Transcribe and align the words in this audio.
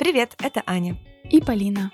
Привет, 0.00 0.34
это 0.42 0.62
Аня. 0.64 0.96
И 1.28 1.42
Полина. 1.42 1.92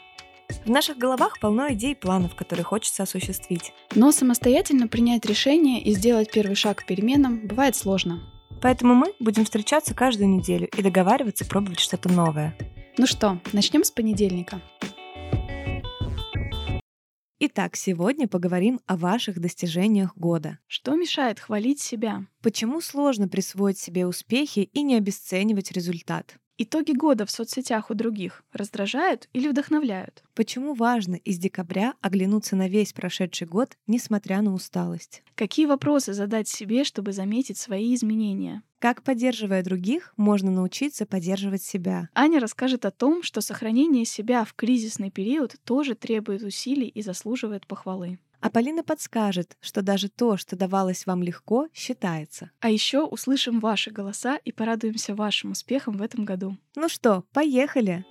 В 0.65 0.71
наших 0.71 0.97
головах 0.97 1.41
полно 1.41 1.73
идей 1.73 1.91
и 1.91 1.97
планов, 1.97 2.37
которые 2.37 2.63
хочется 2.63 3.03
осуществить. 3.03 3.73
Но 3.97 4.13
самостоятельно 4.13 4.87
принять 4.87 5.27
решение 5.27 5.83
и 5.83 5.93
сделать 5.93 6.31
первый 6.31 6.55
шаг 6.55 6.77
к 6.79 6.87
переменам 6.87 7.49
бывает 7.49 7.75
сложно. 7.75 8.23
Поэтому 8.63 8.95
мы 8.95 9.13
будем 9.19 9.45
встречаться 9.45 9.93
каждую 9.93 10.29
неделю 10.29 10.69
и 10.69 10.83
договариваться 10.83 11.45
пробовать 11.47 11.81
что-то 11.81 12.09
новое. 12.09 12.57
Ну 12.97 13.09
что, 13.09 13.41
начнем 13.53 13.83
с 13.83 13.91
понедельника. 13.91 14.61
Итак, 17.41 17.75
сегодня 17.75 18.29
поговорим 18.29 18.79
о 18.87 18.97
ваших 18.97 19.41
достижениях 19.41 20.17
года. 20.17 20.61
Что 20.69 20.95
мешает 20.95 21.41
хвалить 21.41 21.81
себя? 21.81 22.25
Почему 22.41 22.81
сложно 22.81 23.27
присвоить 23.27 23.81
себе 23.81 24.07
успехи 24.07 24.61
и 24.61 24.83
не 24.83 24.95
обесценивать 24.95 25.73
результат? 25.73 26.37
Итоги 26.59 26.93
года 26.93 27.27
в 27.27 27.31
соцсетях 27.31 27.91
у 27.91 27.95
других 27.95 28.43
раздражают 28.51 29.29
или 29.35 29.47
вдохновляют? 29.49 30.25
Почему 30.35 30.73
важно 30.73 31.17
из 31.17 31.37
декабря 31.37 31.93
оглянуться 32.01 32.57
на 32.57 32.67
весь 32.67 32.95
прошедший 32.95 33.47
год, 33.47 33.77
несмотря 33.87 34.41
на 34.41 34.55
усталость? 34.55 35.23
Какие 35.35 35.67
вопросы 35.67 36.15
задать 36.15 36.49
себе, 36.49 36.85
чтобы 36.85 37.13
заметить 37.13 37.59
свои 37.59 37.95
изменения? 37.95 38.63
Как, 38.79 39.03
поддерживая 39.03 39.63
других, 39.63 40.15
можно 40.17 40.51
научиться 40.51 41.05
поддерживать 41.05 41.63
себя? 41.63 42.09
Аня 42.15 42.41
расскажет 42.41 42.87
о 42.87 42.91
том, 42.91 43.23
что 43.23 43.43
сохранение 43.43 44.07
себя 44.07 44.45
в 44.45 44.55
кризисный 44.55 45.11
период 45.11 45.57
тоже 45.65 45.95
требует 45.95 46.43
усилий 46.43 46.89
и 46.89 47.03
заслуживает 47.03 47.67
похвалы. 47.67 48.19
А 48.41 48.51
Полина 48.51 48.83
подскажет, 48.83 49.57
что 49.61 49.83
даже 49.83 50.09
то, 50.09 50.37
что 50.37 50.57
давалось 50.57 51.07
вам 51.07 51.23
легко, 51.23 51.69
считается. 51.73 52.51
А 52.61 52.71
еще 52.71 53.05
услышим 53.05 53.61
ваши 53.61 53.91
голоса 53.91 54.37
и 54.37 54.53
порадуемся 54.53 55.15
вашим 55.15 55.53
успехам 55.53 55.97
в 55.97 56.03
этом 56.03 56.25
году. 56.25 56.57
Ну 56.75 56.89
что, 56.89 57.25
поехали! 57.33 58.05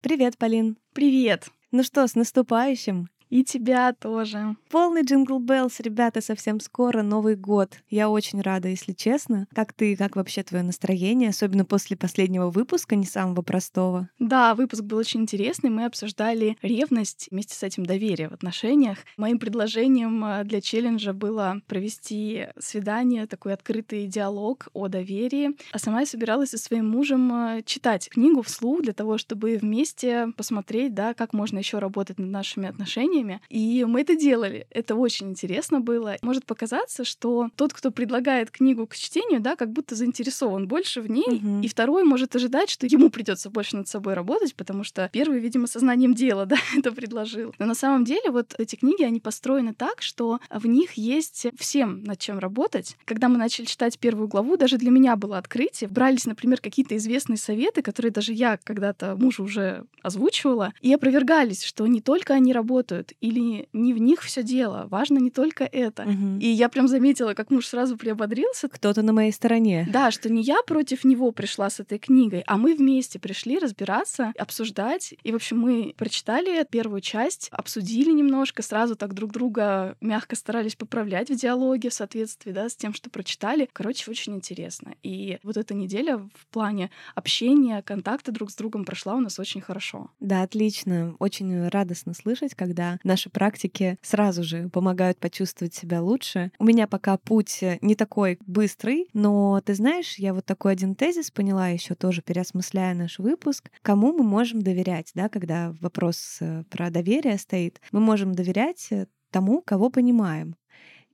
Привет, 0.00 0.38
Полин. 0.38 0.76
Привет. 0.92 1.48
Ну 1.72 1.82
что, 1.82 2.06
с 2.06 2.14
наступающим! 2.14 3.08
И 3.28 3.42
тебя 3.42 3.92
тоже. 3.92 4.56
Полный 4.70 5.02
jingle 5.02 5.38
bells, 5.40 5.80
ребята, 5.80 6.20
совсем 6.20 6.60
скоро 6.60 7.02
Новый 7.02 7.34
год. 7.34 7.78
Я 7.90 8.08
очень 8.08 8.40
рада, 8.40 8.68
если 8.68 8.92
честно. 8.92 9.48
Как 9.54 9.72
ты, 9.72 9.96
как 9.96 10.16
вообще 10.16 10.42
твое 10.42 10.62
настроение, 10.62 11.30
особенно 11.30 11.64
после 11.64 11.96
последнего 11.96 12.50
выпуска, 12.50 12.94
не 12.94 13.04
самого 13.04 13.42
простого? 13.42 14.08
Да, 14.18 14.54
выпуск 14.54 14.82
был 14.84 14.98
очень 14.98 15.22
интересный. 15.22 15.70
Мы 15.70 15.86
обсуждали 15.86 16.56
ревность 16.62 17.28
вместе 17.30 17.54
с 17.54 17.62
этим 17.62 17.84
доверие 17.84 18.28
в 18.28 18.32
отношениях. 18.32 18.98
Моим 19.16 19.38
предложением 19.38 20.24
э, 20.24 20.44
для 20.44 20.60
челленджа 20.60 21.12
было 21.12 21.60
провести 21.66 22.46
свидание, 22.58 23.26
такой 23.26 23.54
открытый 23.54 24.06
диалог 24.06 24.68
о 24.72 24.86
доверии. 24.88 25.56
А 25.72 25.78
сама 25.78 26.00
я 26.00 26.06
собиралась 26.06 26.50
со 26.50 26.58
своим 26.58 26.88
мужем 26.88 27.32
э, 27.32 27.62
читать 27.64 28.08
книгу 28.08 28.42
вслух 28.42 28.82
для 28.82 28.92
того, 28.92 29.18
чтобы 29.18 29.58
вместе 29.60 30.28
посмотреть, 30.36 30.94
да, 30.94 31.12
как 31.14 31.32
можно 31.32 31.58
еще 31.58 31.80
работать 31.80 32.18
над 32.18 32.30
нашими 32.30 32.68
отношениями 32.68 33.15
решениями. 33.16 33.40
И 33.48 33.84
мы 33.84 34.02
это 34.02 34.16
делали. 34.16 34.66
Это 34.70 34.94
очень 34.94 35.30
интересно 35.30 35.80
было. 35.80 36.16
Может 36.22 36.44
показаться, 36.44 37.04
что 37.04 37.48
тот, 37.56 37.72
кто 37.72 37.90
предлагает 37.90 38.50
книгу 38.50 38.86
к 38.86 38.96
чтению, 38.96 39.40
да, 39.40 39.56
как 39.56 39.72
будто 39.72 39.94
заинтересован 39.94 40.68
больше 40.68 41.00
в 41.00 41.10
ней. 41.10 41.40
Угу. 41.42 41.60
И 41.62 41.68
второй 41.68 42.04
может 42.04 42.36
ожидать, 42.36 42.70
что 42.70 42.86
ему 42.86 43.10
придется 43.10 43.50
больше 43.50 43.76
над 43.76 43.88
собой 43.88 44.14
работать, 44.14 44.54
потому 44.54 44.84
что 44.84 45.08
первый, 45.12 45.38
видимо, 45.40 45.66
сознанием 45.66 46.14
дела, 46.14 46.46
да, 46.46 46.56
это 46.76 46.92
предложил. 46.92 47.54
Но 47.58 47.66
на 47.66 47.74
самом 47.74 48.04
деле 48.04 48.30
вот 48.30 48.54
эти 48.58 48.76
книги, 48.76 49.02
они 49.02 49.20
построены 49.20 49.74
так, 49.74 50.02
что 50.02 50.40
в 50.50 50.66
них 50.66 50.94
есть 50.94 51.46
всем 51.58 52.02
над 52.04 52.18
чем 52.18 52.38
работать. 52.38 52.96
Когда 53.04 53.28
мы 53.28 53.38
начали 53.38 53.66
читать 53.66 53.98
первую 53.98 54.28
главу, 54.28 54.56
даже 54.56 54.78
для 54.78 54.90
меня 54.90 55.16
было 55.16 55.38
открытие. 55.38 55.88
Брались, 55.88 56.26
например, 56.26 56.60
какие-то 56.60 56.96
известные 56.96 57.36
советы, 57.36 57.82
которые 57.82 58.12
даже 58.12 58.32
я 58.32 58.58
когда-то 58.62 59.16
мужу 59.16 59.44
уже 59.44 59.84
озвучивала, 60.02 60.72
и 60.80 60.92
опровергались, 60.92 61.64
что 61.64 61.86
не 61.86 62.00
только 62.00 62.34
они 62.34 62.52
работают, 62.52 63.05
делают, 63.06 63.12
или 63.20 63.68
не 63.72 63.94
в 63.94 63.98
них 63.98 64.22
все 64.22 64.42
дело. 64.42 64.86
Важно 64.90 65.18
не 65.18 65.30
только 65.30 65.64
это. 65.64 66.02
Угу. 66.02 66.38
И 66.40 66.46
я 66.46 66.68
прям 66.68 66.88
заметила, 66.88 67.34
как 67.34 67.50
муж 67.50 67.66
сразу 67.66 67.96
приободрился. 67.96 68.68
Кто-то 68.68 69.02
на 69.02 69.12
моей 69.12 69.32
стороне. 69.32 69.88
Да, 69.92 70.10
что 70.10 70.28
не 70.30 70.42
я 70.42 70.56
против 70.66 71.04
него 71.04 71.32
пришла 71.32 71.70
с 71.70 71.80
этой 71.80 71.98
книгой, 71.98 72.42
а 72.46 72.56
мы 72.56 72.74
вместе 72.74 73.18
пришли 73.18 73.58
разбираться, 73.58 74.32
обсуждать. 74.38 75.14
И, 75.22 75.32
в 75.32 75.36
общем, 75.36 75.58
мы 75.58 75.94
прочитали 75.96 76.64
первую 76.70 77.00
часть, 77.00 77.48
обсудили 77.50 78.10
немножко, 78.10 78.62
сразу 78.62 78.96
так 78.96 79.14
друг 79.14 79.32
друга 79.32 79.96
мягко 80.00 80.36
старались 80.36 80.76
поправлять 80.76 81.30
в 81.30 81.36
диалоге 81.36 81.90
в 81.90 81.94
соответствии 81.94 82.52
да, 82.52 82.68
с 82.68 82.76
тем, 82.76 82.94
что 82.94 83.10
прочитали. 83.10 83.68
Короче, 83.72 84.10
очень 84.10 84.34
интересно. 84.34 84.94
И 85.02 85.38
вот 85.42 85.56
эта 85.56 85.74
неделя 85.74 86.18
в 86.18 86.46
плане 86.50 86.90
общения, 87.14 87.82
контакта 87.82 88.32
друг 88.32 88.50
с 88.50 88.56
другом 88.56 88.84
прошла 88.84 89.14
у 89.14 89.20
нас 89.20 89.38
очень 89.38 89.60
хорошо. 89.60 90.10
Да, 90.20 90.42
отлично. 90.42 91.14
Очень 91.18 91.68
радостно 91.68 92.14
слышать, 92.14 92.54
когда 92.54 92.95
наши 93.04 93.30
практики 93.30 93.98
сразу 94.02 94.42
же 94.42 94.68
помогают 94.68 95.18
почувствовать 95.18 95.74
себя 95.74 96.02
лучше. 96.02 96.50
У 96.58 96.64
меня 96.64 96.86
пока 96.86 97.16
путь 97.16 97.62
э, 97.62 97.78
не 97.80 97.94
такой 97.94 98.38
быстрый, 98.46 99.08
но 99.12 99.60
ты 99.64 99.74
знаешь, 99.74 100.16
я 100.18 100.34
вот 100.34 100.44
такой 100.44 100.72
один 100.72 100.94
тезис 100.94 101.30
поняла 101.30 101.68
еще 101.68 101.94
тоже, 101.94 102.22
переосмысляя 102.22 102.94
наш 102.94 103.18
выпуск, 103.18 103.70
кому 103.82 104.12
мы 104.12 104.24
можем 104.24 104.62
доверять, 104.62 105.10
да, 105.14 105.28
когда 105.28 105.74
вопрос 105.80 106.38
э, 106.40 106.64
про 106.70 106.90
доверие 106.90 107.38
стоит. 107.38 107.80
Мы 107.92 108.00
можем 108.00 108.34
доверять 108.34 108.88
э, 108.90 109.06
тому, 109.30 109.60
кого 109.60 109.90
понимаем 109.90 110.56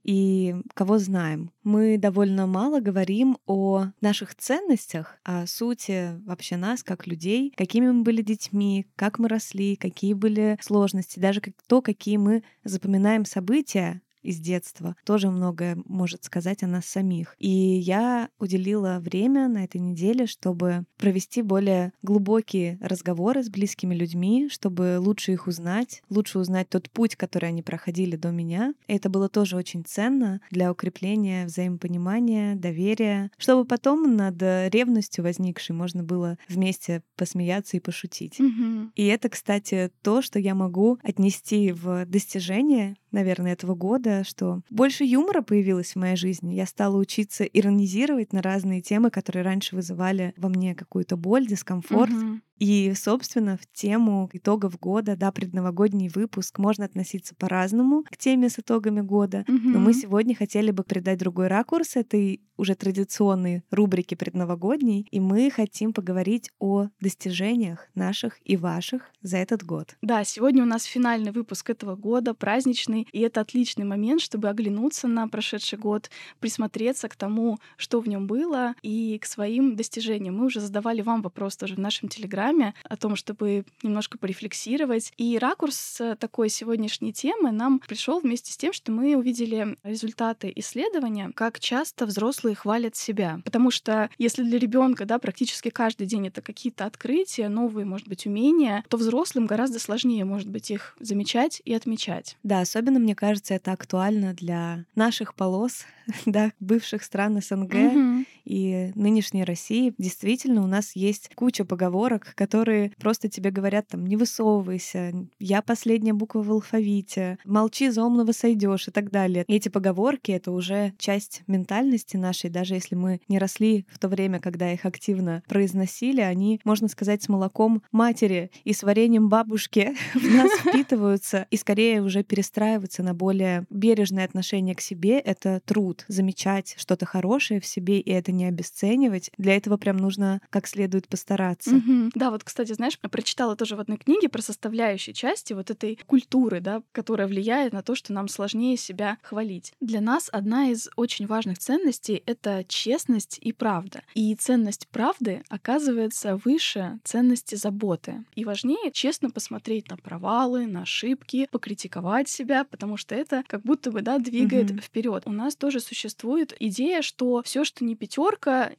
и 0.03 0.57
кого 0.75 0.99
знаем. 0.99 1.51
Мы 1.63 1.99
довольно 1.99 2.47
мало 2.47 2.81
говорим 2.81 3.39
о 3.47 3.87
наших 4.01 4.35
ценностях, 4.35 5.19
о 5.25 5.47
сути 5.47 6.21
вообще 6.27 6.57
нас 6.57 6.83
как 6.83 7.07
людей, 7.07 7.53
какими 7.57 7.91
мы 7.91 8.03
были 8.03 8.23
детьми, 8.23 8.87
как 8.97 9.19
мы 9.19 9.29
росли, 9.29 9.77
какие 9.77 10.15
были 10.15 10.59
сложности, 10.61 11.19
даже 11.19 11.41
то, 11.67 11.83
какие 11.83 12.17
мы 12.17 12.43
запоминаем 12.65 13.25
события 13.25 14.03
из 14.23 14.39
детства 14.39 14.97
тоже 15.05 15.31
многое 15.31 15.79
может 15.87 16.25
сказать 16.25 16.63
о 16.63 16.67
нас 16.67 16.87
самих. 16.87 17.35
И 17.39 17.49
я 17.49 18.29
уделила 18.39 18.99
время 19.01 19.49
на 19.49 19.65
этой 19.65 19.81
неделе, 19.81 20.27
чтобы 20.27 20.85
провести 20.97 21.43
более 21.43 21.93
глубокие 22.03 22.79
разговоры 22.81 23.43
с 23.43 23.49
близкими 23.49 23.95
людьми, 23.95 24.49
чтобы 24.51 24.99
лучше 24.99 25.33
их 25.33 25.47
узнать, 25.47 26.03
лучше 26.09 26.39
узнать 26.39 26.69
тот 26.69 26.91
путь, 26.91 27.17
который 27.17 27.49
они 27.49 27.63
проходили 27.63 28.17
до 28.17 28.31
меня. 28.31 28.75
И 28.87 28.95
это 28.95 29.09
было 29.09 29.29
тоже 29.29 29.57
очень 29.57 29.85
ценно 29.85 30.41
для 30.51 30.71
укрепления 30.71 31.47
взаимопонимания, 31.47 32.55
доверия, 32.55 33.31
чтобы 33.39 33.65
потом 33.65 34.17
над 34.17 34.41
ревностью 34.43 35.25
возникшей 35.25 35.75
можно 35.75 36.03
было 36.03 36.39
вместе 36.49 37.03
посмеяться 37.17 37.77
и 37.77 37.81
пошутить. 37.81 38.39
Mm-hmm. 38.39 38.91
И 38.95 39.07
это, 39.07 39.29
кстати, 39.29 39.91
то, 40.03 40.23
что 40.23 40.39
я 40.39 40.55
могу 40.55 40.99
отнести 41.03 41.73
в 41.73 42.07
достижение 42.07 42.97
наверное, 43.13 43.53
этого 43.53 43.75
года, 43.75 44.12
что 44.25 44.63
больше 44.71 45.05
юмора 45.05 45.43
появилось 45.43 45.93
в 45.93 45.97
моей 45.97 46.17
жизни. 46.17 46.55
Я 46.55 46.67
стала 46.67 46.97
учиться 46.97 47.45
иронизировать 47.45 48.33
на 48.33 48.43
разные 48.43 48.81
темы, 48.81 49.11
которые 49.11 49.43
раньше 49.43 49.75
вызывали 49.75 50.35
во 50.37 50.49
мне 50.49 50.75
какую-то 50.75 51.17
боль, 51.17 51.47
дискомфорт. 51.47 52.13
Угу. 52.13 52.41
И, 52.63 52.93
собственно, 52.95 53.57
в 53.57 53.67
тему 53.73 54.31
итогов 54.33 54.79
года, 54.79 55.17
да, 55.17 55.33
предновогодний 55.33 56.09
выпуск, 56.09 56.61
можно 56.61 56.85
относиться 56.85 57.35
по-разному 57.35 58.05
к 58.05 58.17
теме 58.17 58.49
с 58.49 58.61
итогами 58.61 59.01
года. 59.01 59.45
Угу. 59.49 59.59
Но 59.65 59.81
мы 59.81 59.93
сегодня 59.93 60.37
хотели 60.37 60.71
бы 60.71 60.85
придать 60.85 61.19
другой 61.19 61.49
ракурс 61.49 61.97
этой 61.97 62.41
уже 62.57 62.77
традиционной 62.77 63.65
рубрике 63.73 64.15
предновогодней, 64.15 65.09
и 65.11 65.19
мы 65.19 65.51
хотим 65.51 65.93
поговорить 65.93 66.51
о 66.61 66.87
достижениях 67.01 67.89
наших 67.97 68.39
и 68.45 68.57
ваших 68.57 69.11
за 69.21 69.39
этот 69.39 69.65
год. 69.65 69.97
Да, 70.01 70.23
сегодня 70.23 70.63
у 70.63 70.67
нас 70.67 70.85
финальный 70.85 71.33
выпуск 71.33 71.71
этого 71.71 71.97
года, 71.97 72.35
праздничный, 72.35 73.09
и 73.11 73.21
это 73.21 73.41
отличный 73.41 73.85
момент, 73.85 74.21
чтобы 74.21 74.49
оглянуться 74.49 75.09
на 75.09 75.27
прошедший 75.27 75.79
год, 75.79 76.11
присмотреться 76.39 77.09
к 77.09 77.17
тому, 77.17 77.59
что 77.77 78.01
в 78.01 78.07
нем 78.07 78.29
было, 78.29 78.75
и 78.83 79.19
к 79.19 79.27
своим 79.27 79.75
достижениям. 79.75 80.37
Мы 80.37 80.47
уже 80.47 80.61
задавали 80.61 81.03
вам 81.03 81.23
вопрос 81.23 81.57
тоже 81.57 81.75
в 81.75 81.79
нашем 81.79 82.09
телеграме, 82.09 82.52
программе 82.53 82.75
о 82.89 82.97
том, 82.97 83.17
чтобы 83.17 83.65
немножко 83.83 84.19
порефлексировать. 84.19 85.13
И 85.17 85.39
ракурс 85.39 86.01
такой 86.19 86.49
сегодняшней 86.49 87.13
темы 87.13 87.51
нам 87.51 87.81
пришел 87.81 88.21
вместе 88.21 88.53
с 88.53 88.57
тем, 88.57 88.73
что 88.73 88.93
мы 88.93 89.17
увидели 89.17 89.77
результаты 89.83 90.53
исследования, 90.57 91.31
как 91.35 91.61
часто 91.61 92.07
взрослые 92.07 92.55
хвалят 92.55 92.97
себя. 92.97 93.41
Потому 93.45 93.71
что 93.71 94.11
если 94.19 94.43
для 94.43 94.59
ребенка 94.59 95.05
да, 95.05 95.19
практически 95.19 95.71
каждый 95.71 96.07
день 96.07 96.29
это 96.29 96.43
какие-то 96.43 96.85
открытия, 96.85 97.49
новые, 97.49 97.85
может 97.85 98.09
быть, 98.09 98.27
умения, 98.27 98.85
то 98.89 98.97
взрослым 98.97 99.47
гораздо 99.47 99.79
сложнее, 99.79 100.25
может 100.25 100.49
быть, 100.49 100.71
их 100.71 100.97
замечать 101.01 101.63
и 101.65 101.75
отмечать. 101.75 102.37
Да, 102.43 102.61
особенно, 102.61 102.99
мне 102.99 103.15
кажется, 103.15 103.55
это 103.55 103.73
актуально 103.73 104.35
для 104.35 104.85
наших 104.95 105.35
полос, 105.35 105.85
да, 106.27 106.53
бывших 106.61 107.03
стран 107.03 107.41
СНГ. 107.41 107.75
Угу 107.75 108.25
и 108.45 108.93
нынешней 108.95 109.45
России 109.45 109.95
действительно 109.99 110.63
у 110.63 110.67
нас 110.67 110.95
есть 110.95 111.31
куча 111.35 111.65
поговорок, 111.65 112.33
которые 112.35 112.93
просто 112.99 113.29
тебе 113.29 113.51
говорят 113.51 113.89
там 113.89 114.07
не 114.07 114.17
высовывайся, 114.17 115.13
я 115.39 115.63
последняя 115.63 116.13
буква 116.13 116.43
в 116.43 116.51
алфавите, 116.51 117.39
молчи, 117.45 117.91
за 117.91 118.05
умного 118.05 118.33
сойдешь 118.33 118.89
и 118.89 118.91
так 118.91 119.11
далее. 119.11 119.45
И 119.47 119.55
эти 119.55 119.69
поговорки— 119.69 120.31
это 120.33 120.51
уже 120.53 120.93
часть 120.99 121.43
ментальности 121.47 122.17
нашей, 122.17 122.51
даже 122.51 122.75
если 122.75 122.95
мы 122.95 123.21
не 123.29 123.39
росли 123.39 123.87
в 123.91 123.99
то 123.99 124.09
время, 124.09 124.41
когда 124.41 124.73
их 124.73 124.85
активно 124.85 125.43
произносили, 125.49 126.21
они, 126.21 126.61
можно 126.65 126.89
сказать, 126.89 127.23
с 127.23 127.29
молоком 127.29 127.83
матери 127.93 128.51
и 128.65 128.73
с 128.73 128.83
вареньем 128.83 129.29
бабушки 129.29 129.95
в 130.15 130.35
нас 130.35 130.51
впитываются 130.61 131.47
и 131.51 131.57
скорее 131.57 132.03
уже 132.03 132.23
перестраиваются 132.23 133.03
на 133.03 133.15
более 133.15 133.67
бережное 133.71 134.25
отношение 134.25 134.75
к 134.75 134.81
себе. 134.81 135.19
Это 135.19 135.61
труд, 135.65 136.05
замечать 136.09 136.75
что-то 136.79 137.07
хорошее 137.07 137.61
в 137.61 137.67
себе 137.67 138.01
и 138.01 138.11
это 138.11 138.32
не 138.33 138.47
обесценивать. 138.47 139.31
Для 139.39 139.57
этого 139.57 139.77
прям 139.77 139.97
нужно 139.97 140.41
как 140.51 140.67
следует 140.67 141.09
постараться. 141.09 141.77
Угу. 141.77 142.11
Да, 142.15 142.31
вот, 142.31 142.45
кстати, 142.45 142.73
знаешь, 142.73 142.99
я 143.03 143.09
прочитала 143.09 143.57
тоже 143.57 143.77
в 143.77 143.81
одной 143.81 143.99
книге 143.99 144.29
про 144.29 144.43
составляющие 144.43 145.15
части 145.15 145.53
вот 145.53 145.71
этой 145.71 145.99
культуры, 146.07 146.61
да, 146.61 146.83
которая 146.93 147.27
влияет 147.27 147.73
на 147.73 147.83
то, 147.83 147.95
что 147.95 148.13
нам 148.13 148.29
сложнее 148.29 148.77
себя 148.77 149.19
хвалить. 149.23 149.73
Для 149.81 150.01
нас 150.01 150.29
одна 150.33 150.71
из 150.71 150.89
очень 150.97 151.27
важных 151.27 151.59
ценностей— 151.59 152.23
это 152.27 152.65
честность 152.69 153.39
и 153.41 153.53
правда. 153.53 154.03
И 154.15 154.35
ценность 154.35 154.89
правды 154.89 155.43
оказывается 155.49 156.37
выше 156.45 156.99
ценности 157.05 157.55
заботы. 157.55 158.25
И 158.35 158.45
важнее 158.45 158.91
честно 158.93 159.31
посмотреть 159.31 159.91
на 159.91 159.97
провалы, 159.97 160.67
на 160.67 160.83
ошибки, 160.83 161.49
покритиковать 161.51 162.29
себя, 162.29 162.65
потому 162.65 162.97
что 162.97 163.15
это 163.15 163.45
как 163.47 163.63
будто 163.63 163.91
бы 163.91 164.03
да, 164.03 164.19
двигает 164.19 164.71
mm-hmm. 164.71 164.81
вперед. 164.81 165.23
У 165.27 165.33
нас 165.33 165.57
тоже 165.57 165.81
существует 165.81 166.55
идея, 166.59 167.03
что 167.03 167.43
все, 167.45 167.65
что 167.65 167.85
не 167.85 167.95
пятерка, 167.95 168.13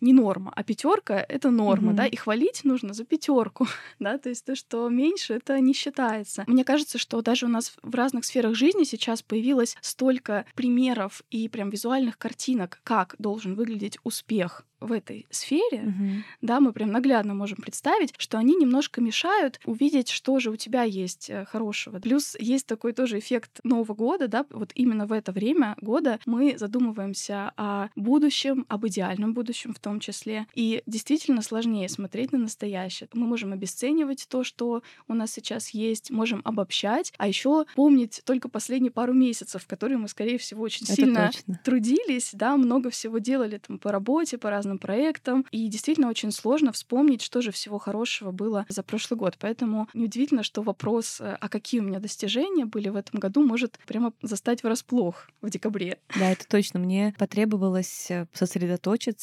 не 0.01 0.13
норма, 0.13 0.51
а 0.55 0.63
пятерка 0.63 1.25
это 1.27 1.49
норма, 1.51 1.91
mm-hmm. 1.91 1.95
да, 1.95 2.05
и 2.05 2.15
хвалить 2.15 2.63
нужно 2.63 2.93
за 2.93 3.05
пятерку, 3.05 3.67
да, 3.99 4.17
то 4.17 4.29
есть 4.29 4.45
то, 4.45 4.55
что 4.55 4.89
меньше, 4.89 5.33
это 5.33 5.59
не 5.59 5.73
считается. 5.73 6.43
Мне 6.47 6.63
кажется, 6.63 6.97
что 6.97 7.21
даже 7.21 7.45
у 7.45 7.49
нас 7.49 7.73
в 7.81 7.95
разных 7.95 8.25
сферах 8.25 8.55
жизни 8.55 8.83
сейчас 8.83 9.21
появилось 9.21 9.75
столько 9.81 10.45
примеров 10.55 11.23
и 11.29 11.49
прям 11.49 11.69
визуальных 11.69 12.17
картинок, 12.17 12.79
как 12.83 13.15
должен 13.19 13.55
выглядеть 13.55 13.97
успех 14.03 14.65
в 14.83 14.91
этой 14.91 15.25
сфере, 15.29 15.83
угу. 15.83 16.23
да, 16.41 16.59
мы 16.59 16.73
прям 16.73 16.91
наглядно 16.91 17.33
можем 17.33 17.57
представить, 17.57 18.13
что 18.17 18.37
они 18.37 18.55
немножко 18.55 19.01
мешают 19.01 19.59
увидеть, 19.65 20.09
что 20.09 20.39
же 20.39 20.51
у 20.51 20.55
тебя 20.55 20.83
есть 20.83 21.29
э, 21.29 21.45
хорошего. 21.45 21.99
Плюс 21.99 22.35
есть 22.37 22.67
такой 22.67 22.93
тоже 22.93 23.19
эффект 23.19 23.61
Нового 23.63 23.93
года, 23.93 24.27
да, 24.27 24.45
вот 24.49 24.71
именно 24.75 25.05
в 25.05 25.13
это 25.13 25.31
время 25.31 25.75
года 25.79 26.19
мы 26.25 26.57
задумываемся 26.57 27.53
о 27.55 27.89
будущем, 27.95 28.65
об 28.67 28.85
идеальном 28.87 29.32
будущем 29.33 29.73
в 29.73 29.79
том 29.79 29.99
числе, 29.99 30.47
и 30.53 30.83
действительно 30.85 31.41
сложнее 31.41 31.89
смотреть 31.89 32.31
на 32.31 32.39
настоящее. 32.39 33.09
Мы 33.13 33.27
можем 33.27 33.53
обесценивать 33.53 34.27
то, 34.29 34.43
что 34.43 34.83
у 35.07 35.13
нас 35.13 35.31
сейчас 35.31 35.69
есть, 35.69 36.11
можем 36.11 36.41
обобщать, 36.43 37.13
а 37.17 37.27
еще 37.27 37.65
помнить 37.75 38.21
только 38.25 38.49
последние 38.49 38.91
пару 38.91 39.13
месяцев, 39.13 39.63
в 39.63 39.67
которые 39.67 39.97
мы, 39.97 40.07
скорее 40.07 40.37
всего, 40.37 40.63
очень 40.63 40.85
это 40.85 40.95
сильно 40.95 41.31
точно. 41.33 41.59
трудились, 41.63 42.31
да, 42.33 42.55
много 42.57 42.89
всего 42.89 43.17
делали 43.17 43.57
там 43.57 43.79
по 43.79 43.91
работе, 43.91 44.37
по 44.37 44.49
разным 44.49 44.77
проектам. 44.77 45.45
И 45.51 45.67
действительно 45.67 46.09
очень 46.09 46.31
сложно 46.31 46.71
вспомнить, 46.71 47.21
что 47.21 47.41
же 47.41 47.51
всего 47.51 47.79
хорошего 47.79 48.31
было 48.31 48.65
за 48.69 48.83
прошлый 48.83 49.17
год. 49.17 49.37
Поэтому 49.39 49.87
неудивительно, 49.93 50.43
что 50.43 50.61
вопрос, 50.61 51.19
э, 51.19 51.37
а 51.39 51.49
какие 51.49 51.81
у 51.81 51.83
меня 51.83 51.99
достижения 51.99 52.65
были 52.65 52.89
в 52.89 52.95
этом 52.95 53.19
году, 53.19 53.43
может 53.43 53.79
прямо 53.87 54.13
застать 54.21 54.63
врасплох 54.63 55.29
в 55.41 55.49
декабре. 55.49 55.99
Да, 56.17 56.31
это 56.31 56.47
точно. 56.47 56.79
Мне 56.79 57.13
потребовалось 57.17 58.11
э, 58.11 58.27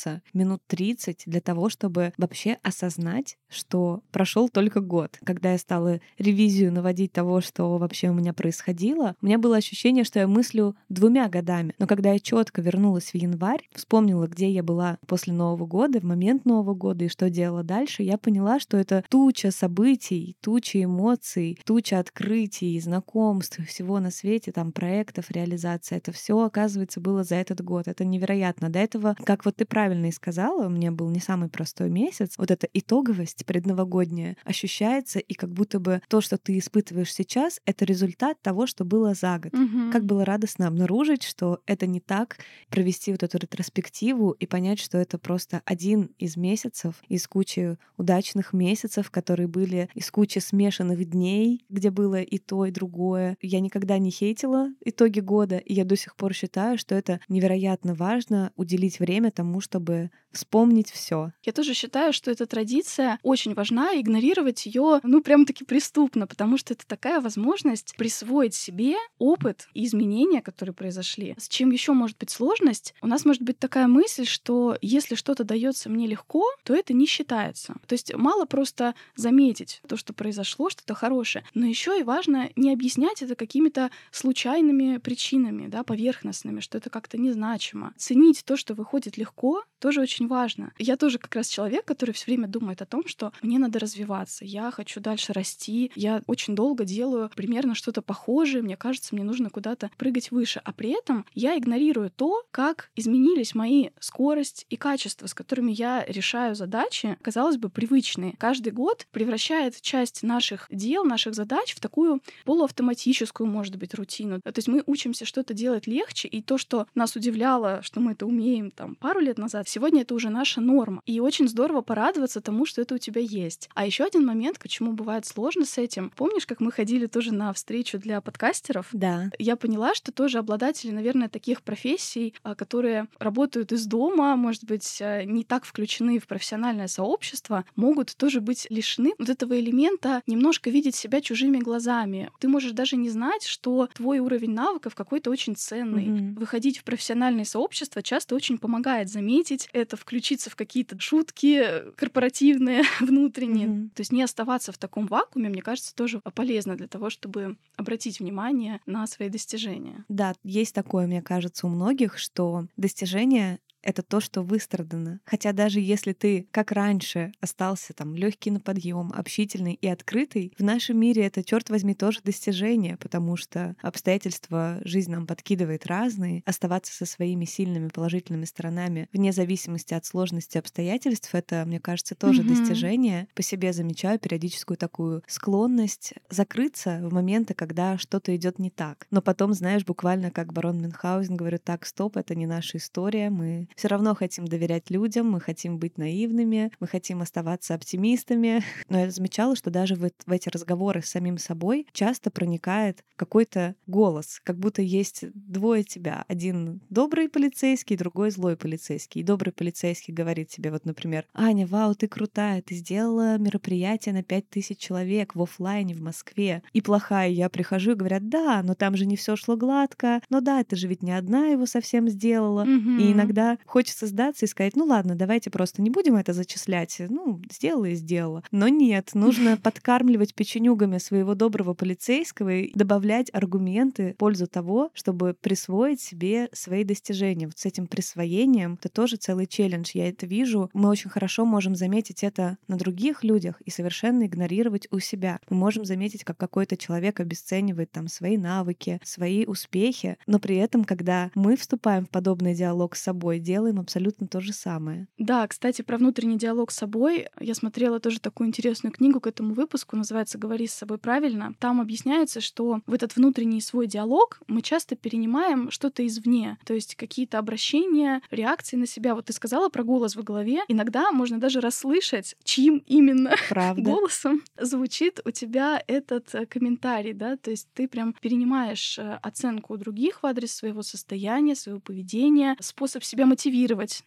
сосредоточиться 0.01 0.23
минут 0.33 0.63
30 0.67 1.25
для 1.27 1.41
того, 1.41 1.69
чтобы 1.69 2.13
вообще 2.17 2.59
осознать, 2.63 3.37
что 3.49 4.03
прошел 4.11 4.49
только 4.49 4.81
год. 4.81 5.19
Когда 5.25 5.53
я 5.53 5.59
стала 5.59 6.01
ревизию 6.19 6.73
наводить 6.73 7.13
того, 7.13 7.41
что 7.41 7.79
вообще 7.79 8.09
у 8.09 8.15
меня 8.15 8.33
происходило, 8.33 9.17
у 9.21 9.27
меня 9.27 9.39
было 9.39 9.57
ощущение, 9.57 10.05
что 10.05 10.19
я 10.19 10.29
мыслю 10.29 10.77
двумя 10.89 11.29
годами. 11.29 11.75
Но 11.79 11.87
когда 11.87 12.13
я 12.13 12.19
четко 12.19 12.63
вернулась 12.63 13.13
в 13.13 13.15
январь, 13.15 13.69
вспомнила, 13.75 14.27
где 14.27 14.51
я 14.51 14.63
была 14.63 14.99
после 15.07 15.33
Нового 15.33 15.67
года, 15.67 16.01
в 16.01 16.05
момент 16.05 16.45
Нового 16.45 16.75
года 16.75 17.05
и 17.05 17.09
что 17.09 17.31
делала 17.31 17.63
дальше, 17.63 18.03
я 18.03 18.19
поняла, 18.19 18.61
что 18.61 18.77
это 18.77 19.05
туча 19.09 19.51
событий, 19.51 20.37
туча 20.41 20.83
эмоций, 20.83 21.59
туча 21.65 21.99
открытий, 21.99 22.81
знакомств, 22.81 23.59
всего 23.67 24.01
на 24.01 24.11
свете, 24.11 24.53
там, 24.53 24.73
проектов, 24.73 25.31
реализация. 25.31 25.99
Это 25.99 26.13
все, 26.13 26.39
оказывается, 26.41 27.01
было 27.01 27.25
за 27.25 27.37
этот 27.37 27.63
год. 27.63 27.89
Это 27.89 28.05
невероятно. 28.05 28.71
До 28.71 28.79
этого, 28.79 29.17
как 29.25 29.45
вот 29.45 29.57
ты 29.57 29.65
правильно 29.65 29.90
и 29.93 30.13
сказала, 30.13 30.67
у 30.67 30.71
меня 30.71 30.93
был 30.93 31.09
не 31.11 31.21
самый 31.21 31.49
простой 31.49 31.91
месяц. 31.91 32.35
Вот 32.39 32.51
эта 32.51 32.69
итоговость 32.73 33.45
предновогодняя 33.47 34.37
ощущается, 34.45 35.19
и 35.19 35.35
как 35.35 35.53
будто 35.53 35.81
бы 35.81 36.03
то, 36.09 36.21
что 36.21 36.39
ты 36.39 36.59
испытываешь 36.59 37.13
сейчас, 37.13 37.61
это 37.65 37.85
результат 37.85 38.41
того, 38.43 38.67
что 38.67 38.85
было 38.85 39.15
за 39.15 39.39
год. 39.39 39.55
Угу. 39.55 39.93
Как 39.93 40.05
было 40.05 40.25
радостно 40.25 40.67
обнаружить, 40.67 41.23
что 41.23 41.61
это 41.67 41.87
не 41.87 42.01
так, 42.01 42.39
провести 42.69 43.13
вот 43.13 43.23
эту 43.23 43.39
ретроспективу 43.39 44.33
и 44.33 44.47
понять, 44.47 44.79
что 44.81 44.99
это 44.99 45.19
просто 45.19 45.63
один 45.65 46.11
из 46.19 46.37
месяцев 46.37 46.95
из 47.09 47.27
кучи 47.27 47.79
удачных 47.97 48.53
месяцев, 48.53 49.11
которые 49.11 49.49
были 49.49 49.89
из 49.95 50.11
кучи 50.11 50.39
смешанных 50.39 51.05
дней, 51.09 51.65
где 51.69 51.91
было 51.91 52.21
и 52.21 52.39
то, 52.39 52.67
и 52.67 52.71
другое. 52.71 53.37
Я 53.41 53.61
никогда 53.61 53.99
не 53.99 54.11
хейтила 54.11 54.69
итоги 54.85 55.21
года, 55.21 55.57
и 55.59 55.75
я 55.75 55.85
до 55.85 55.97
сих 55.97 56.17
пор 56.17 56.35
считаю, 56.35 56.79
что 56.79 56.95
это 56.95 57.21
невероятно 57.29 57.95
важно 57.95 58.53
уделить 58.57 59.01
время 59.01 59.31
тому, 59.31 59.61
чтобы 59.61 59.80
чтобы 59.81 60.11
вспомнить 60.33 60.91
все. 60.91 61.33
Я 61.43 61.53
тоже 61.53 61.75
считаю, 61.75 62.13
что 62.13 62.31
эта 62.31 62.47
традиция 62.47 63.19
очень 63.23 63.55
важна, 63.55 63.93
и 63.93 64.01
игнорировать 64.01 64.67
ее, 64.67 65.01
ну, 65.03 65.23
прям-таки 65.23 65.65
преступно, 65.65 66.27
потому 66.27 66.57
что 66.57 66.75
это 66.75 66.87
такая 66.87 67.21
возможность 67.21 67.95
присвоить 67.97 68.55
себе 68.55 68.95
опыт 69.19 69.69
и 69.75 69.85
изменения, 69.85 70.41
которые 70.41 70.75
произошли. 70.75 71.35
С 71.39 71.49
чем 71.49 71.71
еще 71.71 71.93
может 71.93 72.19
быть 72.19 72.31
сложность? 72.31 72.95
У 73.03 73.07
нас 73.07 73.25
может 73.25 73.43
быть 73.43 73.59
такая 73.59 73.87
мысль, 73.87 74.27
что 74.27 74.77
если 74.81 75.15
что-то 75.15 75.45
дается 75.45 75.89
мне 75.89 76.07
легко, 76.07 76.45
то 76.65 76.75
это 76.75 76.93
не 76.93 77.07
считается. 77.07 77.75
То 77.87 77.95
есть 77.95 78.15
мало 78.15 78.45
просто 78.45 78.95
заметить 79.17 79.81
то, 79.89 79.97
что 79.97 80.13
произошло, 80.13 80.71
что-то 80.71 80.95
хорошее, 80.95 81.45
но 81.55 81.67
еще 81.67 81.99
и 81.99 82.03
важно 82.03 82.51
не 82.57 82.73
объяснять 82.73 83.23
это 83.23 83.35
какими-то 83.35 83.91
случайными 84.11 84.99
причинами, 84.99 85.67
да, 85.67 85.83
поверхностными, 85.83 86.61
что 86.61 86.79
это 86.79 86.91
как-то 86.91 87.19
незначимо. 87.19 87.93
Ценить 87.97 88.45
то, 88.45 88.57
что 88.57 88.75
выходит 88.75 89.17
легко, 89.17 89.63
тоже 89.79 90.01
очень 90.01 90.20
важно. 90.27 90.73
Я 90.79 90.97
тоже 90.97 91.19
как 91.19 91.35
раз 91.35 91.49
человек, 91.49 91.85
который 91.85 92.13
все 92.13 92.27
время 92.27 92.49
думает 92.49 92.83
о 92.83 92.87
том, 92.87 93.07
что 93.07 93.33
мне 93.43 93.59
надо 93.59 93.79
развиваться, 93.79 94.45
я 94.45 94.71
хочу 94.71 95.01
дальше 95.01 95.33
расти, 95.33 95.91
я 95.95 96.23
очень 96.27 96.55
долго 96.55 96.85
делаю 96.85 97.31
примерно 97.35 97.75
что-то 97.75 98.03
похожее, 98.03 98.63
мне 98.63 98.77
кажется, 98.77 99.15
мне 99.15 99.25
нужно 99.25 99.51
куда-то 99.51 99.91
прыгать 99.97 100.31
выше, 100.31 100.61
а 100.65 100.73
при 100.73 100.91
этом 100.91 101.25
я 101.35 101.57
игнорирую 101.57 102.11
то, 102.11 102.43
как 102.51 102.91
изменились 102.97 103.55
мои 103.55 103.91
скорость 104.01 104.67
и 104.69 104.77
качество 104.77 105.27
с 105.31 105.35
которыми 105.35 105.73
я 105.73 106.05
решаю 106.07 106.55
задачи, 106.55 107.17
казалось 107.23 107.57
бы, 107.57 107.71
привычные. 107.71 108.35
Каждый 108.39 108.73
год 108.73 109.07
превращает 109.11 109.81
часть 109.81 110.23
наших 110.23 110.67
дел, 110.71 111.05
наших 111.05 111.35
задач 111.35 111.75
в 111.75 111.81
такую 111.81 112.21
полуавтоматическую, 112.45 113.49
может 113.49 113.77
быть, 113.77 113.95
рутину. 113.95 114.41
То 114.43 114.53
есть 114.55 114.69
мы 114.69 114.83
учимся 114.87 115.25
что-то 115.25 115.55
делать 115.55 115.87
легче, 115.87 116.29
и 116.29 116.43
то, 116.43 116.59
что 116.59 116.87
нас 116.95 117.17
удивляло, 117.17 117.81
что 117.83 118.01
мы 118.01 118.13
это 118.13 118.27
умеем 118.27 118.71
там 118.71 118.97
пару 118.97 119.21
лет 119.21 119.39
назад, 119.39 119.69
сегодня 119.69 120.03
это 120.03 120.10
уже 120.15 120.31
наша 120.31 120.61
норма. 120.61 121.03
И 121.07 121.21
очень 121.21 121.49
здорово 121.49 121.81
порадоваться 121.83 122.41
тому, 122.41 122.67
что 122.67 122.83
это 122.83 122.95
у 122.95 122.99
тебя 122.99 123.21
есть. 123.21 123.69
А 123.75 123.87
еще 123.87 124.05
один 124.05 124.25
момент, 124.25 124.59
почему 124.59 124.93
бывает 124.93 125.27
сложно 125.27 125.65
с 125.65 125.79
этим. 125.79 126.11
Помнишь, 126.17 126.47
как 126.47 126.61
мы 126.61 126.73
ходили 126.73 127.07
тоже 127.07 127.33
на 127.33 127.53
встречу 127.53 127.99
для 127.99 128.21
подкастеров? 128.21 128.89
Да. 128.93 129.31
Я 129.39 129.57
поняла, 129.57 129.95
что 129.95 130.13
тоже 130.13 130.39
обладатели, 130.39 130.91
наверное, 130.91 131.29
таких 131.29 131.63
профессий, 131.63 132.35
а, 132.43 132.55
которые 132.55 133.07
работают 133.19 133.73
из 133.73 133.87
дома, 133.87 134.37
может 134.37 134.65
быть, 134.65 134.99
э, 135.01 135.25
не 135.25 135.45
так 135.45 135.65
включены 135.65 136.19
в 136.19 136.27
профессиональное 136.27 136.89
сообщество, 136.89 137.65
могут 137.77 138.17
тоже 138.17 138.41
быть 138.41 138.67
лишены 138.71 139.15
вот 139.19 139.29
этого 139.29 139.59
элемента 139.59 140.23
немножко 140.27 140.71
видеть 140.71 140.95
себя 140.95 141.21
чужими 141.21 141.59
глазами. 141.59 142.31
Ты 142.41 142.49
можешь 142.49 142.73
даже 142.73 142.97
не 142.97 143.11
знать, 143.11 143.45
что 143.45 143.89
твой 143.95 144.19
уровень 144.19 144.53
навыков 144.53 144.95
какой-то 144.95 145.31
очень 145.31 145.57
ценный. 145.57 146.07
Mm-hmm. 146.07 146.39
Выходить 146.39 146.79
в 146.79 146.85
профессиональное 146.85 147.45
сообщество 147.45 148.03
часто 148.03 148.35
очень 148.35 148.59
помогает 148.59 149.09
заметить 149.09 149.69
это, 149.73 149.97
включиться 150.01 150.51
в 150.51 150.57
какие-то 150.57 150.99
шутки 150.99 151.93
корпоративные, 151.97 152.83
внутренние. 153.01 153.69
Mm-hmm. 153.69 153.89
То 153.91 154.01
есть 154.01 154.13
не 154.13 154.23
оставаться 154.23 154.73
в 154.73 154.79
таком 154.79 155.07
вакууме, 155.07 155.49
мне 155.49 155.63
кажется, 155.63 155.95
тоже 155.95 156.21
полезно 156.35 156.77
для 156.77 156.89
того, 156.89 157.11
чтобы 157.11 157.57
обратить 157.77 158.21
внимание 158.21 158.81
на 158.87 159.07
свои 159.07 159.29
достижения. 159.29 160.05
Да, 160.09 160.35
есть 160.43 160.75
такое, 160.75 161.07
мне 161.07 161.23
кажется, 161.23 161.67
у 161.67 161.71
многих, 161.71 162.19
что 162.19 162.67
достижения 162.77 163.61
это 163.83 164.03
то, 164.03 164.21
что 164.21 164.43
выстрадано. 164.43 165.21
Хотя 165.25 165.53
даже 165.53 165.81
если 165.81 166.13
ты, 166.13 166.47
как 166.51 166.73
раньше, 166.73 167.33
остался 167.41 167.93
там 167.93 168.15
легкий 168.15 168.51
на 168.51 168.61
подъем, 168.61 169.13
общительный 169.15 169.75
и 169.75 169.87
открытый, 169.89 170.53
в 170.59 170.63
нашем 170.63 170.99
мире 170.99 171.27
это, 171.27 171.43
черт 171.43 171.71
возьми, 171.71 171.95
тоже 171.95 172.21
достижение, 172.23 172.97
потому 172.97 173.37
что 173.37 173.77
обстоятельства 173.83 174.81
жизнь 174.85 175.11
нам 175.11 175.27
подкидывает 175.27 175.87
разные. 175.87 176.43
Оставаться 176.47 176.93
со 176.93 177.07
своими 177.07 177.45
сильными 177.45 177.89
положительными 177.89 178.45
сторонами 178.45 179.09
вне 179.13 179.33
зависимости 179.33 179.95
от 179.95 180.05
сложности 180.05 180.59
обстоятельств, 180.59 181.35
это, 181.35 181.65
мне 181.67 181.81
кажется, 181.81 182.15
тоже 182.15 182.43
mm-hmm. 182.43 182.49
достижение. 182.49 183.29
По 183.35 183.43
себе 183.43 183.73
замечаю 183.73 184.19
периодическую 184.19 184.77
такую 184.77 185.23
склонность 185.27 186.15
закрыться 186.29 187.01
в 187.03 187.13
моменты, 187.13 187.55
когда 187.55 187.99
что-то 187.99 188.35
идет 188.37 188.59
не 188.59 188.71
так. 188.71 189.07
Но 189.11 189.23
потом, 189.23 189.53
знаешь, 189.53 189.85
буквально 189.85 190.31
как 190.31 190.53
барон 190.53 190.81
Мюнхгаузен 190.81 191.37
говорю, 191.37 191.59
так, 191.59 191.87
стоп, 191.87 192.17
это 192.17 192.35
не 192.35 192.47
наша 192.47 192.79
история, 192.79 193.31
мы 193.31 193.69
все 193.77 193.89
равно 193.89 194.15
хотим 194.15 194.47
доверять 194.47 194.91
людям, 194.91 195.31
мы 195.31 195.41
хотим 195.41 195.79
быть 195.79 195.99
наивными, 195.99 196.73
мы 196.81 196.87
хотим 196.87 197.23
оставаться 197.23 197.75
оптимистами. 197.75 198.63
Но 198.89 199.01
я 199.01 199.11
замечала, 199.11 199.57
что 199.57 199.71
даже 199.71 199.95
в, 199.95 200.11
в 200.27 200.33
эти 200.33 200.49
разговоры 200.49 201.03
с 201.03 201.11
самим 201.11 201.39
собой 201.39 201.87
часто 201.93 202.31
проникает 202.31 203.05
какой-то 203.17 203.75
голос, 203.87 204.41
как 204.43 204.59
будто 204.59 204.83
есть 204.83 205.25
двое 205.35 205.85
тебя. 205.85 206.25
Один 206.29 206.81
добрый 206.89 207.29
полицейский, 207.29 207.97
другой 207.97 208.31
злой 208.31 208.57
полицейский. 208.57 209.21
И 209.21 209.25
добрый 209.25 209.53
полицейский 209.53 210.15
говорит 210.15 210.49
тебе, 210.49 210.71
вот, 210.71 210.85
например, 210.85 211.27
«Аня, 211.35 211.67
вау, 211.67 211.95
ты 211.95 212.09
крутая, 212.09 212.63
ты 212.63 212.75
сделала 212.75 213.39
мероприятие 213.39 214.15
на 214.15 214.23
5000 214.23 214.79
человек 214.79 215.35
в 215.35 215.43
офлайне 215.43 215.95
в 215.95 216.01
Москве». 216.01 216.63
И 216.73 216.81
плохая, 216.81 217.29
я 217.29 217.49
прихожу 217.49 217.93
и 217.93 217.95
говорят, 217.95 218.29
да, 218.29 218.63
но 218.63 218.75
там 218.75 218.97
же 218.97 219.07
не 219.07 219.17
все 219.17 219.37
шло 219.37 219.57
гладко, 219.57 220.21
но 220.31 220.41
да, 220.41 220.61
это 220.61 220.77
же 220.77 220.89
ведь 220.89 221.03
не 221.03 221.13
одна 221.13 221.49
его 221.49 221.67
совсем 221.67 222.09
сделала. 222.09 222.65
Mm-hmm. 222.65 223.01
И 223.01 223.13
иногда 223.13 223.59
хочется 223.67 224.07
сдаться 224.07 224.45
и 224.45 224.49
сказать, 224.49 224.77
ну 224.77 224.85
ладно, 224.85 225.15
давайте 225.15 225.51
просто 225.51 225.83
не 225.83 225.91
будем 225.91 226.17
это 226.17 226.33
зачислять. 226.33 226.97
Ну, 227.09 227.41
сделала 227.51 227.87
и 227.87 227.95
сделала. 227.95 228.43
Но 228.51 228.69
нет, 228.69 229.11
нужно 229.15 229.57
подкармливать 229.63 230.35
печенюгами 230.35 230.99
своего 230.99 231.35
доброго 231.35 231.75
полицейского 231.75 232.51
и 232.51 232.73
добавлять 232.75 233.31
аргументы 233.33 234.15
в 234.15 234.17
пользу 234.17 234.47
того, 234.47 234.91
чтобы 234.95 235.35
присвоить 235.41 236.01
себе 236.01 236.49
свои 236.53 236.85
достижения. 236.85 237.47
Вот 237.47 237.59
с 237.59 237.67
этим 237.67 237.87
присвоением 237.87 238.75
это 238.75 238.89
тоже 238.89 239.17
целый 239.17 239.47
челлендж. 239.47 239.91
Я 239.95 240.09
это 240.09 240.27
вижу. 240.27 240.71
Мы 240.73 240.89
очень 240.89 241.11
хорошо 241.11 241.45
можем 241.45 241.75
заметить 241.75 242.23
это 242.23 242.59
на 242.69 242.77
других 242.77 243.25
людях 243.25 243.61
и 243.63 243.71
совершенно 243.71 244.27
игнорировать 244.27 244.89
у 244.91 244.99
себя. 244.99 245.41
Мы 245.49 245.57
можем 245.57 245.85
заметить, 245.85 246.25
как 246.25 246.37
какой-то 246.37 246.77
человек 246.77 247.21
обесценивает 247.21 247.91
там 247.91 248.09
свои 248.09 248.37
навыки, 248.37 249.01
свои 249.05 249.45
успехи, 249.47 250.17
но 250.27 250.39
при 250.39 250.57
этом, 250.57 250.85
когда 250.85 251.31
мы 251.35 251.57
вступаем 251.57 252.07
в 252.07 252.11
подобный 252.11 252.55
диалог 252.55 252.97
с 252.97 253.03
собой, 253.03 253.39
делаем 253.51 253.81
абсолютно 253.81 254.29
то 254.29 254.41
же 254.41 254.53
самое. 254.53 255.09
Да, 255.19 255.47
кстати, 255.49 255.83
про 255.83 255.99
внутренний 255.99 256.39
диалог 256.39 256.71
с 256.71 256.77
собой. 256.77 257.27
Я 257.41 257.55
смотрела 257.55 257.99
тоже 257.99 258.21
такую 258.21 258.47
интересную 258.47 258.93
книгу 258.93 259.19
к 259.21 259.27
этому 259.27 259.55
выпуску, 259.55 259.97
называется 259.97 260.39
«Говори 260.39 260.69
с 260.69 260.75
собой 260.75 260.99
правильно». 260.99 261.55
Там 261.59 261.81
объясняется, 261.81 262.41
что 262.41 262.81
в 262.87 262.95
этот 262.95 263.17
внутренний 263.17 263.61
свой 263.61 263.89
диалог 263.89 264.41
мы 264.47 264.63
часто 264.63 264.95
перенимаем 264.95 265.73
что-то 265.73 266.07
извне, 266.07 266.59
то 266.65 266.75
есть 266.75 266.95
какие-то 266.95 267.39
обращения, 267.39 268.23
реакции 268.31 268.77
на 268.77 268.87
себя. 268.87 269.17
Вот 269.17 269.25
ты 269.25 269.33
сказала 269.33 269.69
про 269.69 269.83
голос 269.83 270.15
в 270.15 270.23
голове. 270.23 270.61
Иногда 270.69 271.11
можно 271.11 271.39
даже 271.39 271.61
расслышать, 271.61 272.37
чьим 272.45 272.85
именно 272.87 273.35
Правда. 273.49 273.83
голосом 273.83 274.43
звучит 274.61 275.21
у 275.25 275.33
тебя 275.33 275.83
этот 275.89 276.33
э, 276.37 276.47
комментарий, 276.47 277.15
да, 277.15 277.37
то 277.37 277.51
есть 277.51 277.69
ты 277.75 277.89
прям 277.89 278.15
перенимаешь 278.21 278.97
э, 278.97 279.19
оценку 279.23 279.77
других 279.77 280.23
в 280.23 280.27
адрес 280.27 280.53
своего 280.53 280.83
состояния, 280.83 281.57
своего 281.57 281.81
поведения, 281.81 282.57
способ 282.61 283.03
себя 283.03 283.27
мотивировать 283.27 283.40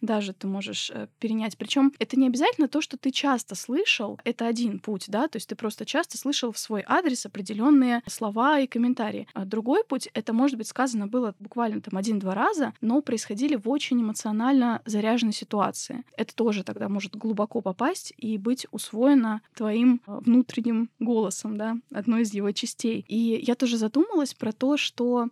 даже 0.00 0.32
ты 0.32 0.46
можешь 0.46 0.90
э, 0.90 1.08
перенять. 1.18 1.56
Причем 1.56 1.92
это 1.98 2.18
не 2.18 2.26
обязательно 2.26 2.68
то, 2.68 2.80
что 2.80 2.96
ты 2.96 3.10
часто 3.10 3.54
слышал, 3.54 4.20
это 4.24 4.46
один 4.46 4.78
путь, 4.78 5.06
да, 5.08 5.28
то 5.28 5.36
есть 5.36 5.48
ты 5.48 5.56
просто 5.56 5.84
часто 5.84 6.18
слышал 6.18 6.52
в 6.52 6.58
свой 6.58 6.84
адрес 6.86 7.26
определенные 7.26 8.02
слова 8.06 8.58
и 8.60 8.66
комментарии. 8.66 9.26
А 9.34 9.44
другой 9.44 9.84
путь— 9.84 10.08
это, 10.14 10.32
может 10.32 10.56
быть, 10.56 10.68
сказано 10.68 11.06
было 11.06 11.34
буквально 11.38 11.80
там 11.80 11.96
один-два 11.96 12.34
раза, 12.34 12.72
но 12.80 13.00
происходили 13.02 13.56
в 13.56 13.68
очень 13.68 14.00
эмоционально 14.00 14.82
заряженной 14.84 15.32
ситуации. 15.32 16.04
Это 16.16 16.34
тоже 16.34 16.64
тогда 16.64 16.88
может 16.88 17.16
глубоко 17.16 17.60
попасть 17.60 18.12
и 18.16 18.38
быть 18.38 18.66
усвоено 18.70 19.42
твоим 19.54 20.00
э, 20.06 20.18
внутренним 20.24 20.90
голосом, 20.98 21.56
да, 21.56 21.76
одной 21.92 22.22
из 22.22 22.34
его 22.34 22.50
частей. 22.52 23.04
И 23.08 23.42
я 23.44 23.54
тоже 23.54 23.76
задумалась 23.76 24.34
про 24.34 24.52
то, 24.52 24.76
что 24.76 25.28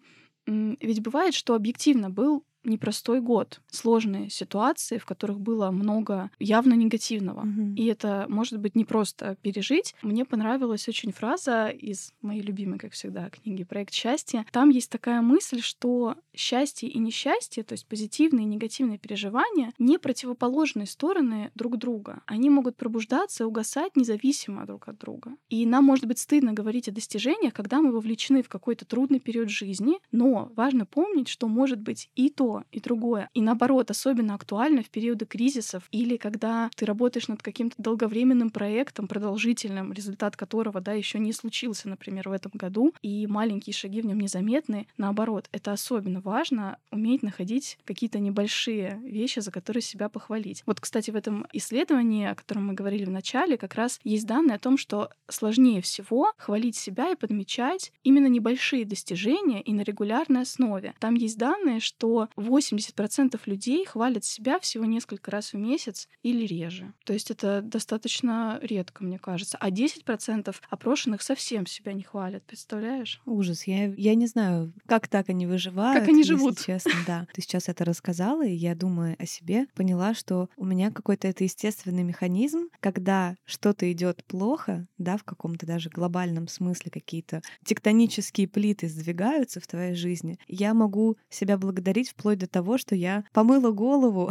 ведь 0.46 1.02
бывает, 1.02 1.34
что 1.34 1.54
объективно 1.54 2.10
был 2.10 2.44
непростой 2.64 3.20
год, 3.20 3.60
сложные 3.70 4.30
ситуации, 4.30 4.98
в 4.98 5.06
которых 5.06 5.40
было 5.40 5.70
много 5.70 6.30
явно 6.38 6.74
негативного. 6.74 7.44
Mm-hmm. 7.44 7.74
И 7.76 7.86
это 7.86 8.26
может 8.28 8.58
быть 8.58 8.74
не 8.74 8.84
просто 8.84 9.36
пережить. 9.42 9.94
Мне 10.02 10.24
понравилась 10.24 10.88
очень 10.88 11.12
фраза 11.12 11.68
из 11.68 12.12
моей 12.22 12.42
любимой, 12.42 12.78
как 12.78 12.92
всегда, 12.92 13.30
книги 13.30 13.64
«Проект 13.64 13.92
счастья». 13.92 14.46
Там 14.52 14.70
есть 14.70 14.90
такая 14.90 15.22
мысль, 15.22 15.60
что 15.60 16.16
счастье 16.34 16.88
и 16.88 16.98
несчастье, 16.98 17.62
то 17.62 17.72
есть 17.72 17.86
позитивные 17.86 18.44
и 18.44 18.48
негативные 18.48 18.98
переживания, 18.98 19.72
не 19.78 19.98
противоположные 19.98 20.86
стороны 20.86 21.50
друг 21.54 21.78
друга. 21.78 22.22
Они 22.26 22.50
могут 22.50 22.76
пробуждаться 22.76 23.44
и 23.44 23.46
угасать 23.46 23.96
независимо 23.96 24.66
друг 24.66 24.88
от 24.88 24.98
друга. 24.98 25.32
И 25.48 25.66
нам 25.66 25.84
может 25.84 26.06
быть 26.06 26.18
стыдно 26.18 26.52
говорить 26.52 26.88
о 26.88 26.92
достижениях, 26.92 27.54
когда 27.54 27.80
мы 27.80 27.92
вовлечены 27.92 28.42
в 28.42 28.48
какой-то 28.48 28.84
трудный 28.84 29.20
период 29.20 29.50
жизни, 29.50 29.98
но 30.10 30.50
важно 30.56 30.86
помнить, 30.86 31.28
что 31.28 31.48
может 31.48 31.80
быть 31.80 32.10
и 32.14 32.30
то, 32.30 32.51
и 32.72 32.80
другое. 32.80 33.28
И 33.34 33.42
наоборот, 33.42 33.90
особенно 33.90 34.34
актуально 34.34 34.82
в 34.82 34.90
периоды 34.90 35.26
кризисов 35.26 35.84
или 35.90 36.16
когда 36.16 36.70
ты 36.76 36.86
работаешь 36.86 37.28
над 37.28 37.42
каким-то 37.42 37.76
долговременным 37.78 38.50
проектом, 38.50 39.08
продолжительным, 39.08 39.92
результат 39.92 40.36
которого, 40.36 40.80
да, 40.80 40.92
еще 40.92 41.18
не 41.18 41.32
случился, 41.32 41.88
например, 41.88 42.28
в 42.28 42.32
этом 42.32 42.52
году, 42.54 42.94
и 43.02 43.26
маленькие 43.26 43.74
шаги 43.74 44.02
в 44.02 44.06
нем 44.06 44.20
незаметны. 44.20 44.86
Наоборот, 44.96 45.48
это 45.52 45.72
особенно 45.72 46.20
важно 46.20 46.78
уметь 46.90 47.22
находить 47.22 47.78
какие-то 47.84 48.18
небольшие 48.18 49.00
вещи, 49.04 49.40
за 49.40 49.50
которые 49.50 49.82
себя 49.82 50.08
похвалить. 50.08 50.62
Вот, 50.66 50.80
кстати, 50.80 51.10
в 51.10 51.16
этом 51.16 51.46
исследовании, 51.52 52.26
о 52.26 52.34
котором 52.34 52.66
мы 52.66 52.74
говорили 52.74 53.04
в 53.04 53.10
начале, 53.10 53.56
как 53.56 53.74
раз 53.74 54.00
есть 54.04 54.26
данные 54.26 54.56
о 54.56 54.58
том, 54.58 54.76
что 54.76 55.10
сложнее 55.28 55.82
всего 55.82 56.32
хвалить 56.36 56.76
себя 56.76 57.10
и 57.10 57.16
подмечать 57.16 57.92
именно 58.02 58.26
небольшие 58.26 58.84
достижения 58.84 59.60
и 59.62 59.72
на 59.72 59.82
регулярной 59.82 60.42
основе. 60.42 60.94
Там 60.98 61.14
есть 61.14 61.38
данные, 61.38 61.80
что 61.80 62.28
80% 62.42 63.40
людей 63.46 63.84
хвалят 63.84 64.24
себя 64.24 64.58
всего 64.60 64.84
несколько 64.84 65.30
раз 65.30 65.52
в 65.52 65.56
месяц 65.56 66.08
или 66.22 66.46
реже. 66.46 66.92
То 67.04 67.12
есть 67.12 67.30
это 67.30 67.60
достаточно 67.62 68.58
редко, 68.62 69.04
мне 69.04 69.18
кажется. 69.18 69.56
А 69.58 69.70
10% 69.70 70.54
опрошенных 70.68 71.22
совсем 71.22 71.66
себя 71.66 71.92
не 71.92 72.02
хвалят, 72.02 72.44
представляешь? 72.44 73.20
Ужас. 73.26 73.66
Я, 73.66 73.86
я 73.94 74.14
не 74.14 74.26
знаю, 74.26 74.72
как 74.86 75.08
так 75.08 75.28
они 75.28 75.46
выживают. 75.46 76.00
Как 76.00 76.08
они 76.08 76.22
живут. 76.24 76.60
честно, 76.60 76.92
да. 77.06 77.26
Ты 77.32 77.42
сейчас 77.42 77.68
это 77.68 77.84
рассказала, 77.84 78.46
и 78.46 78.54
я, 78.54 78.74
думаю 78.74 79.16
о 79.18 79.26
себе, 79.26 79.66
поняла, 79.74 80.14
что 80.14 80.48
у 80.56 80.64
меня 80.64 80.90
какой-то 80.90 81.28
это 81.28 81.44
естественный 81.44 82.02
механизм, 82.02 82.68
когда 82.80 83.36
что-то 83.44 83.90
идет 83.92 84.24
плохо, 84.24 84.86
да, 84.98 85.16
в 85.16 85.24
каком-то 85.24 85.66
даже 85.66 85.90
глобальном 85.90 86.48
смысле 86.48 86.90
какие-то 86.90 87.42
тектонические 87.64 88.48
плиты 88.48 88.88
сдвигаются 88.88 89.60
в 89.60 89.66
твоей 89.66 89.94
жизни, 89.94 90.38
я 90.48 90.74
могу 90.74 91.16
себя 91.28 91.58
благодарить 91.58 92.10
вплоть 92.10 92.31
вплоть 92.32 92.38
до 92.38 92.46
того, 92.46 92.78
что 92.78 92.94
я 92.94 93.24
помыла 93.32 93.72
голову, 93.72 94.30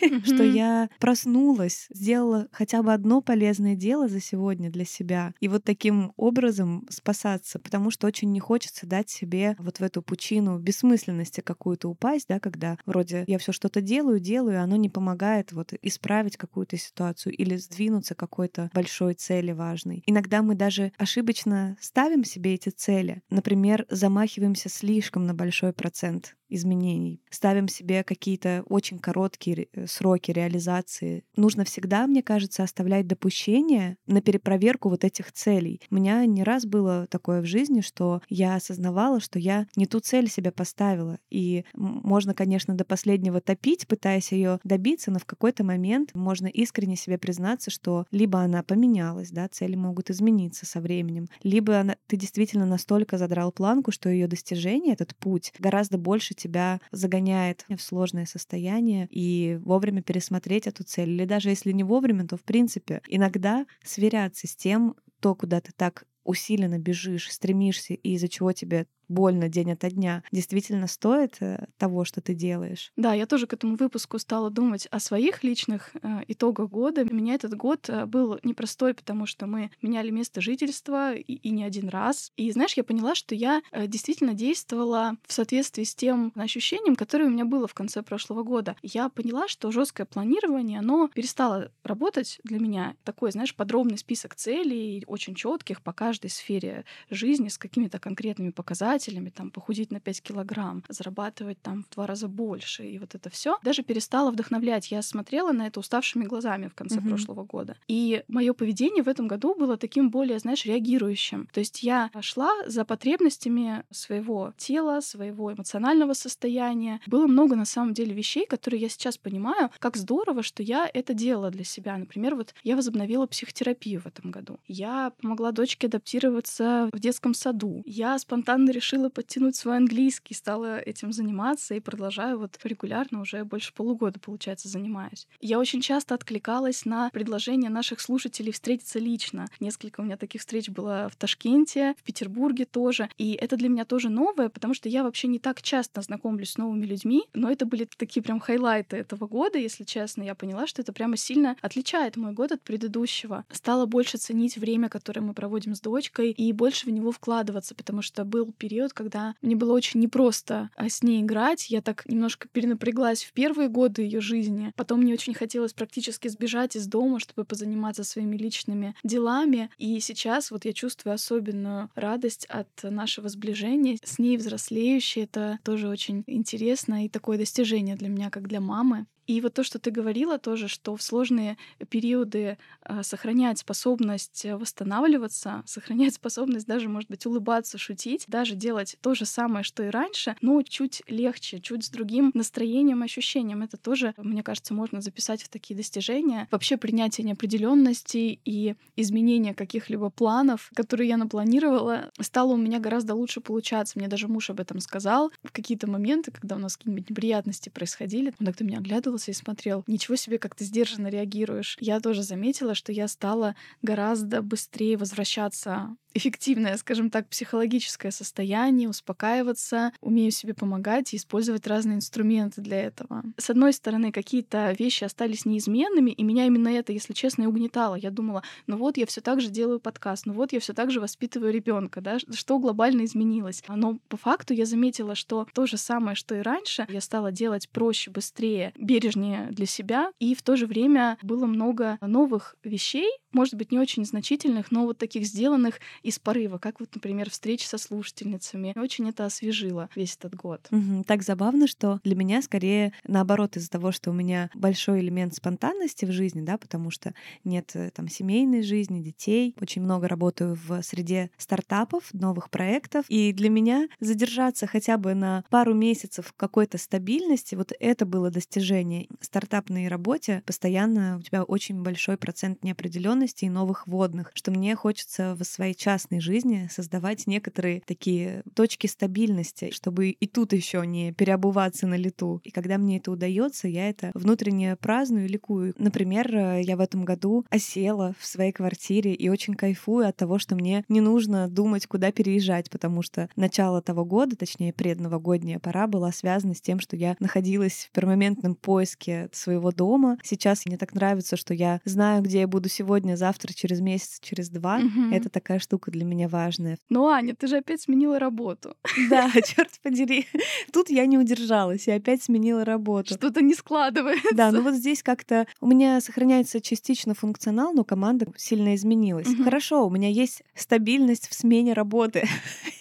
что 0.24 0.42
я 0.42 0.88
проснулась, 0.98 1.86
сделала 1.90 2.48
хотя 2.50 2.82
бы 2.82 2.92
одно 2.92 3.20
полезное 3.20 3.76
дело 3.76 4.08
за 4.08 4.20
сегодня 4.20 4.70
для 4.70 4.84
себя. 4.84 5.32
И 5.40 5.48
вот 5.48 5.64
таким 5.64 6.12
образом 6.16 6.86
спасаться, 6.90 7.58
потому 7.58 7.90
что 7.90 8.06
очень 8.06 8.32
не 8.32 8.40
хочется 8.40 8.86
дать 8.86 9.10
себе 9.10 9.54
вот 9.58 9.78
в 9.78 9.82
эту 9.82 10.02
пучину 10.02 10.58
бессмысленности 10.58 11.40
какую-то 11.40 11.88
упасть, 11.88 12.26
да, 12.28 12.40
когда 12.40 12.78
вроде 12.84 13.24
я 13.26 13.38
все 13.38 13.52
что-то 13.52 13.80
делаю, 13.80 14.20
делаю, 14.20 14.62
оно 14.62 14.76
не 14.76 14.88
помогает 14.88 15.52
вот 15.52 15.72
исправить 15.82 16.36
какую-то 16.36 16.76
ситуацию 16.76 17.32
или 17.34 17.56
сдвинуться 17.56 18.14
к 18.14 18.18
какой-то 18.18 18.70
большой 18.74 19.14
цели 19.14 19.52
важной. 19.52 20.02
Иногда 20.06 20.42
мы 20.42 20.54
даже 20.54 20.92
ошибочно 20.98 21.76
ставим 21.80 22.24
себе 22.24 22.54
эти 22.54 22.70
цели. 22.70 23.22
Например, 23.30 23.86
замахиваемся 23.88 24.68
слишком 24.68 25.26
на 25.26 25.34
большой 25.34 25.72
процент 25.72 26.36
изменений. 26.48 27.22
Ставим 27.30 27.68
себе 27.68 28.04
какие-то 28.04 28.64
очень 28.68 28.98
короткие 28.98 29.68
э, 29.72 29.86
сроки 29.86 30.30
реализации. 30.30 31.24
Нужно 31.36 31.64
всегда, 31.64 32.06
мне 32.06 32.22
кажется, 32.22 32.62
оставлять 32.62 33.06
допущение 33.06 33.96
на 34.06 34.20
перепроверку 34.20 34.88
вот 34.88 35.04
этих 35.04 35.32
целей. 35.32 35.80
У 35.90 35.94
меня 35.94 36.24
не 36.26 36.42
раз 36.42 36.66
было 36.66 37.06
такое 37.08 37.40
в 37.40 37.46
жизни, 37.46 37.80
что 37.80 38.22
я 38.28 38.54
осознавала, 38.54 39.20
что 39.20 39.38
я 39.38 39.66
не 39.76 39.86
ту 39.86 40.00
цель 40.00 40.28
себе 40.28 40.52
поставила. 40.52 41.18
И 41.30 41.64
можно, 41.74 42.34
конечно, 42.34 42.74
до 42.74 42.84
последнего 42.84 43.40
топить, 43.40 43.86
пытаясь 43.86 44.32
ее 44.32 44.60
добиться, 44.64 45.10
но 45.10 45.18
в 45.18 45.24
какой-то 45.24 45.64
момент 45.64 46.14
можно 46.14 46.46
искренне 46.46 46.96
себе 46.96 47.18
признаться, 47.18 47.70
что 47.70 48.06
либо 48.10 48.40
она 48.40 48.62
поменялась, 48.62 49.30
да, 49.30 49.48
цели 49.48 49.74
могут 49.74 50.10
измениться 50.10 50.66
со 50.66 50.80
временем, 50.80 51.28
либо 51.42 51.80
она, 51.80 51.96
ты 52.06 52.16
действительно 52.16 52.66
настолько 52.66 53.18
задрал 53.18 53.52
планку, 53.52 53.90
что 53.90 54.08
ее 54.08 54.28
достижение, 54.28 54.94
этот 54.94 55.16
путь, 55.16 55.52
гораздо 55.58 55.98
больше 55.98 56.34
тебя 56.36 56.80
загоняет 56.92 57.64
в 57.68 57.80
сложное 57.80 58.26
состояние, 58.26 59.08
и 59.10 59.58
вовремя 59.62 60.02
пересмотреть 60.02 60.66
эту 60.66 60.84
цель. 60.84 61.10
Или 61.10 61.24
даже 61.24 61.50
если 61.50 61.72
не 61.72 61.84
вовремя, 61.84 62.26
то 62.26 62.36
в 62.36 62.42
принципе 62.42 63.02
иногда 63.08 63.66
сверяться 63.84 64.46
с 64.46 64.54
тем, 64.54 64.94
то, 65.20 65.34
куда 65.34 65.60
ты 65.60 65.72
так 65.74 66.06
усиленно 66.24 66.78
бежишь, 66.78 67.30
стремишься, 67.30 67.94
и 67.94 68.14
из-за 68.14 68.28
чего 68.28 68.52
тебе 68.52 68.86
больно 69.08 69.48
день 69.48 69.72
ото 69.72 69.90
дня, 69.90 70.22
действительно 70.32 70.86
стоит 70.86 71.36
э, 71.40 71.66
того, 71.78 72.04
что 72.04 72.20
ты 72.20 72.34
делаешь. 72.34 72.92
Да, 72.96 73.14
я 73.14 73.26
тоже 73.26 73.46
к 73.46 73.52
этому 73.52 73.76
выпуску 73.76 74.18
стала 74.18 74.50
думать 74.50 74.86
о 74.90 75.00
своих 75.00 75.44
личных 75.44 75.90
э, 75.94 76.22
итогах 76.28 76.70
года. 76.70 77.06
У 77.08 77.14
меня 77.14 77.34
этот 77.34 77.54
год 77.54 77.88
э, 77.88 78.06
был 78.06 78.38
непростой, 78.42 78.94
потому 78.94 79.26
что 79.26 79.46
мы 79.46 79.70
меняли 79.82 80.10
место 80.10 80.40
жительства 80.40 81.14
и, 81.14 81.20
и 81.20 81.50
не 81.50 81.64
один 81.64 81.88
раз. 81.88 82.32
И 82.36 82.50
знаешь, 82.52 82.74
я 82.74 82.84
поняла, 82.84 83.14
что 83.14 83.34
я 83.34 83.62
э, 83.70 83.86
действительно 83.86 84.34
действовала 84.34 85.16
в 85.26 85.32
соответствии 85.32 85.84
с 85.84 85.94
тем 85.94 86.32
ощущением, 86.34 86.96
которое 86.96 87.26
у 87.26 87.30
меня 87.30 87.44
было 87.44 87.66
в 87.66 87.74
конце 87.74 88.02
прошлого 88.02 88.42
года. 88.42 88.76
Я 88.82 89.08
поняла, 89.08 89.48
что 89.48 89.70
жесткое 89.70 90.06
планирование, 90.06 90.80
оно 90.80 91.08
перестало 91.08 91.70
работать 91.84 92.40
для 92.44 92.58
меня. 92.58 92.96
Такой, 93.04 93.30
знаешь, 93.32 93.54
подробный 93.54 93.98
список 93.98 94.34
целей, 94.34 95.04
очень 95.06 95.34
четких 95.34 95.82
по 95.82 95.92
каждой 95.92 96.30
сфере 96.30 96.84
жизни 97.10 97.48
с 97.48 97.58
какими-то 97.58 97.98
конкретными 97.98 98.50
показателями 98.50 98.95
показателями, 98.96 99.30
там, 99.30 99.50
похудеть 99.50 99.92
на 99.92 100.00
5 100.00 100.22
килограмм, 100.22 100.82
зарабатывать 100.88 101.60
там 101.62 101.84
в 101.84 101.94
два 101.94 102.06
раза 102.06 102.28
больше, 102.28 102.84
и 102.84 102.98
вот 102.98 103.14
это 103.14 103.30
все 103.30 103.58
даже 103.62 103.82
перестало 103.82 104.30
вдохновлять. 104.30 104.90
Я 104.90 105.02
смотрела 105.02 105.52
на 105.52 105.66
это 105.66 105.80
уставшими 105.80 106.24
глазами 106.24 106.68
в 106.68 106.74
конце 106.74 106.96
mm-hmm. 106.96 107.08
прошлого 107.08 107.44
года. 107.44 107.76
И 107.88 108.22
мое 108.28 108.52
поведение 108.52 109.02
в 109.02 109.08
этом 109.08 109.28
году 109.28 109.54
было 109.54 109.76
таким 109.76 110.10
более, 110.10 110.38
знаешь, 110.38 110.66
реагирующим. 110.66 111.48
То 111.52 111.60
есть 111.60 111.82
я 111.82 112.10
шла 112.20 112.50
за 112.66 112.84
потребностями 112.84 113.82
своего 113.90 114.52
тела, 114.56 115.00
своего 115.00 115.52
эмоционального 115.52 116.14
состояния. 116.14 117.00
Было 117.06 117.26
много, 117.26 117.56
на 117.56 117.66
самом 117.66 117.92
деле, 117.92 118.14
вещей, 118.14 118.46
которые 118.46 118.80
я 118.80 118.88
сейчас 118.88 119.18
понимаю, 119.18 119.70
как 119.78 119.96
здорово, 119.96 120.42
что 120.42 120.62
я 120.62 120.90
это 120.94 121.14
делала 121.14 121.50
для 121.50 121.64
себя. 121.64 121.96
Например, 121.98 122.34
вот 122.34 122.54
я 122.64 122.76
возобновила 122.76 123.26
психотерапию 123.26 124.00
в 124.00 124.06
этом 124.06 124.30
году. 124.30 124.58
Я 124.66 125.12
помогла 125.20 125.52
дочке 125.52 125.86
адаптироваться 125.86 126.88
в 126.92 126.98
детском 126.98 127.34
саду. 127.34 127.82
Я 127.84 128.18
спонтанно 128.18 128.70
решила 128.70 128.85
решила 128.86 129.08
подтянуть 129.08 129.56
свой 129.56 129.78
английский, 129.78 130.34
стала 130.34 130.78
этим 130.78 131.12
заниматься 131.12 131.74
и 131.74 131.80
продолжаю 131.80 132.38
вот 132.38 132.56
регулярно 132.62 133.20
уже 133.20 133.44
больше 133.44 133.72
полугода, 133.72 134.20
получается, 134.20 134.68
занимаюсь. 134.68 135.26
Я 135.40 135.58
очень 135.58 135.80
часто 135.80 136.14
откликалась 136.14 136.84
на 136.84 137.10
предложения 137.10 137.68
наших 137.68 138.00
слушателей 138.00 138.52
встретиться 138.52 139.00
лично. 139.00 139.46
Несколько 139.58 140.00
у 140.00 140.04
меня 140.04 140.16
таких 140.16 140.40
встреч 140.40 140.68
было 140.68 141.08
в 141.12 141.16
Ташкенте, 141.16 141.94
в 141.98 142.04
Петербурге 142.04 142.64
тоже. 142.64 143.08
И 143.18 143.32
это 143.32 143.56
для 143.56 143.68
меня 143.68 143.84
тоже 143.84 144.08
новое, 144.08 144.50
потому 144.50 144.72
что 144.72 144.88
я 144.88 145.02
вообще 145.02 145.26
не 145.26 145.40
так 145.40 145.62
часто 145.62 146.00
знакомлюсь 146.00 146.52
с 146.52 146.56
новыми 146.56 146.86
людьми, 146.86 147.24
но 147.34 147.50
это 147.50 147.66
были 147.66 147.88
такие 147.96 148.22
прям 148.22 148.38
хайлайты 148.38 148.98
этого 148.98 149.26
года, 149.26 149.58
если 149.58 149.82
честно. 149.82 150.22
Я 150.22 150.36
поняла, 150.36 150.68
что 150.68 150.82
это 150.82 150.92
прямо 150.92 151.16
сильно 151.16 151.56
отличает 151.60 152.16
мой 152.16 152.32
год 152.32 152.52
от 152.52 152.62
предыдущего. 152.62 153.44
Стала 153.50 153.86
больше 153.86 154.18
ценить 154.18 154.56
время, 154.56 154.88
которое 154.88 155.22
мы 155.22 155.34
проводим 155.34 155.74
с 155.74 155.80
дочкой, 155.80 156.30
и 156.30 156.52
больше 156.52 156.86
в 156.86 156.90
него 156.90 157.10
вкладываться, 157.10 157.74
потому 157.74 158.02
что 158.02 158.24
был 158.24 158.52
период 158.52 158.75
период, 158.76 158.92
когда 158.92 159.34
мне 159.40 159.56
было 159.56 159.72
очень 159.72 160.00
непросто 160.00 160.68
а, 160.76 160.90
с 160.90 161.02
ней 161.02 161.22
играть. 161.22 161.70
Я 161.70 161.80
так 161.80 162.04
немножко 162.06 162.46
перенапряглась 162.46 163.24
в 163.24 163.32
первые 163.32 163.70
годы 163.70 164.02
ее 164.02 164.20
жизни. 164.20 164.72
Потом 164.76 165.00
мне 165.00 165.14
очень 165.14 165.32
хотелось 165.32 165.72
практически 165.72 166.28
сбежать 166.28 166.76
из 166.76 166.86
дома, 166.86 167.18
чтобы 167.18 167.46
позаниматься 167.46 168.04
своими 168.04 168.36
личными 168.36 168.94
делами. 169.02 169.70
И 169.78 169.98
сейчас 170.00 170.50
вот 170.50 170.66
я 170.66 170.74
чувствую 170.74 171.14
особенную 171.14 171.90
радость 171.94 172.44
от 172.46 172.68
нашего 172.82 173.30
сближения 173.30 173.96
с 174.04 174.18
ней 174.18 174.36
взрослеющей. 174.36 175.22
Это 175.22 175.58
тоже 175.64 175.88
очень 175.88 176.22
интересно 176.26 177.06
и 177.06 177.08
такое 177.08 177.38
достижение 177.38 177.96
для 177.96 178.08
меня, 178.08 178.28
как 178.28 178.46
для 178.46 178.60
мамы. 178.60 179.06
И 179.26 179.40
вот 179.40 179.54
то, 179.54 179.64
что 179.64 179.78
ты 179.78 179.90
говорила 179.90 180.38
тоже, 180.38 180.68
что 180.68 180.96
в 180.96 181.02
сложные 181.02 181.56
периоды 181.88 182.58
э, 182.84 183.02
сохранять 183.02 183.58
способность 183.58 184.44
э, 184.44 184.56
восстанавливаться, 184.56 185.62
сохранять 185.66 186.14
способность 186.16 186.66
даже, 186.66 186.88
может 186.88 187.10
быть, 187.10 187.26
улыбаться, 187.26 187.78
шутить, 187.78 188.24
даже 188.28 188.54
делать 188.54 188.96
то 189.00 189.14
же 189.14 189.26
самое, 189.26 189.64
что 189.64 189.82
и 189.82 189.88
раньше, 189.88 190.36
но 190.40 190.62
чуть 190.62 191.02
легче, 191.08 191.60
чуть 191.60 191.84
с 191.84 191.90
другим 191.90 192.30
настроением, 192.34 193.02
ощущением. 193.02 193.62
Это 193.62 193.76
тоже, 193.76 194.14
мне 194.16 194.42
кажется, 194.42 194.74
можно 194.74 195.00
записать 195.00 195.42
в 195.42 195.48
такие 195.48 195.76
достижения. 195.76 196.46
Вообще 196.50 196.76
принятие 196.76 197.26
неопределенности 197.26 198.38
и 198.44 198.74
изменение 198.94 199.54
каких-либо 199.54 200.10
планов, 200.10 200.70
которые 200.74 201.08
я 201.08 201.16
напланировала, 201.16 202.10
стало 202.20 202.52
у 202.52 202.56
меня 202.56 202.78
гораздо 202.78 203.14
лучше 203.14 203.40
получаться. 203.40 203.98
Мне 203.98 204.08
даже 204.08 204.28
муж 204.28 204.50
об 204.50 204.60
этом 204.60 204.80
сказал. 204.80 205.32
В 205.42 205.50
какие-то 205.52 205.88
моменты, 205.90 206.30
когда 206.30 206.56
у 206.56 206.58
нас 206.58 206.76
какие-нибудь 206.76 207.10
неприятности 207.10 207.68
происходили, 207.68 208.32
он 208.38 208.46
так 208.46 208.60
меня 208.60 208.78
оглядывал 208.78 209.15
оглядывался 209.16 209.30
и 209.30 209.34
смотрел. 209.34 209.84
Ничего 209.86 210.16
себе, 210.16 210.38
как 210.38 210.54
ты 210.54 210.64
сдержанно 210.64 211.08
реагируешь. 211.08 211.76
Я 211.80 212.00
тоже 212.00 212.22
заметила, 212.22 212.74
что 212.74 212.92
я 212.92 213.08
стала 213.08 213.54
гораздо 213.82 214.42
быстрее 214.42 214.96
возвращаться 214.96 215.96
эффективное, 216.16 216.76
скажем 216.76 217.10
так, 217.10 217.28
психологическое 217.28 218.10
состояние, 218.10 218.88
успокаиваться, 218.88 219.92
умею 220.00 220.30
себе 220.30 220.54
помогать 220.54 221.12
и 221.12 221.16
использовать 221.16 221.66
разные 221.66 221.96
инструменты 221.96 222.62
для 222.62 222.80
этого. 222.82 223.22
С 223.36 223.50
одной 223.50 223.72
стороны, 223.72 224.12
какие-то 224.12 224.74
вещи 224.78 225.04
остались 225.04 225.44
неизменными, 225.44 226.10
и 226.10 226.22
меня 226.22 226.46
именно 226.46 226.68
это, 226.68 226.92
если 226.92 227.12
честно, 227.12 227.42
и 227.42 227.46
угнетало. 227.46 227.96
Я 227.96 228.10
думала, 228.10 228.42
ну 228.66 228.76
вот 228.76 228.96
я 228.96 229.06
все 229.06 229.20
так 229.20 229.40
же 229.40 229.48
делаю 229.48 229.78
подкаст, 229.78 230.26
ну 230.26 230.32
вот 230.32 230.52
я 230.52 230.60
все 230.60 230.72
так 230.72 230.90
же 230.90 231.00
воспитываю 231.00 231.52
ребенка, 231.52 232.00
да, 232.00 232.18
что 232.18 232.58
глобально 232.58 233.04
изменилось. 233.04 233.62
Но 233.68 233.98
по 234.08 234.16
факту 234.16 234.54
я 234.54 234.64
заметила, 234.64 235.14
что 235.14 235.46
то 235.52 235.66
же 235.66 235.76
самое, 235.76 236.16
что 236.16 236.34
и 236.34 236.40
раньше, 236.40 236.86
я 236.88 237.00
стала 237.00 237.30
делать 237.30 237.68
проще, 237.68 238.10
быстрее, 238.10 238.72
бережнее 239.06 239.48
для 239.50 239.66
себя, 239.66 240.10
и 240.18 240.34
в 240.34 240.42
то 240.42 240.56
же 240.56 240.66
время 240.66 241.18
было 241.22 241.46
много 241.46 241.98
новых 242.00 242.56
вещей, 242.64 243.08
может 243.36 243.54
быть, 243.54 243.70
не 243.70 243.78
очень 243.78 244.04
значительных, 244.06 244.70
но 244.70 244.86
вот 244.86 244.96
таких 244.96 245.26
сделанных 245.26 245.78
из 246.02 246.18
порыва, 246.18 246.56
как 246.56 246.80
вот, 246.80 246.88
например, 246.94 247.30
встречи 247.30 247.66
со 247.66 247.76
слушательницами. 247.76 248.72
Очень 248.76 249.10
это 249.10 249.26
освежило 249.26 249.90
весь 249.94 250.16
этот 250.16 250.34
год. 250.34 250.66
Угу. 250.70 251.04
Так 251.06 251.22
забавно, 251.22 251.66
что 251.66 252.00
для 252.02 252.16
меня 252.16 252.40
скорее 252.40 252.94
наоборот 253.06 253.56
из-за 253.56 253.68
того, 253.68 253.92
что 253.92 254.10
у 254.10 254.14
меня 254.14 254.50
большой 254.54 255.00
элемент 255.00 255.34
спонтанности 255.34 256.06
в 256.06 256.12
жизни, 256.12 256.40
да, 256.40 256.56
потому 256.56 256.90
что 256.90 257.12
нет 257.44 257.72
э, 257.74 257.90
там 257.90 258.08
семейной 258.08 258.62
жизни, 258.62 259.02
детей, 259.02 259.54
очень 259.60 259.82
много 259.82 260.08
работаю 260.08 260.58
в 260.66 260.82
среде 260.82 261.30
стартапов, 261.36 262.04
новых 262.14 262.48
проектов, 262.48 263.04
и 263.08 263.34
для 263.34 263.50
меня 263.50 263.86
задержаться 264.00 264.66
хотя 264.66 264.96
бы 264.96 265.12
на 265.12 265.44
пару 265.50 265.74
месяцев 265.74 266.32
какой-то 266.36 266.78
стабильности, 266.78 267.54
вот 267.54 267.72
это 267.78 268.06
было 268.06 268.30
достижение. 268.30 269.08
Стартапной 269.20 269.88
работе 269.88 270.42
постоянно 270.46 271.18
у 271.18 271.22
тебя 271.22 271.42
очень 271.42 271.82
большой 271.82 272.16
процент 272.16 272.64
неопределенности 272.64 273.25
и 273.42 273.48
новых 273.48 273.86
водных, 273.86 274.30
что 274.34 274.50
мне 274.50 274.74
хочется 274.76 275.34
в 275.34 275.44
своей 275.44 275.74
частной 275.74 276.20
жизни 276.20 276.68
создавать 276.70 277.26
некоторые 277.26 277.82
такие 277.86 278.42
точки 278.54 278.86
стабильности, 278.86 279.70
чтобы 279.72 280.10
и 280.10 280.26
тут 280.26 280.52
еще 280.52 280.86
не 280.86 281.12
переобуваться 281.12 281.86
на 281.86 281.94
лету. 281.94 282.40
И 282.44 282.50
когда 282.50 282.78
мне 282.78 282.98
это 282.98 283.10
удается, 283.10 283.68
я 283.68 283.88
это 283.88 284.10
внутренне 284.14 284.76
праздную 284.76 285.26
и 285.26 285.28
ликую. 285.28 285.74
Например, 285.78 286.34
э, 286.34 286.62
я 286.62 286.76
в 286.76 286.80
этом 286.80 287.04
году 287.04 287.44
осела 287.50 288.14
в 288.18 288.26
своей 288.26 288.52
квартире 288.52 289.14
и 289.14 289.28
очень 289.28 289.54
кайфую 289.54 290.08
от 290.08 290.16
того, 290.16 290.38
что 290.38 290.54
мне 290.54 290.84
не 290.88 291.00
нужно 291.00 291.48
думать, 291.48 291.86
куда 291.86 292.12
переезжать, 292.12 292.70
потому 292.70 293.02
что 293.02 293.28
начало 293.36 293.82
того 293.82 294.04
года, 294.04 294.36
точнее 294.36 294.72
предновогодняя 294.72 295.58
пора, 295.58 295.86
была 295.86 296.12
связана 296.12 296.54
с 296.54 296.60
тем, 296.60 296.80
что 296.80 296.96
я 296.96 297.16
находилась 297.20 297.88
в 297.88 297.94
перманентном 297.94 298.54
поиске 298.54 299.28
своего 299.32 299.70
дома. 299.70 300.18
Сейчас 300.22 300.66
мне 300.66 300.76
так 300.76 300.94
нравится, 300.94 301.36
что 301.36 301.54
я 301.54 301.80
знаю, 301.84 302.22
где 302.22 302.40
я 302.40 302.48
буду 302.48 302.68
сегодня, 302.68 303.05
завтра, 303.14 303.52
через 303.52 303.80
месяц, 303.80 304.18
через 304.20 304.48
два. 304.48 304.80
Mm-hmm. 304.80 305.14
Это 305.14 305.28
такая 305.28 305.58
штука 305.58 305.90
для 305.90 306.04
меня 306.04 306.28
важная. 306.28 306.78
Ну, 306.88 307.06
Аня, 307.06 307.36
ты 307.36 307.46
же 307.46 307.58
опять 307.58 307.82
сменила 307.82 308.18
работу. 308.18 308.74
Да, 309.10 309.30
черт 309.46 309.70
подери. 309.82 310.26
Тут 310.72 310.90
я 310.90 311.06
не 311.06 311.18
удержалась 311.18 311.86
и 311.86 311.92
опять 311.92 312.22
сменила 312.22 312.64
работу. 312.64 313.14
Что-то 313.14 313.42
не 313.42 313.54
складывается. 313.54 314.34
Да, 314.34 314.50
ну 314.50 314.62
вот 314.62 314.74
здесь 314.74 315.02
как-то 315.02 315.46
у 315.60 315.66
меня 315.66 316.00
сохраняется 316.00 316.60
частично 316.60 317.14
функционал, 317.14 317.72
но 317.72 317.84
команда 317.84 318.26
сильно 318.36 318.74
изменилась. 318.74 319.28
Угу. 319.28 319.44
Хорошо, 319.44 319.86
у 319.86 319.90
меня 319.90 320.08
есть 320.08 320.42
стабильность 320.54 321.28
в 321.28 321.34
смене 321.34 321.74
работы. 321.74 322.26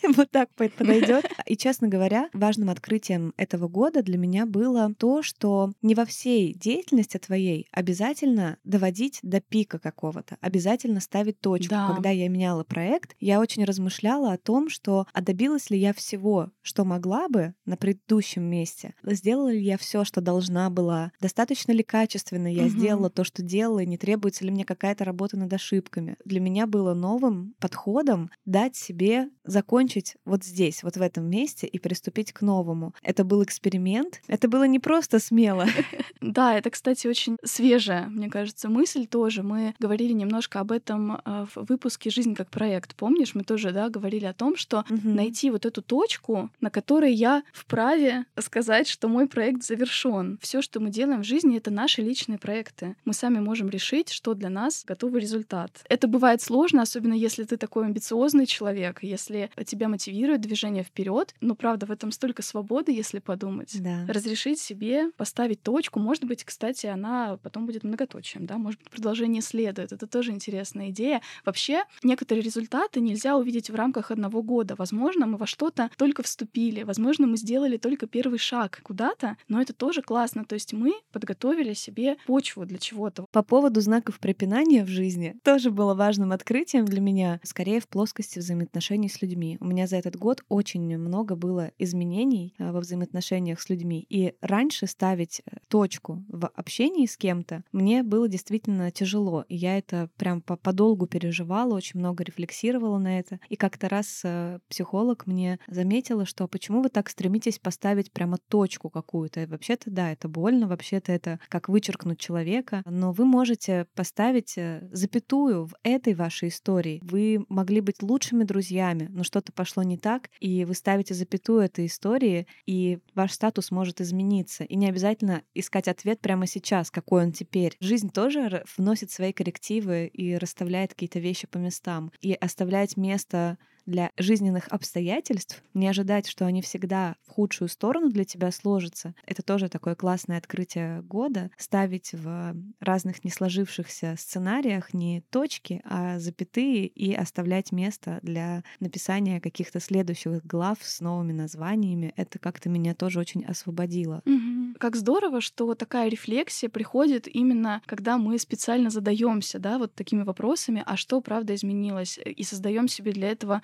вот 0.15 0.31
так 0.31 0.49
подойдет. 0.55 1.25
И, 1.45 1.57
честно 1.57 1.87
говоря, 1.87 2.29
важным 2.33 2.69
открытием 2.69 3.33
этого 3.37 3.67
года 3.67 4.01
для 4.01 4.17
меня 4.17 4.45
было 4.45 4.93
то, 4.97 5.21
что 5.21 5.71
не 5.81 5.95
во 5.95 6.05
всей 6.05 6.53
деятельности 6.53 7.17
твоей 7.17 7.67
обязательно 7.71 8.57
доводить 8.63 9.19
до 9.21 9.41
пика 9.41 9.79
какого-то. 10.15 10.37
Обязательно 10.41 10.99
ставить 10.99 11.39
точку. 11.39 11.69
Да. 11.69 11.87
Когда 11.87 12.09
я 12.09 12.29
меняла 12.29 12.63
проект, 12.63 13.15
я 13.19 13.39
очень 13.39 13.63
размышляла 13.65 14.33
о 14.33 14.37
том, 14.37 14.69
что 14.69 15.07
а 15.13 15.21
добилась 15.21 15.69
ли 15.69 15.77
я 15.77 15.93
всего, 15.93 16.51
что 16.61 16.85
могла 16.85 17.27
бы 17.27 17.53
на 17.65 17.77
предыдущем 17.77 18.43
месте, 18.43 18.93
сделала 19.03 19.51
ли 19.51 19.61
я 19.61 19.77
все, 19.77 20.03
что 20.03 20.21
должна 20.21 20.69
была, 20.69 21.11
достаточно 21.19 21.71
ли 21.71 21.83
качественно 21.83 22.51
я 22.51 22.63
Мгм. 22.63 22.69
сделала 22.69 23.09
то, 23.09 23.23
что 23.23 23.41
делала, 23.43 23.79
и 23.79 23.85
не 23.85 23.97
требуется 23.97 24.43
ли 24.45 24.51
мне 24.51 24.65
какая-то 24.65 25.03
работа 25.03 25.37
над 25.37 25.51
ошибками. 25.53 26.15
Для 26.25 26.39
меня 26.39 26.67
было 26.67 26.93
новым 26.93 27.53
подходом 27.59 28.31
дать 28.45 28.75
себе 28.75 29.29
закончить 29.43 30.15
вот 30.25 30.43
здесь, 30.43 30.83
вот 30.83 30.97
в 30.97 31.01
этом 31.01 31.29
месте 31.29 31.67
и 31.67 31.77
приступить 31.79 32.31
к 32.33 32.41
новому. 32.41 32.93
Это 33.01 33.23
был 33.23 33.43
эксперимент. 33.43 34.21
Это 34.27 34.47
было 34.47 34.65
не 34.65 34.79
просто 34.79 35.19
смело. 35.19 35.65
Да, 36.21 36.57
это, 36.57 36.69
кстати, 36.71 37.07
очень 37.07 37.37
свежая, 37.43 38.07
мне 38.07 38.29
кажется, 38.29 38.67
мысль 38.67 39.05
тоже. 39.05 39.43
Мы 39.43 39.75
говорили 39.79 40.04
немножко 40.13 40.59
об 40.59 40.71
этом 40.71 41.19
а, 41.23 41.45
в 41.53 41.65
выпуске 41.69 42.09
«Жизнь 42.09 42.35
как 42.35 42.49
проект». 42.49 42.95
Помнишь, 42.95 43.35
мы 43.35 43.43
тоже, 43.43 43.71
да, 43.71 43.89
говорили 43.89 44.25
о 44.25 44.33
том, 44.33 44.55
что 44.55 44.83
Мгм. 44.89 45.15
найти 45.15 45.51
вот 45.51 45.65
эту 45.65 45.81
точку, 45.81 46.49
на 46.61 46.69
которой 46.69 47.13
я 47.13 47.43
вправе 47.53 48.25
сказать, 48.39 48.87
что 48.87 49.07
мой 49.07 49.27
проект 49.27 49.63
завершен. 49.63 50.37
Все, 50.41 50.61
что 50.61 50.79
мы 50.79 50.89
делаем 50.89 51.21
в 51.21 51.25
жизни, 51.25 51.57
это 51.57 51.71
наши 51.71 52.01
личные 52.01 52.37
проекты. 52.37 52.95
Мы 53.05 53.13
сами 53.13 53.39
можем 53.39 53.69
решить, 53.69 54.09
что 54.09 54.33
для 54.33 54.49
нас 54.49 54.83
готовый 54.85 55.21
результат. 55.21 55.71
Это 55.89 56.07
бывает 56.07 56.41
сложно, 56.41 56.81
особенно 56.81 57.13
если 57.13 57.43
ты 57.43 57.57
такой 57.57 57.85
амбициозный 57.85 58.45
человек, 58.45 58.99
если 59.01 59.49
тебя 59.65 59.87
мотивирует 59.89 60.41
движение 60.41 60.83
вперед. 60.83 61.33
Но 61.41 61.55
правда, 61.55 61.85
в 61.85 61.91
этом 61.91 62.11
столько 62.11 62.41
свободы, 62.41 62.91
если 62.91 63.19
подумать. 63.19 63.75
Да. 63.81 64.05
Разрешить 64.07 64.59
себе 64.59 65.11
поставить 65.17 65.61
точку. 65.61 65.99
Может 65.99 66.25
быть, 66.25 66.43
кстати, 66.43 66.85
она 66.87 67.37
потом 67.41 67.65
будет 67.65 67.83
многоточием, 67.83 68.45
да, 68.45 68.57
может 68.57 68.79
быть, 68.79 68.89
продолжение 68.89 69.41
следует. 69.41 69.91
Это 69.95 70.07
тоже 70.07 70.31
интересная 70.31 70.89
идея. 70.89 71.21
Вообще, 71.45 71.83
некоторые 72.03 72.43
результаты 72.43 72.99
нельзя 72.99 73.37
увидеть 73.37 73.69
в 73.69 73.75
рамках 73.75 74.11
одного 74.11 74.43
года. 74.43 74.75
Возможно, 74.77 75.25
мы 75.25 75.37
во 75.37 75.47
что-то 75.47 75.89
только 75.97 76.23
вступили, 76.23 76.83
возможно, 76.83 77.27
мы 77.27 77.37
сделали 77.37 77.77
только 77.77 78.07
первый 78.07 78.39
шаг 78.39 78.81
куда-то, 78.83 79.37
но 79.47 79.61
это 79.61 79.73
тоже 79.73 80.01
классно. 80.01 80.45
То 80.45 80.53
есть 80.53 80.73
мы 80.73 80.93
подготовили 81.11 81.73
себе 81.73 82.17
почву 82.25 82.65
для 82.65 82.77
чего-то. 82.77 83.25
По 83.31 83.43
поводу 83.43 83.81
знаков 83.81 84.19
препинания 84.19 84.83
в 84.83 84.87
жизни 84.87 85.35
тоже 85.43 85.71
было 85.71 85.93
важным 85.93 86.31
открытием 86.31 86.85
для 86.85 87.01
меня, 87.01 87.39
скорее 87.43 87.79
в 87.79 87.87
плоскости 87.87 88.39
взаимоотношений 88.39 89.09
с 89.09 89.21
людьми. 89.21 89.57
У 89.61 89.65
меня 89.65 89.87
за 89.87 89.95
этот 89.95 90.15
год 90.17 90.43
очень 90.49 90.97
много 90.97 91.35
было 91.35 91.71
изменений 91.77 92.53
э, 92.57 92.71
во 92.71 92.79
взаимоотношениях 92.81 93.61
с 93.61 93.69
людьми. 93.69 94.05
И 94.09 94.33
раньше 94.41 94.87
ставить 94.87 95.41
э, 95.45 95.57
точку 95.69 96.23
в 96.27 96.47
общении 96.47 97.05
с 97.05 97.17
кем-то 97.17 97.63
мне 97.71 98.03
было 98.03 98.27
действительно 98.27 98.91
тяжело. 98.91 99.45
И 99.47 99.55
я 99.55 99.77
это 99.85 100.09
прям 100.17 100.41
по- 100.41 100.57
подолгу 100.57 101.07
переживала, 101.07 101.75
очень 101.75 101.99
много 101.99 102.23
рефлексировала 102.23 102.97
на 102.97 103.19
это. 103.19 103.39
И 103.49 103.55
как-то 103.55 103.89
раз 103.89 104.21
э, 104.23 104.59
психолог 104.67 105.27
мне 105.27 105.59
заметила, 105.67 106.25
что 106.25 106.47
почему 106.47 106.81
вы 106.81 106.89
так 106.89 107.09
стремитесь 107.09 107.59
поставить 107.59 108.11
прямо 108.11 108.37
точку 108.37 108.89
какую-то. 108.89 109.45
Вообще-то, 109.47 109.91
да, 109.91 110.11
это 110.11 110.27
больно, 110.27 110.67
вообще-то 110.67 111.11
это 111.11 111.39
как 111.49 111.69
вычеркнуть 111.69 112.19
человека, 112.19 112.81
но 112.85 113.11
вы 113.11 113.25
можете 113.25 113.85
поставить 113.95 114.57
э, 114.57 114.87
запятую 114.91 115.67
в 115.67 115.75
этой 115.83 116.13
вашей 116.13 116.49
истории. 116.49 116.99
Вы 117.03 117.45
могли 117.49 117.81
быть 117.81 118.01
лучшими 118.01 118.43
друзьями, 118.43 119.07
но 119.11 119.23
что-то 119.23 119.51
пошло 119.51 119.83
не 119.83 119.97
так, 119.97 120.29
и 120.39 120.65
вы 120.65 120.73
ставите 120.73 121.13
запятую 121.13 121.61
этой 121.61 121.85
истории, 121.85 122.47
и 122.65 122.99
ваш 123.13 123.33
статус 123.33 123.71
может 123.71 124.01
измениться. 124.01 124.63
И 124.63 124.75
не 124.75 124.89
обязательно 124.89 125.43
искать 125.53 125.87
ответ 125.87 126.19
прямо 126.21 126.47
сейчас, 126.47 126.91
какой 126.91 127.23
он 127.23 127.31
теперь. 127.31 127.75
Жизнь 127.79 128.09
тоже 128.09 128.63
вносит 128.77 129.11
свои 129.11 129.31
коррективы 129.31 129.74
и 130.05 130.37
расставляет 130.37 130.91
какие-то 130.91 131.19
вещи 131.19 131.47
по 131.47 131.57
местам. 131.57 132.11
И 132.21 132.33
оставлять 132.33 132.97
место 132.97 133.57
для 133.85 134.11
жизненных 134.17 134.67
обстоятельств, 134.69 135.63
не 135.73 135.87
ожидать, 135.87 136.27
что 136.27 136.45
они 136.45 136.61
всегда 136.61 137.15
в 137.25 137.31
худшую 137.31 137.67
сторону 137.69 138.09
для 138.09 138.23
тебя 138.23 138.51
сложатся. 138.51 139.15
Это 139.25 139.41
тоже 139.43 139.69
такое 139.69 139.95
классное 139.95 140.37
открытие 140.37 141.01
года. 141.01 141.51
Ставить 141.57 142.13
в 142.13 142.55
разных 142.79 143.23
не 143.23 143.31
сложившихся 143.31 144.15
сценариях 144.17 144.93
не 144.93 145.21
точки, 145.29 145.81
а 145.85 146.19
запятые 146.19 146.87
и 146.87 147.13
оставлять 147.13 147.71
место 147.71 148.19
для 148.21 148.63
написания 148.79 149.41
каких-то 149.41 149.79
следующих 149.79 150.45
глав 150.45 150.77
с 150.81 150.99
новыми 151.01 151.33
названиями. 151.33 152.13
Это 152.15 152.39
как-то 152.39 152.69
меня 152.69 152.95
тоже 152.95 153.19
очень 153.19 153.45
освободило. 153.45 154.21
Мгм. 154.25 154.75
Как 154.79 154.95
здорово, 154.95 155.39
что 155.39 155.73
такая 155.75 156.09
рефлексия 156.09 156.69
приходит 156.69 157.27
именно, 157.27 157.81
когда 157.85 158.17
мы 158.17 158.39
специально 158.39 158.89
задаемся, 158.89 159.59
да, 159.59 159.77
вот 159.77 159.93
такими 159.93 160.23
вопросами, 160.23 160.83
а 160.85 160.97
что 160.97 161.21
правда 161.21 161.53
изменилось, 161.55 162.17
и 162.23 162.43
создаем 162.43 162.87
себе 162.87 163.11
для 163.11 163.29
этого 163.29 163.61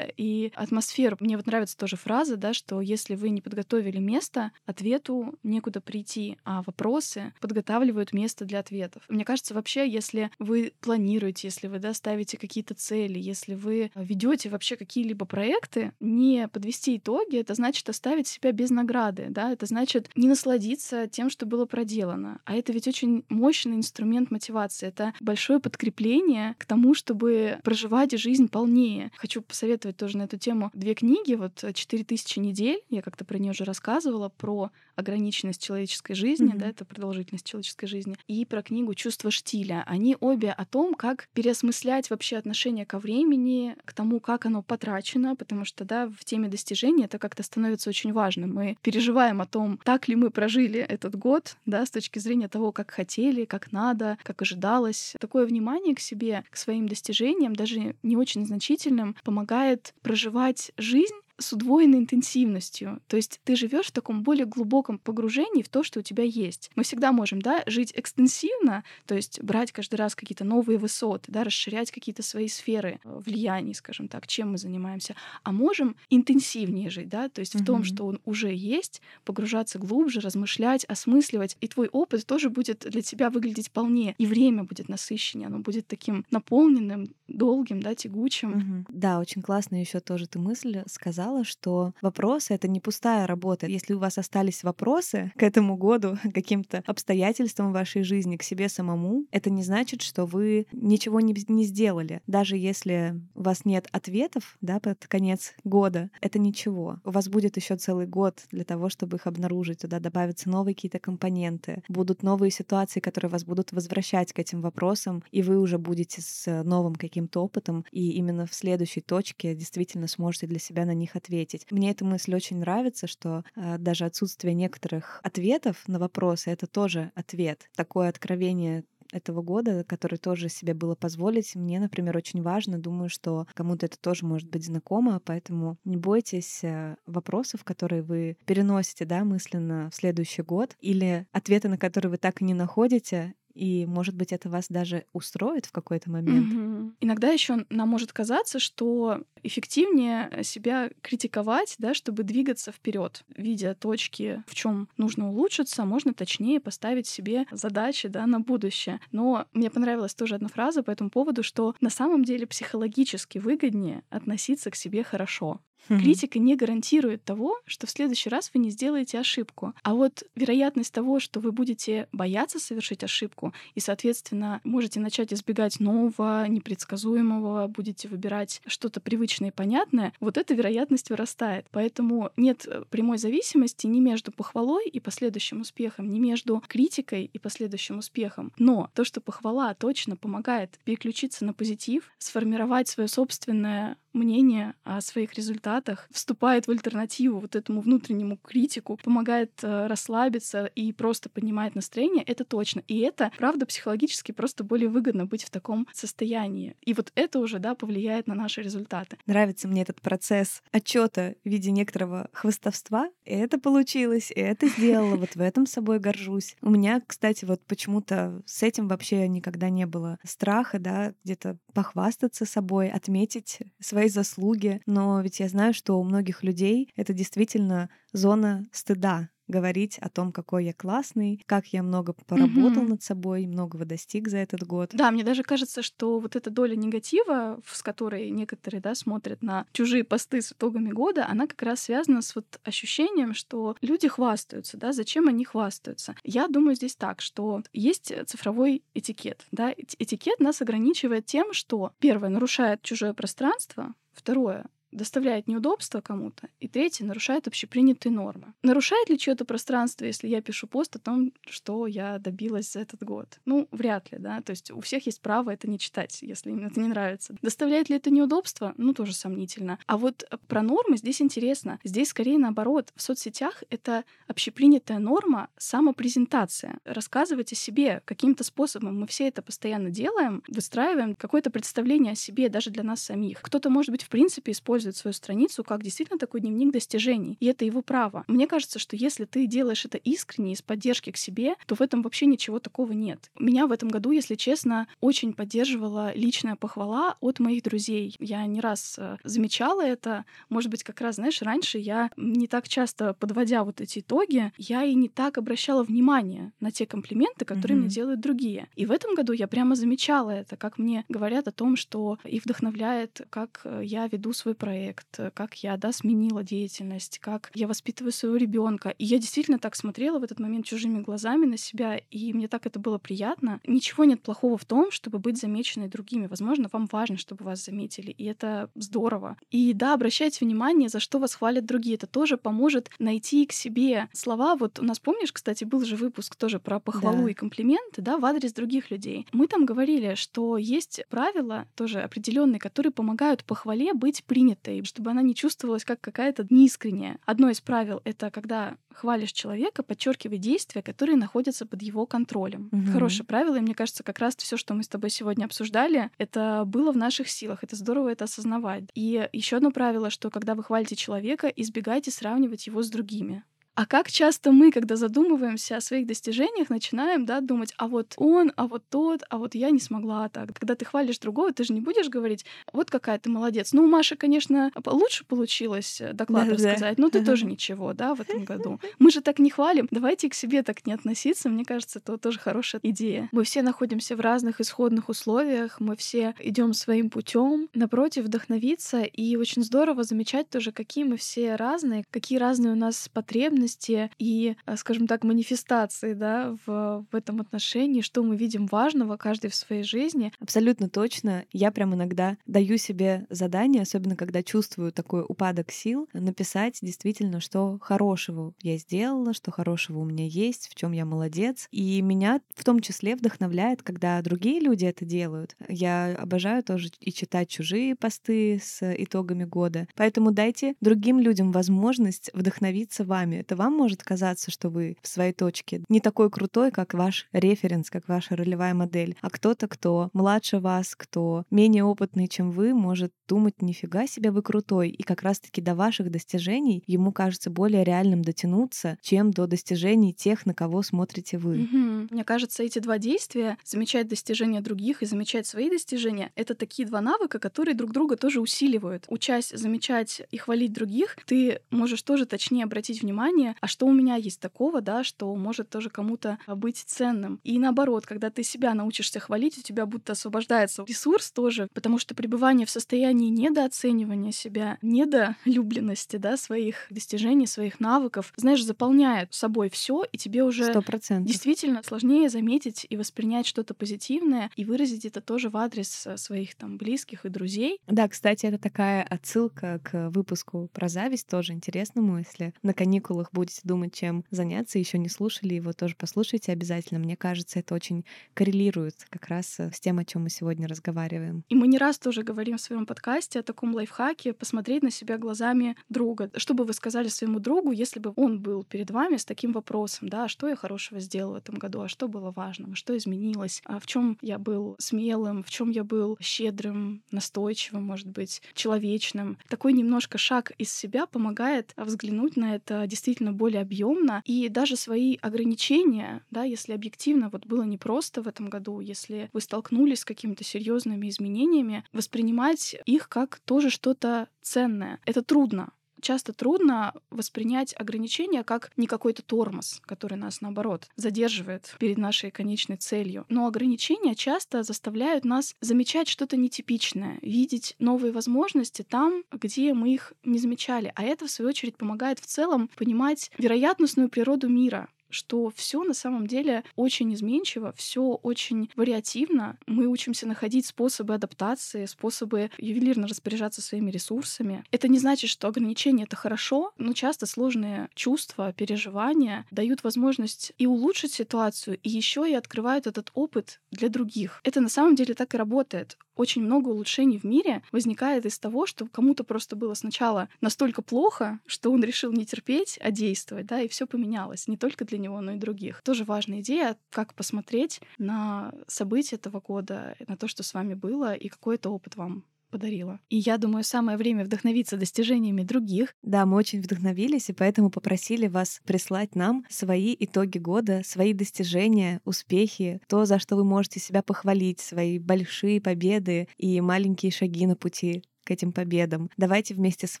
и 0.16 0.52
атмосферу. 0.54 1.16
Мне 1.20 1.36
вот 1.36 1.46
нравится 1.46 1.76
тоже 1.76 1.96
фраза, 1.96 2.36
да, 2.36 2.52
что 2.52 2.80
если 2.80 3.14
вы 3.14 3.30
не 3.30 3.40
подготовили 3.40 3.98
место, 3.98 4.52
ответу 4.66 5.38
некуда 5.42 5.80
прийти, 5.80 6.38
а 6.44 6.62
вопросы 6.62 7.32
подготавливают 7.40 8.12
место 8.12 8.44
для 8.44 8.60
ответов. 8.60 9.02
Мне 9.08 9.24
кажется, 9.24 9.54
вообще, 9.54 9.88
если 9.88 10.30
вы 10.38 10.72
планируете, 10.80 11.48
если 11.48 11.68
вы 11.68 11.78
да, 11.78 11.94
ставите 11.94 12.36
какие-то 12.38 12.74
цели, 12.74 13.18
если 13.18 13.54
вы 13.54 13.90
ведете 13.94 14.48
вообще 14.48 14.76
какие-либо 14.76 15.26
проекты, 15.26 15.92
не 16.00 16.48
подвести 16.48 16.96
итоги, 16.96 17.38
это 17.38 17.54
значит 17.54 17.88
оставить 17.88 18.26
себя 18.26 18.52
без 18.52 18.70
награды, 18.70 19.26
да, 19.30 19.52
это 19.52 19.66
значит 19.66 20.10
не 20.14 20.28
насладиться 20.28 21.06
тем, 21.06 21.30
что 21.30 21.46
было 21.46 21.66
проделано. 21.66 22.40
А 22.44 22.54
это 22.54 22.72
ведь 22.72 22.88
очень 22.88 23.24
мощный 23.28 23.76
инструмент 23.76 24.30
мотивации. 24.30 24.88
Это 24.88 25.14
большое 25.20 25.60
подкрепление 25.60 26.54
к 26.58 26.66
тому, 26.66 26.94
чтобы 26.94 27.58
проживать 27.64 28.16
жизнь 28.18 28.48
полнее. 28.48 29.10
Хочу 29.16 29.31
посоветовать 29.40 29.96
тоже 29.96 30.18
на 30.18 30.24
эту 30.24 30.36
тему 30.36 30.70
две 30.74 30.94
книги. 30.94 31.34
Вот 31.34 31.64
«Четыре 31.74 32.04
тысячи 32.04 32.38
недель», 32.38 32.82
я 32.90 33.02
как-то 33.02 33.24
про 33.24 33.38
нее 33.38 33.52
уже 33.52 33.64
рассказывала, 33.64 34.28
про 34.28 34.70
ограниченность 34.96 35.62
человеческой 35.62 36.14
жизни, 36.14 36.46
Мгм. 36.46 36.58
да, 36.58 36.68
это 36.68 36.84
продолжительность 36.84 37.46
человеческой 37.46 37.86
жизни, 37.86 38.16
и 38.26 38.44
про 38.44 38.62
книгу 38.62 38.94
«Чувство 38.94 39.30
штиля». 39.30 39.84
Они 39.86 40.16
обе 40.20 40.50
о 40.52 40.64
том, 40.64 40.94
как 40.94 41.28
переосмыслять 41.34 42.10
вообще 42.10 42.36
отношение 42.36 42.86
ко 42.86 42.98
времени, 42.98 43.76
к 43.84 43.92
тому, 43.92 44.20
как 44.20 44.46
оно 44.46 44.62
потрачено, 44.62 45.36
потому 45.36 45.64
что, 45.64 45.84
да, 45.84 46.08
в 46.08 46.24
теме 46.24 46.48
достижения 46.48 47.04
это 47.04 47.18
как-то 47.18 47.42
становится 47.42 47.90
очень 47.90 48.12
важным. 48.12 48.54
Мы 48.54 48.76
переживаем 48.82 49.40
о 49.40 49.46
том, 49.46 49.78
так 49.84 50.08
ли 50.08 50.16
мы 50.16 50.30
прожили 50.30 50.80
этот 50.80 51.16
год, 51.16 51.56
да, 51.66 51.84
с 51.86 51.90
точки 51.90 52.18
зрения 52.18 52.48
того, 52.48 52.72
как 52.72 52.90
хотели, 52.90 53.44
как 53.44 53.72
надо, 53.72 54.18
как 54.22 54.42
ожидалось. 54.42 55.14
Такое 55.20 55.46
внимание 55.46 55.94
к 55.94 56.00
себе, 56.00 56.44
к 56.50 56.56
своим 56.56 56.88
достижениям, 56.88 57.54
даже 57.54 57.96
не 58.02 58.16
очень 58.16 58.46
значительным, 58.46 59.16
помогает 59.24 59.94
проживать 60.02 60.72
жизнь 60.76 61.14
с 61.38 61.52
удвоенной 61.52 61.98
интенсивностью. 61.98 63.00
То 63.08 63.16
есть 63.16 63.40
ты 63.44 63.56
живешь 63.56 63.86
в 63.86 63.92
таком 63.92 64.22
более 64.22 64.46
глубоком 64.46 64.98
погружении 64.98 65.62
в 65.62 65.68
то, 65.68 65.82
что 65.82 66.00
у 66.00 66.02
тебя 66.02 66.24
есть. 66.24 66.70
Мы 66.76 66.84
всегда 66.84 67.12
можем, 67.12 67.42
да, 67.42 67.62
жить 67.66 67.92
экстенсивно, 67.96 68.84
то 69.06 69.14
есть 69.14 69.42
брать 69.42 69.72
каждый 69.72 69.96
раз 69.96 70.14
какие-то 70.14 70.44
новые 70.44 70.78
высоты, 70.78 71.32
да, 71.32 71.44
расширять 71.44 71.90
какие-то 71.90 72.22
свои 72.22 72.48
сферы 72.48 73.00
э, 73.02 73.20
влияний, 73.24 73.74
скажем 73.74 74.08
так, 74.08 74.26
чем 74.26 74.52
мы 74.52 74.58
занимаемся. 74.58 75.16
А 75.42 75.52
можем 75.52 75.96
интенсивнее 76.10 76.90
жить, 76.90 77.08
да, 77.08 77.28
то 77.28 77.40
есть 77.40 77.54
в 77.54 77.64
том, 77.64 77.84
что 77.84 78.06
он 78.06 78.20
уже 78.24 78.54
есть, 78.54 79.02
погружаться 79.24 79.78
глубже, 79.78 80.20
размышлять, 80.20 80.84
осмысливать. 80.84 81.56
И 81.60 81.68
твой 81.68 81.88
опыт 81.88 82.26
тоже 82.26 82.50
будет 82.50 82.80
для 82.88 83.02
тебя 83.02 83.30
выглядеть 83.30 83.70
полнее. 83.70 84.14
И 84.18 84.26
время 84.26 84.64
будет 84.64 84.88
насыщеннее, 84.88 85.46
оно 85.46 85.58
будет 85.58 85.86
таким 85.86 86.24
наполненным, 86.30 87.08
долгим, 87.28 87.80
да, 87.80 87.94
тягучим. 87.94 88.50
Мгм. 88.50 88.86
Да, 88.88 89.18
очень 89.18 89.42
классно 89.42 89.80
еще 89.80 90.00
тоже 90.00 90.26
ты 90.26 90.38
мысль 90.38 90.82
сказала, 90.86 91.21
что 91.44 91.92
вопросы— 92.02 92.54
это 92.54 92.68
не 92.68 92.80
пустая 92.80 93.26
работа. 93.26 93.66
Если 93.66 93.94
у 93.94 93.98
вас 93.98 94.18
остались 94.18 94.62
вопросы 94.64 95.32
к 95.36 95.42
этому 95.42 95.76
году, 95.76 96.16
каким-то 96.34 96.82
обстоятельствам 96.86 97.72
вашей 97.72 98.02
жизни, 98.02 98.36
к 98.36 98.42
себе 98.42 98.68
самому, 98.68 99.26
это 99.30 99.50
не 99.50 99.62
значит, 99.62 100.02
что 100.02 100.26
вы 100.26 100.66
ничего 100.72 101.20
не, 101.20 101.34
не 101.48 101.64
сделали. 101.64 102.20
Даже 102.26 102.56
если 102.56 103.20
у 103.34 103.42
вас 103.42 103.64
нет 103.64 103.88
ответов 103.92 104.56
да, 104.60 104.80
под 104.80 105.06
конец 105.06 105.54
года, 105.64 106.10
это 106.20 106.38
ничего. 106.38 107.00
У 107.04 107.10
вас 107.10 107.28
будет 107.28 107.56
еще 107.56 107.76
целый 107.76 108.06
год 108.06 108.42
для 108.50 108.64
того, 108.64 108.88
чтобы 108.88 109.16
их 109.16 109.26
обнаружить. 109.26 109.80
Туда 109.80 110.00
добавятся 110.00 110.48
новые 110.48 110.74
какие-то 110.74 110.98
компоненты. 110.98 111.82
Будут 111.88 112.22
новые 112.22 112.50
ситуации, 112.50 113.00
которые 113.00 113.30
вас 113.30 113.44
будут 113.44 113.72
возвращать 113.72 114.32
к 114.32 114.38
этим 114.38 114.60
вопросам, 114.60 115.22
и 115.30 115.42
вы 115.42 115.58
уже 115.58 115.78
будете 115.78 116.20
с 116.20 116.62
новым 116.64 116.94
каким-то 116.94 117.42
опытом, 117.42 117.84
и 117.90 118.12
именно 118.12 118.46
в 118.46 118.54
следующей 118.54 119.00
точке 119.00 119.54
действительно 119.54 120.08
сможете 120.08 120.46
для 120.46 120.58
себя 120.58 120.84
на 120.84 120.94
них 120.94 121.11
ответить. 121.16 121.66
Мне 121.70 121.90
эта 121.90 122.04
мысль 122.04 122.34
очень 122.34 122.58
нравится, 122.58 123.06
что 123.06 123.44
э, 123.54 123.78
даже 123.78 124.04
отсутствие 124.04 124.54
некоторых 124.54 125.20
ответов 125.22 125.76
на 125.86 125.98
вопросы— 125.98 126.50
это 126.52 126.66
тоже 126.66 127.12
ответ. 127.14 127.68
Такое 127.74 128.08
откровение 128.08 128.84
этого 129.12 129.42
года, 129.42 129.84
который 129.84 130.18
тоже 130.18 130.48
себе 130.48 130.74
было 130.74 130.94
позволить, 130.94 131.54
мне, 131.54 131.78
например, 131.78 132.16
очень 132.16 132.42
важно. 132.42 132.78
Думаю, 132.78 133.10
что 133.10 133.46
кому-то 133.54 133.86
это 133.86 133.98
тоже 133.98 134.24
может 134.24 134.48
быть 134.48 134.64
знакомо, 134.64 135.20
поэтому 135.24 135.76
не 135.84 135.96
бойтесь 135.96 136.64
э, 136.64 136.96
вопросов, 137.06 137.62
которые 137.62 138.02
вы 138.02 138.36
переносите 138.46 139.04
да, 139.04 139.24
мысленно 139.24 139.90
в 139.90 139.94
следующий 139.94 140.42
год, 140.42 140.76
или 140.80 141.26
ответы, 141.30 141.68
на 141.68 141.78
которые 141.78 142.10
вы 142.10 142.16
так 142.16 142.40
и 142.40 142.44
не 142.44 142.54
находите, 142.54 143.34
и 143.54 143.86
может 143.86 144.14
быть, 144.14 144.32
это 144.32 144.48
вас 144.48 144.66
даже 144.68 145.04
устроит 145.12 145.66
в 145.66 145.72
какой-то 145.72 146.10
момент. 146.10 146.52
Угу. 146.52 146.92
Иногда 147.00 147.30
еще 147.30 147.64
нам 147.70 147.88
может 147.88 148.12
казаться, 148.12 148.58
что 148.58 149.22
эффективнее 149.42 150.42
себя 150.42 150.90
критиковать, 151.00 151.76
да, 151.78 151.94
чтобы 151.94 152.22
двигаться 152.22 152.72
вперед, 152.72 153.24
видя 153.36 153.74
точки, 153.74 154.42
в 154.46 154.54
чем 154.54 154.88
нужно 154.96 155.28
улучшиться, 155.28 155.84
можно 155.84 156.14
точнее 156.14 156.60
поставить 156.60 157.06
себе 157.06 157.46
задачи 157.50 158.08
да, 158.08 158.26
на 158.26 158.40
будущее. 158.40 159.00
Но 159.10 159.46
мне 159.52 159.70
понравилась 159.70 160.14
тоже 160.14 160.36
одна 160.36 160.48
фраза 160.48 160.82
по 160.82 160.90
этому 160.90 161.10
поводу, 161.10 161.42
что 161.42 161.74
на 161.80 161.90
самом 161.90 162.24
деле 162.24 162.46
психологически 162.46 163.38
выгоднее 163.38 164.02
относиться 164.10 164.70
к 164.70 164.76
себе 164.76 165.02
хорошо. 165.02 165.60
Критика 165.88 166.38
не 166.38 166.56
гарантирует 166.56 167.24
того, 167.24 167.58
что 167.66 167.86
в 167.86 167.90
следующий 167.90 168.28
раз 168.28 168.50
вы 168.54 168.60
не 168.60 168.70
сделаете 168.70 169.18
ошибку. 169.18 169.74
А 169.82 169.94
вот 169.94 170.24
вероятность 170.34 170.92
того, 170.92 171.20
что 171.20 171.40
вы 171.40 171.52
будете 171.52 172.08
бояться 172.12 172.58
совершить 172.58 173.04
ошибку 173.04 173.52
и, 173.74 173.80
соответственно, 173.80 174.60
можете 174.64 175.00
начать 175.00 175.32
избегать 175.32 175.80
нового, 175.80 176.46
непредсказуемого, 176.48 177.68
будете 177.68 178.08
выбирать 178.08 178.60
что-то 178.66 179.00
привычное 179.00 179.48
и 179.50 179.52
понятное, 179.52 180.12
вот 180.20 180.36
эта 180.36 180.54
вероятность 180.54 181.10
вырастает. 181.10 181.66
Поэтому 181.70 182.30
нет 182.36 182.66
э, 182.66 182.84
прямой 182.90 183.18
зависимости 183.18 183.86
ни 183.86 184.00
между 184.00 184.32
похвалой 184.32 184.88
и 184.88 185.00
последующим 185.00 185.60
успехом, 185.60 186.08
ни 186.08 186.18
между 186.18 186.62
критикой 186.66 187.24
и 187.24 187.38
последующим 187.38 187.98
успехом. 187.98 188.52
Но 188.58 188.90
то, 188.94 189.04
что 189.04 189.20
похвала 189.20 189.74
точно 189.74 190.16
помогает 190.16 190.78
переключиться 190.84 191.44
на 191.44 191.52
позитив, 191.52 192.10
сформировать 192.18 192.88
свое 192.88 193.08
собственное 193.08 193.96
мнение 194.12 194.74
о 194.84 195.00
своих 195.00 195.34
результатах, 195.34 196.08
вступает 196.10 196.66
в 196.66 196.70
альтернативу 196.70 197.40
вот 197.40 197.56
этому 197.56 197.80
внутреннему 197.80 198.36
критику, 198.36 198.98
помогает 199.02 199.52
э, 199.62 199.86
расслабиться 199.86 200.66
и 200.66 200.92
просто 200.92 201.28
поднимает 201.28 201.74
настроение, 201.74 202.22
это 202.24 202.44
точно. 202.44 202.82
И 202.88 202.98
это, 203.00 203.32
правда, 203.38 203.66
психологически 203.66 204.32
просто 204.32 204.64
более 204.64 204.88
выгодно 204.88 205.26
быть 205.26 205.44
в 205.44 205.50
таком 205.50 205.86
состоянии. 205.92 206.76
И 206.82 206.94
вот 206.94 207.12
это 207.14 207.38
уже, 207.38 207.58
да, 207.58 207.74
повлияет 207.74 208.26
на 208.26 208.34
наши 208.34 208.62
результаты. 208.62 209.18
Нравится 209.26 209.68
мне 209.68 209.82
этот 209.82 210.00
процесс 210.00 210.62
отчета 210.72 211.34
в 211.44 211.48
виде 211.48 211.70
некоторого 211.70 212.28
хвостовства. 212.32 213.08
Это 213.24 213.58
получилось, 213.58 214.32
это 214.34 214.68
сделала, 214.68 215.16
вот 215.16 215.34
в 215.34 215.40
этом 215.40 215.66
собой 215.66 215.98
горжусь. 215.98 216.56
У 216.60 216.70
меня, 216.70 217.00
кстати, 217.06 217.44
вот 217.44 217.62
почему-то 217.66 218.42
с 218.46 218.62
этим 218.62 218.88
вообще 218.88 219.28
никогда 219.28 219.70
не 219.70 219.86
было 219.86 220.18
страха, 220.24 220.78
да, 220.78 221.14
где-то 221.24 221.58
похвастаться 221.74 222.44
собой, 222.44 222.90
отметить 222.90 223.58
свои 223.80 224.01
свои 224.02 224.08
заслуги, 224.08 224.80
но 224.86 225.20
ведь 225.20 225.38
я 225.38 225.48
знаю, 225.48 225.72
что 225.74 225.98
у 225.98 226.02
многих 226.02 226.42
людей 226.42 226.90
это 226.96 227.12
действительно 227.12 227.88
зона 228.12 228.66
стыда 228.72 229.28
говорить 229.52 229.98
о 229.98 230.08
том, 230.08 230.32
какой 230.32 230.64
я 230.64 230.72
классный, 230.72 231.40
как 231.46 231.68
я 231.68 231.84
много 231.84 232.14
поработал 232.26 232.82
mm-hmm. 232.82 232.88
над 232.88 233.02
собой, 233.02 233.46
многого 233.46 233.84
достиг 233.84 234.28
за 234.28 234.38
этот 234.38 234.64
год. 234.66 234.90
Да, 234.92 235.10
мне 235.12 235.22
даже 235.22 235.44
кажется, 235.44 235.82
что 235.82 236.18
вот 236.18 236.34
эта 236.34 236.50
доля 236.50 236.74
негатива, 236.74 237.60
с 237.64 237.82
которой 237.82 238.30
некоторые 238.30 238.80
да, 238.80 238.94
смотрят 238.96 239.42
на 239.42 239.66
чужие 239.72 240.02
посты 240.02 240.42
с 240.42 240.52
итогами 240.52 240.90
года, 240.90 241.26
она 241.28 241.46
как 241.46 241.62
раз 241.62 241.82
связана 241.82 242.22
с 242.22 242.34
вот 242.34 242.58
ощущением, 242.64 243.34
что 243.34 243.76
люди 243.80 244.08
хвастаются, 244.08 244.76
да, 244.76 244.92
зачем 244.92 245.28
они 245.28 245.44
хвастаются. 245.44 246.16
Я 246.24 246.48
думаю 246.48 246.74
здесь 246.74 246.96
так, 246.96 247.20
что 247.20 247.62
есть 247.72 248.12
цифровой 248.26 248.82
этикет, 248.94 249.46
да, 249.52 249.72
этикет 249.72 250.40
нас 250.40 250.62
ограничивает 250.62 251.26
тем, 251.26 251.52
что 251.52 251.92
первое 251.98 252.30
нарушает 252.30 252.82
чужое 252.82 253.12
пространство, 253.12 253.94
второе 254.12 254.66
доставляет 254.92 255.48
неудобства 255.48 256.00
кому-то, 256.00 256.48
и 256.60 256.68
третье 256.68 257.04
нарушает 257.04 257.48
общепринятые 257.48 258.12
нормы. 258.12 258.52
Нарушает 258.62 259.08
ли 259.08 259.18
чье-то 259.18 259.44
пространство, 259.44 260.04
если 260.04 260.28
я 260.28 260.42
пишу 260.42 260.66
пост 260.66 260.96
о 260.96 260.98
том, 260.98 261.32
что 261.46 261.86
я 261.86 262.18
добилась 262.18 262.72
за 262.72 262.80
этот 262.80 263.02
год? 263.02 263.40
Ну, 263.44 263.68
вряд 263.70 264.12
ли, 264.12 264.18
да. 264.18 264.40
То 264.42 264.50
есть 264.50 264.70
у 264.70 264.80
всех 264.80 265.06
есть 265.06 265.20
право 265.20 265.50
это 265.50 265.68
не 265.68 265.78
читать, 265.78 266.18
если 266.22 266.50
им 266.50 266.64
это 266.64 266.80
не 266.80 266.88
нравится. 266.88 267.34
Доставляет 267.42 267.88
ли 267.88 267.96
это 267.96 268.10
неудобство? 268.10 268.74
Ну, 268.76 268.94
тоже 268.94 269.14
сомнительно. 269.14 269.78
А 269.86 269.96
вот 269.96 270.24
про 270.46 270.62
нормы 270.62 270.96
здесь 270.96 271.22
интересно. 271.22 271.80
Здесь 271.84 272.08
скорее 272.08 272.38
наоборот. 272.38 272.92
В 272.94 273.02
соцсетях 273.02 273.62
это 273.70 274.04
общепринятая 274.28 274.98
норма 274.98 275.48
самопрезентация. 275.56 276.78
Рассказывать 276.84 277.52
о 277.52 277.56
себе 277.56 278.02
каким-то 278.04 278.44
способом. 278.44 279.00
Мы 279.00 279.06
все 279.06 279.28
это 279.28 279.42
постоянно 279.42 279.90
делаем, 279.90 280.42
выстраиваем 280.48 281.14
какое-то 281.14 281.50
представление 281.50 282.12
о 282.12 282.16
себе 282.16 282.48
даже 282.48 282.70
для 282.70 282.82
нас 282.82 283.02
самих. 283.02 283.40
Кто-то, 283.40 283.70
может 283.70 283.90
быть, 283.90 284.02
в 284.02 284.08
принципе 284.08 284.52
использует 284.52 284.81
использует 284.82 284.96
свою 284.96 285.12
страницу 285.12 285.64
как 285.64 285.82
действительно 285.82 286.18
такой 286.18 286.40
дневник 286.40 286.72
достижений. 286.72 287.36
И 287.40 287.46
это 287.46 287.64
его 287.64 287.82
право. 287.82 288.24
Мне 288.26 288.46
кажется, 288.46 288.78
что 288.78 288.96
если 288.96 289.24
ты 289.24 289.46
делаешь 289.46 289.84
это 289.84 289.98
искренне, 289.98 290.52
из 290.52 290.62
поддержки 290.62 291.10
к 291.10 291.16
себе, 291.16 291.54
то 291.66 291.74
в 291.74 291.80
этом 291.80 292.02
вообще 292.02 292.26
ничего 292.26 292.58
такого 292.58 292.92
нет. 292.92 293.30
Меня 293.38 293.66
в 293.66 293.72
этом 293.72 293.88
году, 293.88 294.10
если 294.10 294.34
честно, 294.34 294.86
очень 295.00 295.32
поддерживала 295.32 296.12
личная 296.14 296.56
похвала 296.56 297.16
от 297.20 297.40
моих 297.40 297.62
друзей. 297.62 298.16
Я 298.18 298.46
не 298.46 298.60
раз 298.60 298.96
э, 298.98 299.16
замечала 299.24 299.82
это. 299.82 300.24
Может 300.48 300.70
быть, 300.70 300.82
как 300.82 301.00
раз, 301.00 301.16
знаешь, 301.16 301.42
раньше 301.42 301.78
я 301.78 302.10
не 302.16 302.46
так 302.46 302.68
часто, 302.68 303.14
подводя 303.14 303.64
вот 303.64 303.80
эти 303.80 304.00
итоги, 304.00 304.52
я 304.58 304.84
и 304.84 304.94
не 304.94 305.08
так 305.08 305.38
обращала 305.38 305.82
внимание 305.82 306.52
на 306.60 306.70
те 306.70 306.86
комплименты, 306.86 307.44
которые 307.44 307.78
mm-hmm. 307.78 307.80
мне 307.80 307.88
делают 307.88 308.20
другие. 308.20 308.68
И 308.76 308.86
в 308.86 308.90
этом 308.90 309.14
году 309.14 309.32
я 309.32 309.46
прямо 309.46 309.74
замечала 309.74 310.30
это, 310.30 310.56
как 310.56 310.78
мне 310.78 311.04
говорят 311.08 311.48
о 311.48 311.52
том, 311.52 311.76
что 311.76 312.18
их 312.24 312.44
вдохновляет, 312.44 313.22
как 313.30 313.60
э, 313.64 313.82
я 313.84 314.08
веду 314.08 314.32
свой 314.32 314.54
проект, 314.54 314.71
проект, 314.72 315.20
э, 315.20 315.30
как 315.34 315.54
я, 315.62 315.76
да, 315.76 315.92
сменила 315.92 316.42
деятельность, 316.42 317.18
как 317.18 317.50
я 317.54 317.66
воспитываю 317.66 318.10
своего 318.10 318.36
ребенка. 318.38 318.94
И 318.98 319.04
я 319.04 319.18
действительно 319.18 319.58
так 319.58 319.76
смотрела 319.76 320.18
в 320.18 320.22
этот 320.22 320.40
момент 320.40 320.64
чужими 320.64 321.00
глазами 321.00 321.44
на 321.44 321.58
себя, 321.58 322.00
и 322.10 322.32
мне 322.32 322.48
так 322.48 322.64
это 322.64 322.78
было 322.78 322.96
приятно. 322.96 323.60
Ничего 323.66 324.04
нет 324.04 324.22
плохого 324.22 324.56
в 324.56 324.64
том, 324.64 324.90
чтобы 324.90 325.18
быть 325.18 325.38
замеченной 325.38 325.88
другими. 325.88 326.26
Возможно, 326.26 326.70
вам 326.72 326.88
важно, 326.90 327.18
чтобы 327.18 327.44
вас 327.44 327.66
заметили, 327.66 328.12
и 328.12 328.24
это 328.24 328.70
здорово. 328.74 329.36
И 329.50 329.74
да, 329.74 329.92
обращайте 329.92 330.42
внимание, 330.42 330.88
за 330.88 331.00
что 331.00 331.18
вас 331.18 331.34
хвалят 331.34 331.66
другие. 331.66 331.96
Это 331.96 332.06
тоже 332.06 332.38
поможет 332.38 332.90
найти 332.98 333.44
к 333.44 333.52
себе 333.52 334.08
слова. 334.12 334.56
Вот 334.56 334.78
у 334.78 334.84
нас, 334.84 334.98
помнишь, 334.98 335.32
кстати, 335.32 335.64
был 335.64 335.84
же 335.84 335.96
выпуск 335.96 336.34
тоже 336.36 336.58
про 336.58 336.80
похвалу 336.80 337.24
да. 337.24 337.30
и 337.30 337.34
комплименты, 337.34 338.00
да, 338.00 338.16
в 338.16 338.24
адрес 338.24 338.54
других 338.54 338.90
людей. 338.90 339.26
Мы 339.32 339.48
там 339.48 339.66
говорили, 339.66 340.14
что 340.14 340.56
есть 340.56 341.02
правила 341.10 341.66
тоже 341.74 342.00
определенные, 342.00 342.58
которые 342.58 342.90
помогают 342.90 343.44
похвале 343.44 343.92
быть 343.92 344.24
принятой 344.24 344.61
принятой, 344.62 344.84
чтобы 344.84 345.10
она 345.10 345.22
не 345.22 345.34
чувствовалась 345.34 345.84
как 345.84 346.00
какая-то 346.00 346.46
неискренняя. 346.50 347.18
Одно 347.26 347.50
из 347.50 347.60
правил— 347.60 348.00
это 348.04 348.30
когда 348.30 348.76
хвалишь 348.94 349.32
человека, 349.32 349.82
подчеркивай 349.82 350.38
действия, 350.38 350.82
которые 350.82 351.16
находятся 351.16 351.66
под 351.66 351.82
его 351.82 352.06
контролем. 352.06 352.68
Угу. 352.72 352.92
Хорошее 352.92 353.24
правило, 353.24 353.56
и 353.56 353.60
мне 353.60 353.74
кажется, 353.74 354.02
как 354.02 354.18
раз 354.18 354.36
все, 354.36 354.56
что 354.56 354.74
мы 354.74 354.82
с 354.82 354.88
тобой 354.88 355.10
сегодня 355.10 355.44
обсуждали, 355.44 356.10
это 356.18 356.64
было 356.66 356.92
в 356.92 356.96
наших 356.96 357.28
силах. 357.28 357.64
Это 357.64 357.76
здорово 357.76 358.10
это 358.10 358.24
осознавать. 358.24 358.84
И 358.94 359.28
еще 359.32 359.56
одно 359.56 359.70
правило, 359.70 360.10
что 360.10 360.30
когда 360.30 360.54
вы 360.54 360.62
хвалите 360.62 360.96
человека, 360.96 361.48
избегайте 361.48 362.10
сравнивать 362.10 362.66
его 362.66 362.82
с 362.82 362.90
другими. 362.90 363.44
А 363.74 363.86
как 363.86 364.10
часто 364.10 364.52
мы, 364.52 364.70
когда 364.70 364.96
задумываемся 364.96 365.76
о 365.76 365.80
своих 365.80 366.06
достижениях, 366.06 366.68
начинаем, 366.68 367.24
да, 367.24 367.40
думать, 367.40 367.72
а 367.78 367.88
вот 367.88 368.12
он, 368.16 368.52
а 368.56 368.66
вот 368.66 368.84
тот, 368.90 369.22
а 369.30 369.38
вот 369.38 369.54
я 369.54 369.70
не 369.70 369.80
смогла 369.80 370.28
так. 370.28 370.52
Когда 370.58 370.74
ты 370.74 370.84
хвалишь 370.84 371.18
другого, 371.18 371.52
ты 371.52 371.64
же 371.64 371.72
не 371.72 371.80
будешь 371.80 372.08
говорить, 372.08 372.44
вот 372.72 372.90
какая 372.90 373.18
ты 373.18 373.30
молодец. 373.30 373.72
Ну, 373.72 373.84
у 373.84 373.86
Маши, 373.86 374.16
конечно, 374.16 374.70
лучше 374.84 375.24
получилось 375.24 376.00
э, 376.02 376.12
доклад 376.12 376.48
да, 376.48 376.54
рассказать, 376.54 376.96
да. 376.96 377.02
но 377.02 377.08
ты 377.08 377.24
тоже 377.24 377.46
ничего, 377.46 377.94
да, 377.94 378.14
в 378.14 378.20
этом 378.20 378.44
году. 378.44 378.78
Мы 378.98 379.10
же 379.10 379.22
так 379.22 379.38
не 379.38 379.48
хвалим. 379.48 379.88
Давайте 379.90 380.28
к 380.28 380.34
себе 380.34 380.62
так 380.62 380.86
не 380.86 380.92
относиться. 380.92 381.48
Мне 381.48 381.64
кажется, 381.64 381.98
это 381.98 382.18
тоже 382.18 382.38
хорошая 382.38 382.80
идея. 382.84 383.30
Мы 383.32 383.44
все 383.44 383.62
находимся 383.62 384.16
в 384.16 384.20
разных 384.20 384.60
исходных 384.60 385.08
условиях, 385.08 385.80
мы 385.80 385.96
все 385.96 386.34
идем 386.40 386.74
своим 386.74 387.08
путем. 387.08 387.68
Напротив, 387.72 388.24
вдохновиться 388.24 389.02
и 389.02 389.36
очень 389.36 389.64
здорово 389.64 390.02
замечать 390.02 390.50
тоже, 390.50 390.72
какие 390.72 391.04
мы 391.04 391.16
все 391.16 391.56
разные, 391.56 392.04
какие 392.10 392.38
разные 392.38 392.74
у 392.74 392.76
нас 392.76 393.08
потребности, 393.08 393.61
потребности 393.62 394.10
и, 394.18 394.56
э, 394.66 394.76
скажем 394.76 395.06
так, 395.06 395.24
манифестации 395.24 396.14
да, 396.14 396.56
в, 396.66 397.06
в 397.10 397.16
этом 397.16 397.40
отношении, 397.40 398.00
что 398.00 398.22
мы 398.22 398.36
видим 398.36 398.66
важного 398.66 399.16
каждый 399.16 399.50
в 399.50 399.54
своей 399.54 399.82
жизни. 399.82 400.32
Абсолютно 400.40 400.88
точно. 400.88 401.44
Я 401.52 401.70
прям 401.70 401.94
иногда 401.94 402.36
даю 402.46 402.76
себе 402.76 403.26
задание, 403.30 403.82
особенно 403.82 404.16
когда 404.16 404.42
чувствую 404.42 404.92
такой 404.92 405.24
упадок 405.26 405.70
сил, 405.70 406.08
написать 406.12 406.78
действительно, 406.82 407.40
что 407.40 407.78
хорошего 407.80 408.54
я 408.62 408.76
сделала, 408.78 409.32
что 409.32 409.50
хорошего 409.50 410.00
у 410.00 410.04
меня 410.04 410.26
есть, 410.26 410.68
в 410.68 410.74
чем 410.74 410.92
я 410.92 411.04
молодец. 411.04 411.68
И 411.70 412.02
меня 412.02 412.40
в 412.54 412.64
том 412.64 412.80
числе 412.80 413.16
вдохновляет, 413.16 413.82
когда 413.82 414.20
другие 414.22 414.60
люди 414.60 414.84
это 414.84 415.04
делают. 415.04 415.56
Я 415.68 416.16
обожаю 416.16 416.62
тоже 416.62 416.90
и 417.00 417.12
читать 417.12 417.48
чужие 417.48 417.94
посты 417.94 418.60
с 418.62 418.80
итогами 418.82 419.44
года. 419.44 419.86
Поэтому 419.94 420.32
дайте 420.32 420.74
другим 420.80 421.20
людям 421.20 421.52
возможность 421.52 422.30
вдохновиться 422.34 423.04
вами 423.04 423.42
что 423.52 423.56
вам 423.56 423.74
может 423.74 424.02
казаться, 424.02 424.50
что 424.50 424.70
вы 424.70 424.96
в 425.02 425.08
своей 425.08 425.34
точке 425.34 425.82
не 425.90 426.00
такой 426.00 426.30
крутой, 426.30 426.70
как 426.70 426.94
ваш 426.94 427.28
референс, 427.32 427.90
как 427.90 428.08
ваша 428.08 428.34
ролевая 428.34 428.72
модель, 428.72 429.14
а 429.20 429.28
кто-то, 429.28 429.68
кто 429.68 430.08
младше 430.14 430.58
вас, 430.58 430.94
кто 430.96 431.44
менее 431.50 431.84
опытный, 431.84 432.28
чем 432.28 432.50
вы, 432.50 432.72
может 432.72 433.12
думать, 433.28 433.60
нифига 433.60 434.06
себе 434.06 434.30
вы 434.30 434.40
крутой, 434.40 434.88
и 434.88 435.02
как 435.02 435.20
раз-таки 435.20 435.60
до 435.60 435.74
ваших 435.74 436.10
достижений 436.10 436.82
ему 436.86 437.12
кажется 437.12 437.50
более 437.50 437.84
реальным 437.84 438.22
дотянуться, 438.22 438.96
чем 439.02 439.32
до 439.32 439.46
достижений 439.46 440.14
тех, 440.14 440.46
на 440.46 440.54
кого 440.54 440.82
смотрите 440.82 441.36
вы. 441.36 441.64
Угу. 441.64 442.08
Мне 442.10 442.24
кажется, 442.24 442.62
эти 442.62 442.78
два 442.78 442.96
действия, 442.96 443.58
замечать 443.64 444.08
достижения 444.08 444.62
других 444.62 445.02
и 445.02 445.06
замечать 445.06 445.46
свои 445.46 445.68
достижения, 445.68 446.32
это 446.36 446.54
такие 446.54 446.88
два 446.88 447.02
навыка, 447.02 447.38
которые 447.38 447.74
друг 447.74 447.92
друга 447.92 448.16
тоже 448.16 448.40
усиливают. 448.40 449.04
Учась 449.08 449.50
замечать 449.50 450.22
и 450.30 450.38
хвалить 450.38 450.72
других, 450.72 451.16
ты 451.26 451.60
можешь 451.70 452.02
тоже 452.02 452.24
точнее 452.24 452.64
обратить 452.64 453.02
внимание, 453.02 453.41
а 453.60 453.66
что 453.66 453.86
у 453.86 453.92
меня 453.92 454.16
есть 454.16 454.40
такого, 454.40 454.80
да, 454.80 455.04
что 455.04 455.34
может 455.34 455.70
тоже 455.70 455.90
кому-то 455.90 456.38
быть 456.46 456.78
ценным. 456.78 457.40
И 457.44 457.58
наоборот, 457.58 458.06
когда 458.06 458.30
ты 458.30 458.42
себя 458.42 458.74
научишься 458.74 459.20
хвалить, 459.20 459.58
у 459.58 459.62
тебя 459.62 459.86
будто 459.86 460.12
освобождается 460.12 460.84
ресурс 460.86 461.30
тоже, 461.32 461.68
потому 461.74 461.98
что 461.98 462.14
пребывание 462.14 462.66
в 462.66 462.70
состоянии 462.70 463.28
недооценивания 463.28 464.32
себя, 464.32 464.78
недолюбленности, 464.82 466.16
да, 466.16 466.36
своих 466.36 466.86
достижений, 466.90 467.46
своих 467.46 467.80
навыков, 467.80 468.32
знаешь, 468.36 468.64
заполняет 468.64 469.32
собой 469.34 469.70
все, 469.70 470.04
и 470.10 470.18
тебе 470.18 470.44
уже 470.44 470.70
100%. 470.70 471.24
действительно 471.24 471.82
сложнее 471.82 472.28
заметить 472.28 472.86
и 472.88 472.96
воспринять 472.96 473.46
что-то 473.46 473.74
позитивное 473.74 474.50
и 474.56 474.64
выразить 474.64 475.04
это 475.04 475.20
тоже 475.20 475.50
в 475.50 475.56
адрес 475.56 476.06
э, 476.06 476.16
своих 476.16 476.54
там 476.54 476.76
близких 476.76 477.24
и 477.24 477.28
друзей. 477.28 477.80
Да, 477.86 478.08
кстати, 478.08 478.46
это 478.46 478.58
такая 478.58 479.02
отсылка 479.02 479.80
к 479.82 480.10
выпуску 480.10 480.68
про 480.72 480.88
зависть, 480.88 481.26
тоже 481.26 481.52
интересному, 481.52 482.18
если 482.18 482.54
на 482.62 482.74
каникулах 482.74 483.31
будете 483.32 483.60
думать, 483.64 483.94
чем 483.94 484.24
заняться, 484.30 484.78
еще 484.78 484.98
не 484.98 485.08
слушали 485.08 485.54
его, 485.54 485.72
тоже 485.72 485.94
послушайте 485.98 486.52
обязательно. 486.52 487.00
Мне 487.00 487.16
кажется, 487.16 487.58
это 487.58 487.74
очень 487.74 488.04
коррелирует 488.34 489.06
как 489.10 489.28
раз 489.28 489.58
э, 489.58 489.70
с 489.72 489.80
тем, 489.80 489.98
о 489.98 490.04
чем 490.04 490.22
мы 490.22 490.30
сегодня 490.30 490.68
разговариваем. 490.68 491.44
И 491.48 491.54
мы 491.54 491.66
не 491.66 491.78
раз 491.78 491.98
тоже 491.98 492.22
говорим 492.22 492.56
в 492.56 492.60
своем 492.60 492.86
подкасте 492.86 493.40
о 493.40 493.42
таком 493.42 493.74
лайфхаке 493.74 494.32
посмотреть 494.32 494.82
на 494.82 494.90
себя 494.90 495.18
глазами 495.18 495.76
друга. 495.88 496.30
Что 496.36 496.54
бы 496.54 496.64
вы 496.64 496.72
сказали 496.72 497.08
своему 497.08 497.40
другу, 497.40 497.72
если 497.72 498.00
бы 498.00 498.12
он 498.16 498.40
был 498.40 498.64
перед 498.64 498.90
вами 498.90 499.16
с 499.16 499.24
таким 499.24 499.52
вопросом, 499.52 500.08
да, 500.08 500.28
что 500.28 500.48
я 500.48 500.56
хорошего 500.56 501.00
сделал 501.00 501.32
в 501.32 501.36
этом 501.36 501.56
году, 501.56 501.82
а 501.82 501.88
что 501.88 502.08
было 502.08 502.30
важного, 502.30 502.74
что 502.74 502.96
изменилось, 502.96 503.62
а 503.64 503.78
в 503.78 503.86
чем 503.86 504.18
я 504.20 504.38
был 504.38 504.76
смелым, 504.78 505.42
в 505.42 505.50
чем 505.50 505.70
я 505.70 505.84
был 505.84 506.16
щедрым, 506.20 507.02
настойчивым, 507.10 507.84
может 507.84 508.08
быть, 508.08 508.42
человечным. 508.54 509.38
Такой 509.48 509.72
немножко 509.72 510.18
шаг 510.18 510.52
из 510.58 510.72
себя 510.72 511.06
помогает 511.06 511.72
взглянуть 511.76 512.36
на 512.36 512.54
это 512.54 512.86
действительно 512.86 513.21
более 513.30 513.62
объемно 513.62 514.22
и 514.24 514.48
даже 514.48 514.74
свои 514.74 515.16
ограничения, 515.20 516.24
да, 516.30 516.42
если 516.42 516.72
объективно 516.72 517.28
вот 517.28 517.46
было 517.46 517.62
непросто 517.62 518.22
в 518.22 518.26
этом 518.26 518.50
году, 518.50 518.80
если 518.80 519.30
вы 519.32 519.40
столкнулись 519.40 520.00
с 520.00 520.04
какими-то 520.04 520.42
серьезными 520.42 521.08
изменениями, 521.08 521.84
воспринимать 521.92 522.76
их 522.86 523.08
как 523.08 523.38
тоже 523.44 523.70
что-то 523.70 524.28
ценное. 524.40 524.98
Это 525.06 525.22
трудно, 525.22 525.72
часто 526.02 526.32
трудно 526.32 526.92
воспринять 527.10 527.74
ограничения 527.78 528.44
как 528.44 528.70
не 528.76 528.86
какой-то 528.86 529.22
тормоз, 529.22 529.80
который 529.86 530.18
нас, 530.18 530.40
наоборот, 530.40 530.88
задерживает 530.96 531.74
перед 531.78 531.96
нашей 531.96 532.30
конечной 532.30 532.76
целью. 532.76 533.24
Но 533.28 533.46
ограничения 533.46 534.14
часто 534.14 534.62
заставляют 534.62 535.24
нас 535.24 535.54
замечать 535.60 536.08
что-то 536.08 536.36
нетипичное, 536.36 537.18
видеть 537.22 537.74
новые 537.78 538.12
возможности 538.12 538.82
там, 538.82 539.24
где 539.32 539.72
мы 539.72 539.94
их 539.94 540.12
не 540.24 540.38
замечали. 540.38 540.92
А 540.94 541.04
это, 541.04 541.26
в 541.26 541.30
свою 541.30 541.48
очередь, 541.48 541.76
помогает 541.76 542.18
в 542.18 542.26
целом 542.26 542.68
понимать 542.76 543.30
вероятностную 543.38 544.08
природу 544.08 544.48
мира, 544.48 544.88
что 545.12 545.52
все 545.54 545.84
на 545.84 545.94
самом 545.94 546.26
деле 546.26 546.64
очень 546.76 547.12
изменчиво, 547.14 547.72
все 547.76 548.02
очень 548.02 548.70
вариативно. 548.76 549.58
Мы 549.66 549.86
учимся 549.86 550.26
находить 550.26 550.66
способы 550.66 551.14
адаптации, 551.14 551.86
способы 551.86 552.50
ювелирно 552.58 553.06
распоряжаться 553.06 553.62
своими 553.62 553.90
ресурсами. 553.90 554.64
Это 554.70 554.88
не 554.88 554.98
значит, 554.98 555.30
что 555.30 555.48
ограничения 555.48 556.04
это 556.04 556.16
хорошо, 556.16 556.72
но 556.78 556.92
часто 556.92 557.26
сложные 557.26 557.88
чувства, 557.94 558.52
переживания 558.52 559.46
дают 559.50 559.84
возможность 559.84 560.52
и 560.58 560.66
улучшить 560.66 561.12
ситуацию, 561.12 561.78
и 561.82 561.90
еще 561.90 562.28
и 562.28 562.34
открывают 562.34 562.86
этот 562.86 563.10
опыт 563.14 563.60
для 563.70 563.88
других. 563.88 564.40
Это 564.44 564.60
на 564.60 564.68
самом 564.68 564.94
деле 564.94 565.14
так 565.14 565.34
и 565.34 565.38
работает 565.38 565.98
очень 566.16 566.42
много 566.42 566.68
улучшений 566.68 567.18
в 567.18 567.24
мире 567.24 567.62
возникает 567.72 568.26
из 568.26 568.38
того, 568.38 568.66
что 568.66 568.86
кому-то 568.86 569.24
просто 569.24 569.56
было 569.56 569.74
сначала 569.74 570.28
настолько 570.40 570.82
плохо, 570.82 571.40
что 571.46 571.70
он 571.72 571.82
решил 571.82 572.12
не 572.12 572.26
терпеть, 572.26 572.78
а 572.82 572.90
действовать, 572.90 573.46
да, 573.46 573.60
и 573.60 573.68
все 573.68 573.86
поменялось, 573.86 574.48
не 574.48 574.56
только 574.56 574.84
для 574.84 574.98
него, 574.98 575.20
но 575.20 575.32
и 575.32 575.38
других. 575.38 575.82
Тоже 575.82 576.04
важная 576.04 576.40
идея, 576.40 576.76
как 576.90 577.14
посмотреть 577.14 577.80
на 577.98 578.52
события 578.66 579.16
этого 579.16 579.40
года, 579.40 579.96
на 580.06 580.16
то, 580.16 580.28
что 580.28 580.42
с 580.42 580.54
вами 580.54 580.74
было, 580.74 581.14
и 581.14 581.28
какой 581.28 581.56
это 581.56 581.70
опыт 581.70 581.96
вам 581.96 582.24
подарила. 582.52 583.00
И 583.08 583.16
я 583.16 583.38
думаю, 583.38 583.64
самое 583.64 583.98
время 583.98 584.24
вдохновиться 584.24 584.76
достижениями 584.76 585.42
других. 585.42 585.94
Да, 586.02 586.26
мы 586.26 586.36
очень 586.36 586.60
вдохновились, 586.60 587.30
и 587.30 587.32
поэтому 587.32 587.70
попросили 587.70 588.28
вас 588.28 588.60
прислать 588.64 589.16
нам 589.16 589.44
свои 589.48 589.96
итоги 589.98 590.38
года, 590.38 590.82
свои 590.84 591.14
достижения, 591.14 592.00
успехи, 592.04 592.80
то, 592.86 593.06
за 593.06 593.18
что 593.18 593.36
вы 593.36 593.44
можете 593.44 593.80
себя 593.80 594.02
похвалить, 594.02 594.60
свои 594.60 594.98
большие 594.98 595.60
победы 595.60 596.28
и 596.36 596.60
маленькие 596.60 597.10
шаги 597.10 597.46
на 597.46 597.56
пути 597.56 598.04
к 598.24 598.30
этим 598.30 598.52
победам. 598.52 599.10
Давайте 599.16 599.54
вместе 599.54 599.86
с 599.86 600.00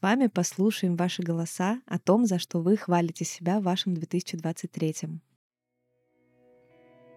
вами 0.00 0.28
послушаем 0.28 0.94
ваши 0.96 1.22
голоса 1.22 1.80
о 1.86 1.98
том, 1.98 2.26
за 2.26 2.38
что 2.38 2.60
вы 2.60 2.76
хвалите 2.76 3.24
себя 3.24 3.58
в 3.58 3.64
вашем 3.64 3.94
2023. 3.94 4.94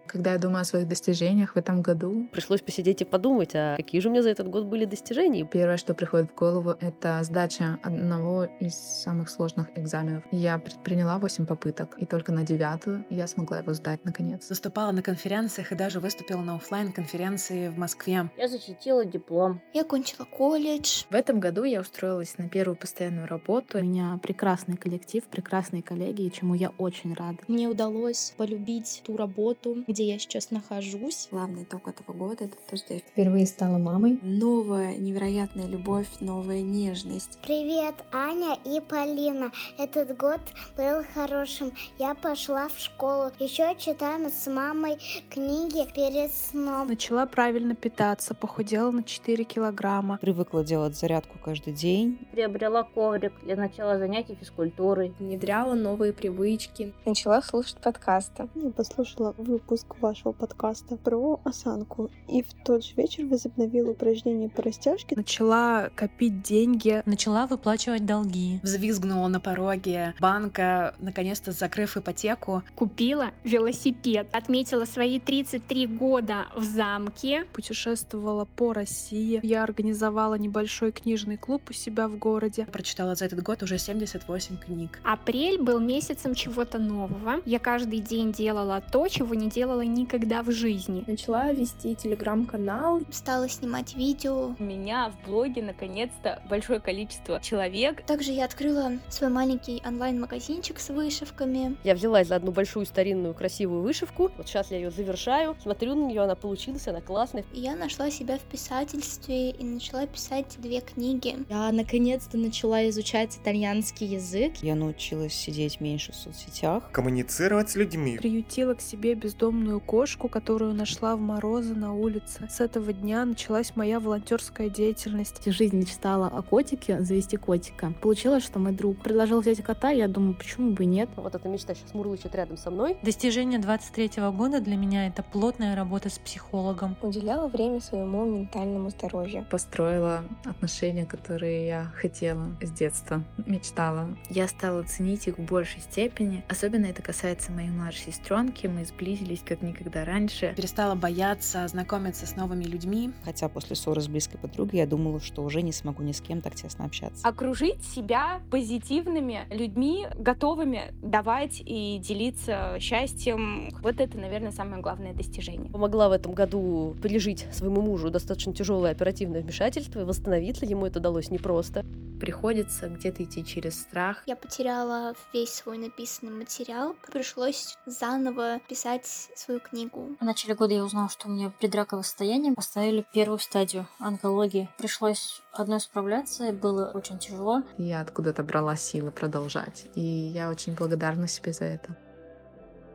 Когда 0.06 0.32
я 0.32 0.38
думаю 0.38 0.62
о 0.62 0.64
своих 0.64 0.88
достижениях 0.88 1.54
в 1.54 1.58
этом 1.58 1.82
году, 1.82 2.28
пришлось 2.32 2.60
посидеть 2.60 3.02
и 3.02 3.04
подумать, 3.04 3.50
а 3.54 3.76
какие 3.76 4.00
же 4.00 4.08
у 4.08 4.12
меня 4.12 4.22
за 4.22 4.30
этот 4.30 4.48
год 4.48 4.64
были 4.64 4.84
достижения. 4.84 5.44
Первое, 5.44 5.76
что 5.76 5.94
приходит 5.94 6.30
в 6.30 6.34
голову, 6.34 6.76
это 6.80 7.20
сдача 7.22 7.78
одного 7.82 8.44
из 8.60 8.74
самых 8.74 9.28
сложных 9.28 9.68
экзаменов. 9.76 10.24
Я 10.30 10.58
предприняла 10.58 11.18
8 11.18 11.46
попыток, 11.46 11.96
и 11.98 12.06
только 12.06 12.32
на 12.32 12.44
девятую 12.44 13.04
я 13.10 13.26
смогла 13.26 13.58
его 13.58 13.72
сдать 13.72 14.04
наконец. 14.04 14.48
Выступала 14.48 14.92
на 14.92 15.02
конференциях 15.02 15.72
и 15.72 15.74
даже 15.74 16.00
выступила 16.00 16.40
на 16.40 16.56
офлайн 16.56 16.92
конференции 16.92 17.68
в 17.68 17.78
Москве. 17.78 18.30
Я 18.36 18.48
защитила 18.48 19.04
диплом. 19.04 19.60
Я 19.72 19.84
кончила 19.84 20.24
колледж. 20.24 21.04
В 21.10 21.14
этом 21.14 21.40
году 21.40 21.64
я 21.64 21.80
устроилась 21.80 22.38
на 22.38 22.48
первую 22.48 22.76
постоянную 22.76 23.26
работу. 23.26 23.78
У 23.78 23.82
меня 23.82 24.18
прекрасный 24.22 24.76
коллектив, 24.76 25.24
прекрасные 25.24 25.82
коллеги, 25.82 26.28
чему 26.28 26.54
я 26.54 26.70
очень 26.78 27.14
рада. 27.14 27.38
Мне 27.48 27.68
удалось 27.68 28.34
полюбить 28.36 29.02
ту 29.04 29.16
работу, 29.16 29.84
где 29.96 30.12
я 30.12 30.18
сейчас 30.18 30.50
нахожусь. 30.50 31.28
Главный 31.30 31.62
итог 31.62 31.88
этого 31.88 32.14
года— 32.14 32.36
это 32.44 32.56
то, 32.68 32.76
что 32.76 32.92
я 32.92 33.00
впервые 33.00 33.46
стала 33.46 33.78
мамой. 33.78 34.18
Новая 34.20 34.94
невероятная 34.94 35.66
любовь, 35.66 36.06
новая 36.20 36.60
нежность. 36.60 37.38
Привет, 37.42 37.94
Аня 38.12 38.58
и 38.66 38.78
Полина. 38.80 39.52
Этот 39.78 40.14
год 40.18 40.40
был 40.76 41.02
хорошим. 41.14 41.72
Я 41.98 42.14
пошла 42.14 42.68
в 42.68 42.78
школу. 42.78 43.30
Еще 43.38 43.74
читаем 43.78 44.28
с 44.28 44.46
мамой 44.46 44.98
книги 45.30 45.90
перед 45.94 46.30
сном. 46.30 46.88
Начала 46.88 47.24
правильно 47.24 47.74
питаться, 47.74 48.34
похудела 48.34 48.90
на 48.90 49.02
4 49.02 49.44
килограмма. 49.44 50.18
Привыкла 50.20 50.62
делать 50.62 50.94
зарядку 50.94 51.38
каждый 51.42 51.72
день. 51.72 52.18
Приобрела 52.32 52.82
коврик 52.82 53.32
для 53.44 53.56
начала 53.56 53.96
занятий 53.96 54.34
физкультурой. 54.34 55.14
Внедряла 55.18 55.72
новые 55.72 56.12
привычки. 56.12 56.92
Начала 57.06 57.40
слушать 57.40 57.78
подкасты. 57.78 58.50
Я 58.56 58.70
послушала 58.72 59.34
выпуск 59.38 59.85
вашего 60.00 60.32
подкаста 60.32 60.96
про 60.96 61.40
осанку. 61.44 62.10
И 62.28 62.42
в 62.42 62.52
тот 62.64 62.84
же 62.84 62.94
вечер 62.96 63.26
возобновила 63.26 63.90
упражнения 63.90 64.48
по 64.48 64.62
растяжке. 64.62 65.16
Начала 65.16 65.90
копить 65.94 66.42
деньги. 66.42 67.02
Начала 67.06 67.46
выплачивать 67.46 68.04
долги. 68.04 68.60
Взвизгнула 68.62 69.28
на 69.28 69.40
пороге 69.40 70.14
банка, 70.20 70.94
наконец-то 70.98 71.52
закрыв 71.52 71.96
ипотеку. 71.96 72.62
Купила 72.74 73.30
велосипед. 73.44 74.28
Отметила 74.32 74.84
свои 74.84 75.20
33 75.20 75.86
года 75.86 76.46
в 76.54 76.62
замке. 76.62 77.44
Путешествовала 77.52 78.44
по 78.44 78.72
России. 78.72 79.40
Я 79.42 79.62
организовала 79.62 80.34
небольшой 80.34 80.92
книжный 80.92 81.36
клуб 81.36 81.62
у 81.70 81.72
себя 81.72 82.08
в 82.08 82.18
городе. 82.18 82.66
Прочитала 82.66 83.14
за 83.14 83.26
этот 83.26 83.42
год 83.42 83.62
уже 83.62 83.78
78 83.78 84.56
книг. 84.56 85.00
Апрель 85.04 85.60
был 85.60 85.80
месяцем 85.80 86.34
чего-то 86.34 86.78
нового. 86.78 87.40
Я 87.44 87.58
каждый 87.58 88.00
день 88.00 88.32
делала 88.32 88.80
то, 88.80 89.08
чего 89.08 89.34
не 89.34 89.48
делала 89.48 89.75
планировала 89.76 89.82
никогда 89.82 90.42
в 90.42 90.50
жизни. 90.50 91.04
Начала 91.06 91.52
вести 91.52 91.94
телеграм-канал. 91.94 93.00
Стала 93.10 93.48
снимать 93.48 93.94
видео. 93.94 94.54
У 94.58 94.62
меня 94.62 95.10
в 95.10 95.28
блоге 95.28 95.62
наконец-то 95.62 96.42
большое 96.48 96.80
количество 96.80 97.40
человек. 97.40 98.04
Также 98.06 98.32
я 98.32 98.44
открыла 98.44 98.92
свой 99.08 99.30
маленький 99.30 99.82
онлайн-магазинчик 99.86 100.78
с 100.78 100.90
вышивками. 100.90 101.76
Я 101.84 101.94
взялась 101.94 102.28
за 102.28 102.36
одну 102.36 102.52
большую 102.52 102.86
старинную 102.86 103.34
красивую 103.34 103.82
вышивку. 103.82 104.30
Вот 104.36 104.48
сейчас 104.48 104.70
я 104.70 104.78
ее 104.78 104.90
завершаю. 104.90 105.56
Смотрю 105.62 105.94
на 105.94 106.06
нее, 106.08 106.22
она 106.22 106.34
получилась, 106.34 106.88
она 106.88 107.00
классная. 107.00 107.44
Я 107.52 107.76
нашла 107.76 108.10
себя 108.10 108.38
в 108.38 108.42
писательстве 108.42 109.50
и 109.50 109.64
начала 109.64 110.06
писать 110.06 110.56
две 110.58 110.80
книги. 110.80 111.36
Я 111.48 111.70
наконец-то 111.72 112.38
начала 112.38 112.88
изучать 112.88 113.36
итальянский 113.36 114.06
язык. 114.06 114.54
Я 114.62 114.74
научилась 114.74 115.34
сидеть 115.34 115.80
меньше 115.80 116.12
в 116.12 116.16
соцсетях. 116.16 116.90
Коммуницировать 116.92 117.70
с 117.70 117.76
людьми. 117.76 118.16
Приютила 118.18 118.74
к 118.74 118.80
себе 118.80 119.14
бездомную 119.14 119.65
кошку, 119.80 120.28
которую 120.28 120.74
нашла 120.74 121.16
в 121.16 121.20
морозы 121.20 121.74
на 121.74 121.94
улице. 121.94 122.48
С 122.50 122.60
этого 122.60 122.92
дня 122.92 123.24
началась 123.24 123.74
моя 123.76 124.00
волонтерская 124.00 124.68
деятельность. 124.68 125.40
Всю 125.40 125.52
жизнь 125.52 125.76
мечтала 125.76 126.28
о 126.28 126.42
котике, 126.42 127.00
завести 127.00 127.36
котика. 127.36 127.92
Получилось, 128.00 128.44
что 128.44 128.58
мой 128.58 128.72
друг 128.72 128.98
предложил 129.02 129.40
взять 129.40 129.62
кота, 129.62 129.90
я 129.90 130.08
думаю, 130.08 130.34
почему 130.34 130.72
бы 130.72 130.84
и 130.84 130.86
нет. 130.86 131.08
Вот 131.16 131.34
эта 131.34 131.48
мечта 131.48 131.74
сейчас 131.74 131.94
мурлычет 131.94 132.34
рядом 132.34 132.56
со 132.56 132.70
мной. 132.70 132.96
Достижение 133.02 133.58
23 133.58 134.22
года 134.32 134.60
для 134.60 134.76
меня 134.76 135.06
это 135.06 135.22
плотная 135.22 135.76
работа 135.76 136.08
с 136.08 136.18
психологом. 136.18 136.96
Уделяла 137.02 137.48
время 137.48 137.80
своему 137.80 138.24
ментальному 138.24 138.90
здоровью. 138.90 139.46
Построила 139.50 140.24
отношения, 140.44 141.06
которые 141.06 141.66
я 141.66 141.92
хотела 141.96 142.56
с 142.62 142.70
детства, 142.70 143.22
мечтала. 143.46 144.16
Я 144.30 144.48
стала 144.48 144.82
ценить 144.82 145.28
их 145.28 145.38
в 145.38 145.42
большей 145.42 145.80
степени. 145.80 146.44
Особенно 146.48 146.86
это 146.86 147.02
касается 147.02 147.52
моей 147.52 147.70
младшей 147.70 148.12
сестренки. 148.12 148.66
Мы 148.66 148.84
сблизились 148.84 149.42
как 149.44 149.55
никогда 149.62 150.04
раньше. 150.04 150.54
Перестала 150.56 150.94
бояться 150.94 151.66
знакомиться 151.68 152.26
с 152.26 152.36
новыми 152.36 152.64
людьми. 152.64 153.12
Хотя 153.24 153.48
после 153.48 153.76
ссоры 153.76 154.00
с 154.00 154.08
близкой 154.08 154.38
подругой 154.38 154.80
я 154.80 154.86
думала, 154.86 155.20
что 155.20 155.42
уже 155.42 155.62
не 155.62 155.72
смогу 155.72 156.02
ни 156.02 156.12
с 156.12 156.20
кем 156.20 156.40
так 156.40 156.54
тесно 156.54 156.84
общаться. 156.84 157.26
Окружить 157.26 157.82
себя 157.84 158.40
позитивными 158.50 159.46
людьми, 159.50 160.06
готовыми 160.16 160.94
давать 161.02 161.62
и 161.64 161.98
делиться 161.98 162.76
счастьем. 162.80 163.70
Вот 163.82 164.00
это, 164.00 164.18
наверное, 164.18 164.52
самое 164.52 164.82
главное 164.82 165.14
достижение. 165.14 165.70
Помогла 165.70 166.08
в 166.08 166.12
этом 166.12 166.32
году 166.32 166.96
пережить 167.02 167.46
своему 167.52 167.80
мужу 167.80 168.10
достаточно 168.10 168.52
тяжелое 168.52 168.92
оперативное 168.92 169.42
вмешательство 169.42 170.00
и 170.00 170.04
восстановиться. 170.04 170.66
Ему 170.66 170.86
это 170.86 171.00
далось 171.00 171.30
непросто. 171.30 171.84
Приходится 172.20 172.88
где-то 172.88 173.24
идти 173.24 173.44
через 173.44 173.78
страх. 173.78 174.22
Я 174.26 174.36
потеряла 174.36 175.14
весь 175.34 175.52
свой 175.52 175.76
написанный 175.76 176.32
материал. 176.32 176.96
Пришлось 177.12 177.76
заново 177.84 178.60
писать 178.68 179.28
свою 179.38 179.60
книгу. 179.60 180.16
В 180.20 180.24
начале 180.24 180.54
года 180.54 180.74
я 180.74 180.84
узнала, 180.84 181.08
что 181.08 181.28
у 181.28 181.30
меня 181.30 181.52
предраковое 181.58 182.02
состояние. 182.02 182.54
Поставили 182.54 183.04
первую 183.12 183.38
стадию 183.38 183.86
онкологии. 183.98 184.68
Пришлось 184.78 185.42
одной 185.52 185.80
справляться, 185.80 186.48
и 186.48 186.52
было 186.52 186.90
очень 186.94 187.18
тяжело. 187.18 187.62
Я 187.78 188.00
откуда-то 188.00 188.42
брала 188.42 188.76
силы 188.76 189.10
продолжать. 189.10 189.86
И 189.94 190.00
я 190.00 190.50
очень 190.50 190.74
благодарна 190.74 191.28
себе 191.28 191.52
за 191.52 191.64
это. 191.64 191.96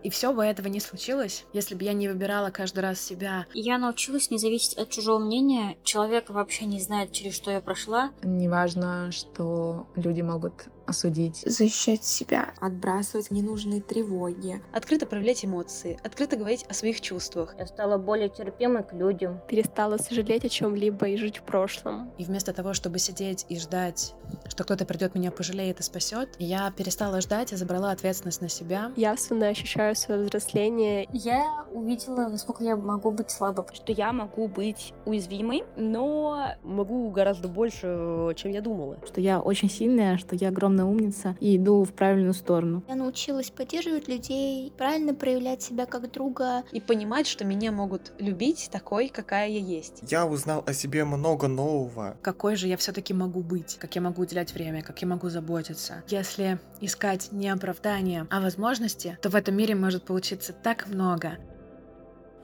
И 0.04 0.10
все 0.10 0.34
бы 0.34 0.44
этого 0.44 0.68
не 0.68 0.80
случилось, 0.80 1.46
если 1.54 1.76
бы 1.76 1.84
я 1.84 1.94
не 1.94 2.08
выбирала 2.08 2.50
каждый 2.50 2.80
раз 2.80 3.00
себя. 3.00 3.46
Я 3.54 3.78
научилась 3.78 4.32
не 4.32 4.38
зависеть 4.38 4.78
от 4.78 4.90
чужого 4.90 5.20
мнения. 5.20 5.78
Человек 5.84 6.30
вообще 6.30 6.66
не 6.66 6.80
знает, 6.80 7.12
через 7.12 7.36
что 7.36 7.52
я 7.52 7.62
прошла. 7.62 8.12
Неважно, 8.24 9.12
что 9.12 9.88
люди 9.96 10.22
могут 10.22 10.70
осудить. 10.86 11.44
Защищать 11.46 12.04
себя. 12.04 12.54
Отбрасывать 12.60 13.32
ненужные 13.32 13.82
тревоги. 13.82 14.62
Открыто 14.74 15.06
проявлять 15.06 15.46
эмоции. 15.46 16.00
Открыто 16.04 16.36
говорить 16.36 16.66
о 16.70 16.74
своих 16.74 17.02
чувствах. 17.02 17.56
Я 17.58 17.68
стала 17.68 17.98
более 17.98 18.30
терпимой 18.30 18.84
к 18.84 18.94
людям. 18.94 19.40
Перестала 19.48 19.98
сожалеть 19.98 20.46
о 20.46 20.50
чем-либо 20.50 21.08
и 21.08 21.18
жить 21.18 21.38
в 21.38 21.44
прошлом. 21.44 22.12
И 22.18 22.24
вместо 22.24 22.54
того, 22.54 22.74
чтобы 22.74 23.00
сидеть 23.00 23.46
и 23.50 23.58
ждать, 23.60 24.16
что 24.48 24.64
кто-то 24.64 24.86
придет 24.86 25.16
меня 25.16 25.32
пожалеет 25.32 25.80
и 25.80 25.84
спасет, 25.84 26.30
я 26.40 26.72
перестала 26.72 27.22
ждать 27.22 27.54
и 27.54 27.56
забрала 27.56 27.92
ответственность 27.92 28.42
на 28.42 28.50
себя. 28.50 28.92
Явственно 28.96 29.48
ощущаю 29.48 29.96
свое 29.96 30.22
взросление. 30.22 31.08
Я 31.12 31.66
увидела, 31.72 32.28
насколько 32.30 32.64
я 32.64 32.76
могу 32.76 33.12
быть 33.12 33.30
слабой. 33.30 33.66
Что 33.74 33.92
я 33.92 34.14
могу 34.14 34.48
быть 34.48 34.94
уязвимой, 35.06 35.64
но 35.76 36.56
могу 36.64 37.10
гораздо 37.12 37.48
больше, 37.48 38.34
чем 38.36 38.52
я 38.52 38.62
думала. 38.62 38.98
Что 39.06 39.22
я 39.22 39.42
очень 39.42 39.70
сильная, 39.70 40.18
что 40.18 40.36
я 40.36 40.50
огромная 40.50 40.71
умница 40.80 41.36
и 41.40 41.58
иду 41.58 41.84
в 41.84 41.94
правильную 41.94 42.34
сторону. 42.34 42.84
Я 42.88 42.96
научилась 42.96 43.50
поддерживать 43.52 44.08
людей, 44.08 44.74
правильно 44.78 45.14
проявлять 45.14 45.62
себя 45.62 45.86
как 45.86 46.12
друга. 46.12 46.64
И 46.72 46.80
понимать, 46.80 47.28
что 47.28 47.46
меня 47.46 47.72
могут 47.72 48.14
любить 48.20 48.70
такой, 48.72 49.10
какая 49.10 49.50
я 49.50 49.60
есть. 49.60 50.04
Я 50.10 50.26
узнал 50.26 50.64
о 50.66 50.74
себе 50.74 51.06
много 51.06 51.48
нового. 51.48 52.18
Какой 52.22 52.56
же 52.56 52.68
я 52.68 52.78
все-таки 52.78 53.14
могу 53.14 53.42
быть, 53.42 53.78
как 53.80 53.96
я 53.96 54.02
могу 54.02 54.22
уделять 54.22 54.54
время, 54.54 54.82
как 54.82 55.02
я 55.02 55.08
могу 55.08 55.30
заботиться. 55.30 56.04
Если 56.08 56.60
искать 56.80 57.32
не 57.32 57.50
оправдание, 57.50 58.28
а 58.30 58.42
возможности, 58.42 59.18
то 59.22 59.30
в 59.30 59.36
этом 59.36 59.56
мире 59.56 59.76
может 59.76 60.04
получиться 60.04 60.54
так 60.54 60.88
много. 60.88 61.38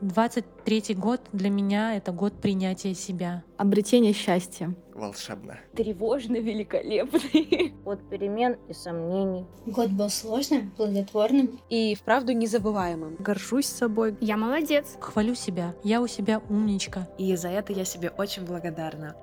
23 0.01 0.95
год 0.95 1.21
для 1.33 1.49
меня 1.49 1.95
это 1.95 2.11
год 2.11 2.33
принятия 2.39 2.93
себя. 2.93 3.43
Обретение 3.57 4.13
счастья. 4.13 4.75
Волшебно. 4.93 5.59
Тревожно 5.75 6.37
великолепный. 6.37 7.73
Год 7.85 7.99
перемен 8.09 8.57
и 8.67 8.73
сомнений. 8.73 9.45
Год 9.67 9.91
был 9.91 10.09
сложным, 10.09 10.71
плодотворным. 10.71 11.59
И 11.69 11.93
вправду 11.95 12.33
незабываемым. 12.33 13.15
Горжусь 13.19 13.67
собой. 13.67 14.17
Я 14.21 14.37
молодец. 14.37 14.97
Хвалю 14.99 15.35
себя. 15.35 15.75
Я 15.83 16.01
у 16.01 16.07
себя 16.07 16.41
умничка. 16.49 17.07
И 17.19 17.35
за 17.35 17.49
это 17.49 17.73
я 17.73 17.85
себе 17.85 18.09
очень 18.09 18.43
благодарна. 18.43 19.15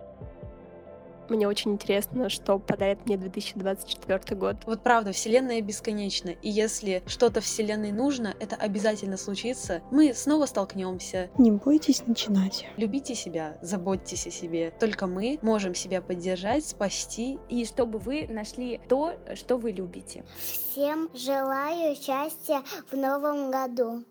Мне 1.28 1.48
очень 1.48 1.72
интересно, 1.72 2.28
что 2.28 2.58
подарит 2.58 3.06
мне 3.06 3.16
2024 3.16 4.38
год. 4.38 4.56
Вот 4.66 4.82
правда, 4.82 5.12
Вселенная 5.12 5.60
бесконечна, 5.60 6.30
и 6.30 6.50
если 6.50 7.02
что-то 7.06 7.40
Вселенной 7.40 7.92
нужно, 7.92 8.34
это 8.40 8.56
обязательно 8.56 9.16
случится. 9.16 9.82
Мы 9.90 10.14
снова 10.14 10.46
столкнемся. 10.46 11.30
Не 11.38 11.50
бойтесь 11.50 12.06
начинать. 12.06 12.66
Любите 12.76 13.14
себя, 13.14 13.58
заботьтесь 13.62 14.26
о 14.26 14.30
себе. 14.30 14.72
Только 14.78 15.06
мы 15.06 15.38
можем 15.42 15.74
себя 15.74 16.02
поддержать, 16.02 16.66
спасти. 16.66 17.38
И 17.48 17.64
чтобы 17.64 17.98
вы 17.98 18.26
нашли 18.28 18.80
то, 18.88 19.14
что 19.34 19.56
вы 19.56 19.72
любите. 19.72 20.24
Всем 20.38 21.08
желаю 21.14 21.94
счастья 21.96 22.62
в 22.90 22.96
новом 22.96 23.50
году. 23.50 24.04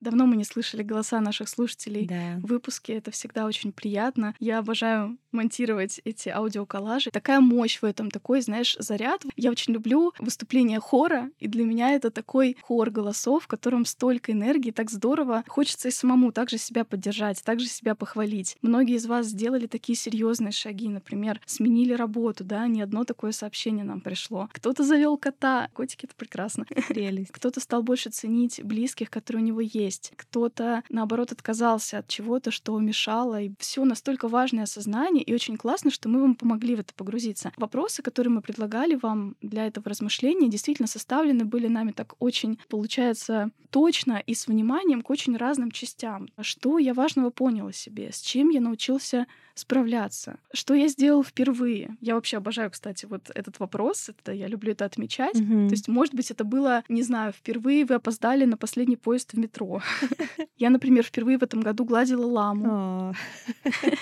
Давно 0.00 0.26
мы 0.26 0.36
не 0.36 0.44
слышали 0.44 0.82
голоса 0.82 1.20
наших 1.20 1.48
слушателей 1.48 2.06
Да. 2.06 2.38
в 2.42 2.46
выпуске. 2.46 2.94
Это 2.94 3.10
всегда 3.10 3.46
очень 3.46 3.72
приятно. 3.72 4.34
Я 4.40 4.58
обожаю 4.58 5.18
монтировать 5.32 6.00
эти 6.04 6.28
аудиоколлажи. 6.28 7.10
Такая 7.10 7.40
мощь 7.40 7.80
в 7.80 7.84
этом, 7.84 8.10
такой, 8.10 8.40
знаешь, 8.40 8.76
заряд. 8.78 9.22
Я 9.36 9.50
очень 9.50 9.72
люблю 9.72 10.12
выступления 10.18 10.80
хора, 10.80 11.30
и 11.38 11.48
для 11.48 11.64
меня 11.64 11.92
это 11.92 12.10
такой 12.10 12.56
хор 12.62 12.90
голосов, 12.90 13.44
в 13.44 13.46
котором 13.46 13.84
столько 13.84 14.32
энергии, 14.32 14.70
так 14.70 14.90
здорово. 14.90 15.44
Хочется 15.46 15.88
и 15.88 15.90
самому 15.90 16.32
также 16.32 16.58
себя 16.58 16.84
поддержать, 16.84 17.42
также 17.44 17.66
себя 17.66 17.94
похвалить. 17.94 18.56
Многие 18.62 18.96
из 18.96 19.06
вас 19.06 19.26
сделали 19.26 19.66
такие 19.66 19.96
серьезные 19.96 20.52
шаги, 20.52 20.88
например, 20.88 21.40
сменили 21.46 21.92
работу, 21.92 22.44
да, 22.44 22.66
ни 22.66 22.80
одно 22.80 23.04
такое 23.04 23.32
сообщение 23.32 23.84
нам 23.84 24.00
пришло. 24.00 24.48
Кто-то 24.52 24.84
завел 24.84 25.16
кота. 25.16 25.68
Котики— 25.72 26.04
это 26.06 26.14
прекрасно. 26.14 26.64
Прелесть. 26.88 27.30
Кто-то 27.30 27.60
стал 27.60 27.82
больше 27.82 28.10
ценить 28.10 28.60
близких, 28.62 29.10
которые 29.10 29.42
у 29.42 29.46
него 29.46 29.60
есть. 29.60 30.12
Кто-то, 30.16 30.82
наоборот, 30.88 31.32
отказался 31.32 31.98
от 31.98 32.08
чего-то, 32.08 32.50
что 32.50 32.78
мешало. 32.78 33.40
И 33.42 33.52
все 33.58 33.84
настолько 33.84 34.28
важное 34.28 34.64
осознание, 34.64 35.19
и 35.20 35.34
очень 35.34 35.56
классно, 35.56 35.90
что 35.90 36.08
мы 36.08 36.20
вам 36.20 36.34
помогли 36.34 36.76
в 36.76 36.80
это 36.80 36.94
погрузиться. 36.94 37.52
Вопросы, 37.56 38.02
которые 38.02 38.32
мы 38.32 38.42
предлагали 38.42 38.94
вам 38.94 39.36
для 39.40 39.66
этого 39.66 39.88
размышления, 39.88 40.48
действительно 40.48 40.88
составлены 40.88 41.44
были 41.44 41.68
нами 41.68 41.92
так 41.92 42.14
очень, 42.18 42.58
получается, 42.68 43.50
точно 43.70 44.22
и 44.26 44.34
с 44.34 44.46
вниманием 44.46 45.02
к 45.02 45.10
очень 45.10 45.36
разным 45.36 45.70
частям. 45.70 46.28
Что 46.40 46.78
я 46.78 46.94
важного 46.94 47.30
понял 47.30 47.68
о 47.68 47.72
себе, 47.72 48.10
с 48.12 48.20
чем 48.20 48.50
я 48.50 48.60
научился 48.60 49.26
справляться, 49.54 50.38
что 50.52 50.74
я 50.74 50.88
сделал 50.88 51.22
впервые. 51.22 51.96
Я 52.00 52.14
вообще 52.14 52.38
обожаю, 52.38 52.70
кстати, 52.70 53.06
вот 53.06 53.30
этот 53.34 53.58
вопрос, 53.60 54.08
это 54.08 54.32
я 54.32 54.46
люблю 54.46 54.72
это 54.72 54.84
отмечать. 54.84 55.38
Мгм. 55.38 55.68
То 55.68 55.74
есть, 55.74 55.88
может 55.88 56.14
быть, 56.14 56.30
это 56.30 56.44
было, 56.44 56.82
не 56.88 57.02
знаю, 57.02 57.32
впервые 57.32 57.84
вы 57.84 57.96
опоздали 57.96 58.44
на 58.44 58.56
последний 58.56 58.96
поезд 58.96 59.32
в 59.32 59.38
метро. 59.38 59.82
Я, 60.56 60.70
например, 60.70 61.04
впервые 61.04 61.38
в 61.38 61.42
этом 61.42 61.60
году 61.60 61.84
гладила 61.84 62.26
ламу. 62.26 63.14